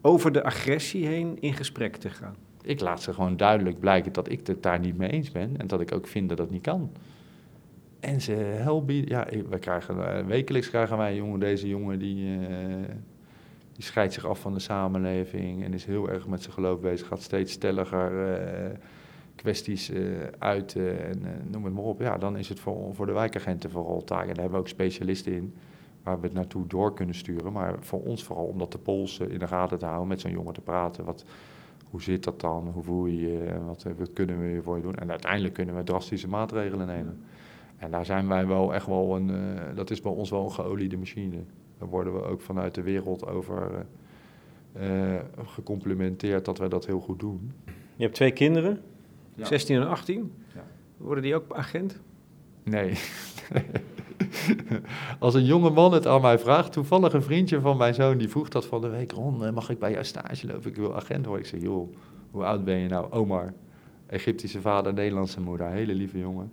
over 0.00 0.32
de 0.32 0.42
agressie 0.42 1.06
heen 1.06 1.36
in 1.40 1.54
gesprek 1.54 1.96
te 1.96 2.10
gaan. 2.10 2.36
Ik 2.62 2.80
laat 2.80 3.02
ze 3.02 3.12
gewoon 3.12 3.36
duidelijk 3.36 3.80
blijken 3.80 4.12
dat 4.12 4.30
ik 4.30 4.46
het 4.46 4.62
daar 4.62 4.78
niet 4.78 4.96
mee 4.96 5.10
eens 5.10 5.32
ben 5.32 5.56
en 5.56 5.66
dat 5.66 5.80
ik 5.80 5.92
ook 5.92 6.06
vind 6.06 6.28
dat 6.28 6.38
dat 6.38 6.50
niet 6.50 6.62
kan. 6.62 6.92
En 8.00 8.20
ze 8.20 8.32
helpen. 8.32 9.06
Ja, 9.06 9.26
we 9.48 9.58
krijgen, 9.58 10.26
wekelijks 10.26 10.68
krijgen 10.68 10.96
wij 10.96 11.16
jongen, 11.16 11.40
deze 11.40 11.68
jongen 11.68 11.98
die, 11.98 12.38
uh, 12.38 12.48
die 13.72 13.84
scheidt 13.84 14.12
zich 14.12 14.26
af 14.26 14.40
van 14.40 14.54
de 14.54 14.60
samenleving 14.60 15.64
en 15.64 15.74
is 15.74 15.84
heel 15.84 16.10
erg 16.10 16.26
met 16.26 16.42
zijn 16.42 16.54
geloof 16.54 16.80
bezig, 16.80 17.06
gaat 17.06 17.22
steeds 17.22 17.52
stelliger. 17.52 18.12
Uh, 18.12 18.78
kwesties 19.38 19.90
uh, 19.90 20.16
uit 20.38 20.74
uh, 20.74 21.08
en 21.08 21.22
uh, 21.22 21.28
noem 21.50 21.64
het 21.64 21.74
maar 21.74 21.84
op. 21.84 22.00
Ja, 22.00 22.18
dan 22.18 22.36
is 22.36 22.48
het 22.48 22.60
voor, 22.60 22.94
voor 22.94 23.06
de 23.06 23.12
wijkagenten 23.12 23.70
vooral 23.70 24.04
taak. 24.04 24.20
En 24.20 24.26
daar 24.26 24.36
hebben 24.36 24.52
we 24.52 24.58
ook 24.58 24.68
specialisten 24.68 25.32
in 25.32 25.54
waar 26.08 26.20
we 26.20 26.26
het 26.26 26.36
naartoe 26.36 26.66
door 26.66 26.94
kunnen 26.94 27.14
sturen. 27.14 27.52
Maar 27.52 27.74
voor 27.80 28.02
ons 28.02 28.24
vooral 28.24 28.44
om 28.44 28.58
dat 28.58 28.72
de 28.72 28.78
pols 28.78 29.18
in 29.18 29.38
de 29.38 29.46
gaten 29.46 29.78
te 29.78 29.84
houden, 29.84 30.08
met 30.08 30.20
zo'n 30.20 30.30
jongen 30.30 30.52
te 30.52 30.60
praten. 30.60 31.04
Wat, 31.04 31.24
hoe 31.90 32.02
zit 32.02 32.24
dat 32.24 32.40
dan? 32.40 32.68
Hoe 32.74 32.82
voel 32.82 33.06
je 33.06 33.20
je? 33.20 33.58
Wat, 33.66 33.86
wat 33.98 34.12
kunnen 34.12 34.40
we 34.40 34.62
voor 34.62 34.76
je 34.76 34.82
doen? 34.82 34.94
En 34.94 35.10
uiteindelijk 35.10 35.54
kunnen 35.54 35.76
we 35.76 35.82
drastische 35.82 36.28
maatregelen 36.28 36.86
nemen. 36.86 37.20
En 37.76 37.90
daar 37.90 38.04
zijn 38.04 38.28
wij 38.28 38.46
wel 38.46 38.74
echt 38.74 38.86
wel 38.86 39.16
een, 39.16 39.30
dat 39.74 39.90
is 39.90 40.00
bij 40.00 40.12
ons 40.12 40.30
wel 40.30 40.44
een 40.44 40.52
geoliede 40.52 40.96
machine. 40.96 41.36
Daar 41.78 41.88
worden 41.88 42.12
we 42.12 42.22
ook 42.22 42.40
vanuit 42.40 42.74
de 42.74 42.82
wereld 42.82 43.26
over 43.26 43.86
gecomplimenteerd 45.44 46.44
dat 46.44 46.58
wij 46.58 46.68
dat 46.68 46.86
heel 46.86 47.00
goed 47.00 47.20
doen. 47.20 47.52
Je 47.96 48.02
hebt 48.02 48.14
twee 48.14 48.32
kinderen. 48.32 48.80
Ja. 49.34 49.44
16 49.44 49.76
en 49.76 49.88
18? 49.88 50.32
Ja. 50.54 50.64
Worden 50.96 51.22
die 51.22 51.34
ook 51.34 51.52
agent? 51.52 52.00
Nee. 52.62 52.98
Als 55.18 55.34
een 55.34 55.44
jonge 55.44 55.70
man 55.70 55.92
het 55.92 56.06
aan 56.06 56.20
mij 56.20 56.38
vraagt, 56.38 56.72
toevallig 56.72 57.12
een 57.12 57.22
vriendje 57.22 57.60
van 57.60 57.76
mijn 57.76 57.94
zoon, 57.94 58.18
die 58.18 58.28
vroeg 58.28 58.48
dat 58.48 58.66
van 58.66 58.80
de 58.80 58.88
week, 58.88 59.12
Ron, 59.12 59.54
mag 59.54 59.70
ik 59.70 59.78
bij 59.78 59.90
jou 59.90 60.04
stage 60.04 60.46
lopen? 60.46 60.70
Ik 60.70 60.76
wil 60.76 60.96
agent 60.96 61.26
worden. 61.26 61.44
Ik 61.44 61.50
zeg, 61.50 61.60
joh, 61.60 61.94
hoe 62.30 62.44
oud 62.44 62.64
ben 62.64 62.76
je 62.76 62.88
nou? 62.88 63.12
Omar. 63.12 63.52
Egyptische 64.06 64.60
vader, 64.60 64.92
Nederlandse 64.92 65.40
moeder, 65.40 65.66
hele 65.66 65.94
lieve 65.94 66.18
jongen. 66.18 66.52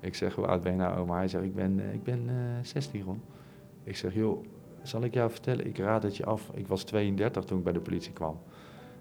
Ik 0.00 0.14
zeg, 0.14 0.34
hoe 0.34 0.46
oud 0.46 0.62
ben 0.62 0.72
je 0.72 0.78
nou, 0.78 0.98
Omar? 0.98 1.16
Hij 1.16 1.28
zegt, 1.28 1.44
ik 1.44 1.54
ben, 1.54 1.80
ik 1.92 2.02
ben 2.02 2.22
uh, 2.26 2.34
16, 2.62 3.02
Ron. 3.02 3.20
Ik 3.84 3.96
zeg, 3.96 4.14
joh, 4.14 4.44
zal 4.82 5.04
ik 5.04 5.14
jou 5.14 5.30
vertellen? 5.30 5.66
Ik 5.66 5.78
raad 5.78 6.02
het 6.02 6.16
je 6.16 6.24
af. 6.24 6.50
Ik 6.54 6.66
was 6.66 6.84
32 6.84 7.44
toen 7.44 7.58
ik 7.58 7.64
bij 7.64 7.72
de 7.72 7.80
politie 7.80 8.12
kwam. 8.12 8.38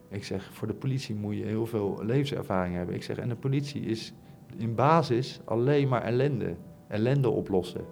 Ik 0.09 0.23
zeg, 0.23 0.49
voor 0.53 0.67
de 0.67 0.73
politie 0.73 1.15
moet 1.15 1.37
je 1.37 1.43
heel 1.43 1.65
veel 1.65 1.99
levenservaring 2.01 2.75
hebben. 2.75 2.95
Ik 2.95 3.03
zeg, 3.03 3.17
en 3.17 3.29
de 3.29 3.35
politie 3.35 3.81
is 3.81 4.13
in 4.57 4.75
basis 4.75 5.39
alleen 5.45 5.87
maar 5.87 6.03
ellende. 6.03 6.55
Ellende 6.87 7.29
oplossen. 7.29 7.85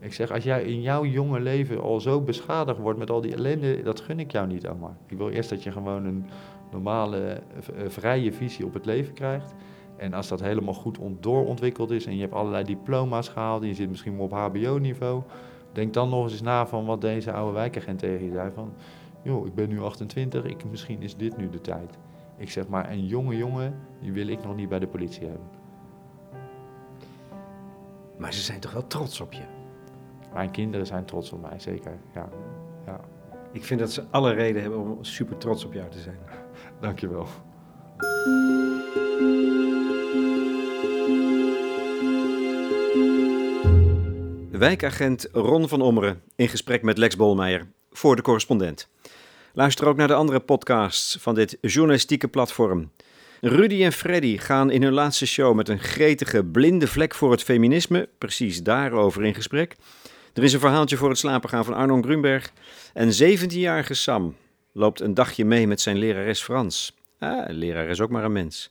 Ik 0.00 0.12
zeg, 0.12 0.30
als 0.30 0.44
jij 0.44 0.62
in 0.62 0.80
jouw 0.80 1.04
jonge 1.04 1.40
leven 1.40 1.80
al 1.80 2.00
zo 2.00 2.20
beschadigd 2.20 2.78
wordt 2.78 2.98
met 2.98 3.10
al 3.10 3.20
die 3.20 3.34
ellende, 3.34 3.82
dat 3.82 4.00
gun 4.00 4.20
ik 4.20 4.32
jou 4.32 4.46
niet, 4.46 4.68
Omar. 4.68 4.96
Ik 5.06 5.16
wil 5.16 5.28
eerst 5.28 5.50
dat 5.50 5.62
je 5.62 5.72
gewoon 5.72 6.04
een 6.04 6.26
normale, 6.70 7.42
vrije 7.86 8.32
visie 8.32 8.64
op 8.64 8.74
het 8.74 8.86
leven 8.86 9.14
krijgt. 9.14 9.54
En 9.96 10.14
als 10.14 10.28
dat 10.28 10.40
helemaal 10.40 10.74
goed 10.74 10.98
doorontwikkeld 11.20 11.90
is 11.90 12.06
en 12.06 12.14
je 12.14 12.20
hebt 12.20 12.32
allerlei 12.32 12.64
diploma's 12.64 13.28
gehaald, 13.28 13.62
en 13.62 13.68
je 13.68 13.74
zit 13.74 13.88
misschien 13.88 14.18
op 14.18 14.32
hbo-niveau, 14.32 15.22
denk 15.72 15.94
dan 15.94 16.08
nog 16.08 16.30
eens 16.30 16.40
na 16.40 16.66
van 16.66 16.84
wat 16.84 17.00
deze 17.00 17.32
oude 17.32 17.52
wijkagent 17.52 17.98
tegen 17.98 18.26
je 18.26 18.32
zei 18.32 18.50
van 18.54 18.72
joh, 19.22 19.46
ik 19.46 19.54
ben 19.54 19.68
nu 19.68 19.80
28, 19.80 20.44
ik, 20.44 20.64
misschien 20.70 21.02
is 21.02 21.16
dit 21.16 21.36
nu 21.36 21.50
de 21.50 21.60
tijd. 21.60 21.98
Ik 22.36 22.50
zeg 22.50 22.68
maar, 22.68 22.90
een 22.90 23.06
jonge 23.06 23.36
jongen, 23.36 23.74
die 24.00 24.12
wil 24.12 24.28
ik 24.28 24.44
nog 24.44 24.56
niet 24.56 24.68
bij 24.68 24.78
de 24.78 24.86
politie 24.86 25.26
hebben. 25.26 25.46
Maar 28.16 28.32
ze 28.32 28.40
zijn 28.40 28.60
toch 28.60 28.72
wel 28.72 28.86
trots 28.86 29.20
op 29.20 29.32
je? 29.32 29.57
Mijn 30.32 30.50
kinderen 30.50 30.86
zijn 30.86 31.04
trots 31.04 31.32
op 31.32 31.40
mij, 31.40 31.58
zeker, 31.58 31.98
ja. 32.14 32.28
ja. 32.86 33.00
Ik 33.52 33.64
vind 33.64 33.80
dat 33.80 33.92
ze 33.92 34.04
alle 34.10 34.32
reden 34.32 34.62
hebben 34.62 34.80
om 34.80 35.04
super 35.04 35.36
trots 35.36 35.64
op 35.64 35.72
jou 35.72 35.90
te 35.90 35.98
zijn. 35.98 36.18
Dankjewel. 36.80 37.26
Wijkagent 44.50 45.28
Ron 45.32 45.68
van 45.68 45.80
Ommeren 45.80 46.22
in 46.36 46.48
gesprek 46.48 46.82
met 46.82 46.98
Lex 46.98 47.16
Bolmeijer 47.16 47.66
voor 47.90 48.16
de 48.16 48.22
correspondent. 48.22 48.88
Luister 49.52 49.86
ook 49.86 49.96
naar 49.96 50.08
de 50.08 50.14
andere 50.14 50.40
podcasts 50.40 51.16
van 51.20 51.34
dit 51.34 51.58
journalistieke 51.60 52.28
platform. 52.28 52.90
Rudy 53.40 53.84
en 53.84 53.92
Freddy 53.92 54.36
gaan 54.36 54.70
in 54.70 54.82
hun 54.82 54.92
laatste 54.92 55.26
show 55.26 55.54
met 55.54 55.68
een 55.68 55.78
gretige 55.78 56.44
blinde 56.44 56.86
vlek 56.86 57.14
voor 57.14 57.30
het 57.30 57.42
feminisme, 57.42 58.08
precies 58.18 58.62
daarover 58.62 59.24
in 59.24 59.34
gesprek. 59.34 59.76
Er 60.34 60.42
is 60.42 60.52
een 60.52 60.60
verhaaltje 60.60 60.96
voor 60.96 61.08
het 61.08 61.18
slapen 61.18 61.48
gaan 61.48 61.64
van 61.64 61.74
Arnon 61.74 62.02
Grunberg. 62.02 62.52
En 62.94 63.08
17-jarige 63.12 63.94
Sam 63.94 64.36
loopt 64.72 65.00
een 65.00 65.14
dagje 65.14 65.44
mee 65.44 65.66
met 65.66 65.80
zijn 65.80 65.96
lerares 65.96 66.42
Frans. 66.42 66.96
Ah, 67.18 67.44
leraar 67.48 67.88
is 67.88 68.00
ook 68.00 68.10
maar 68.10 68.24
een 68.24 68.32
mens. 68.32 68.70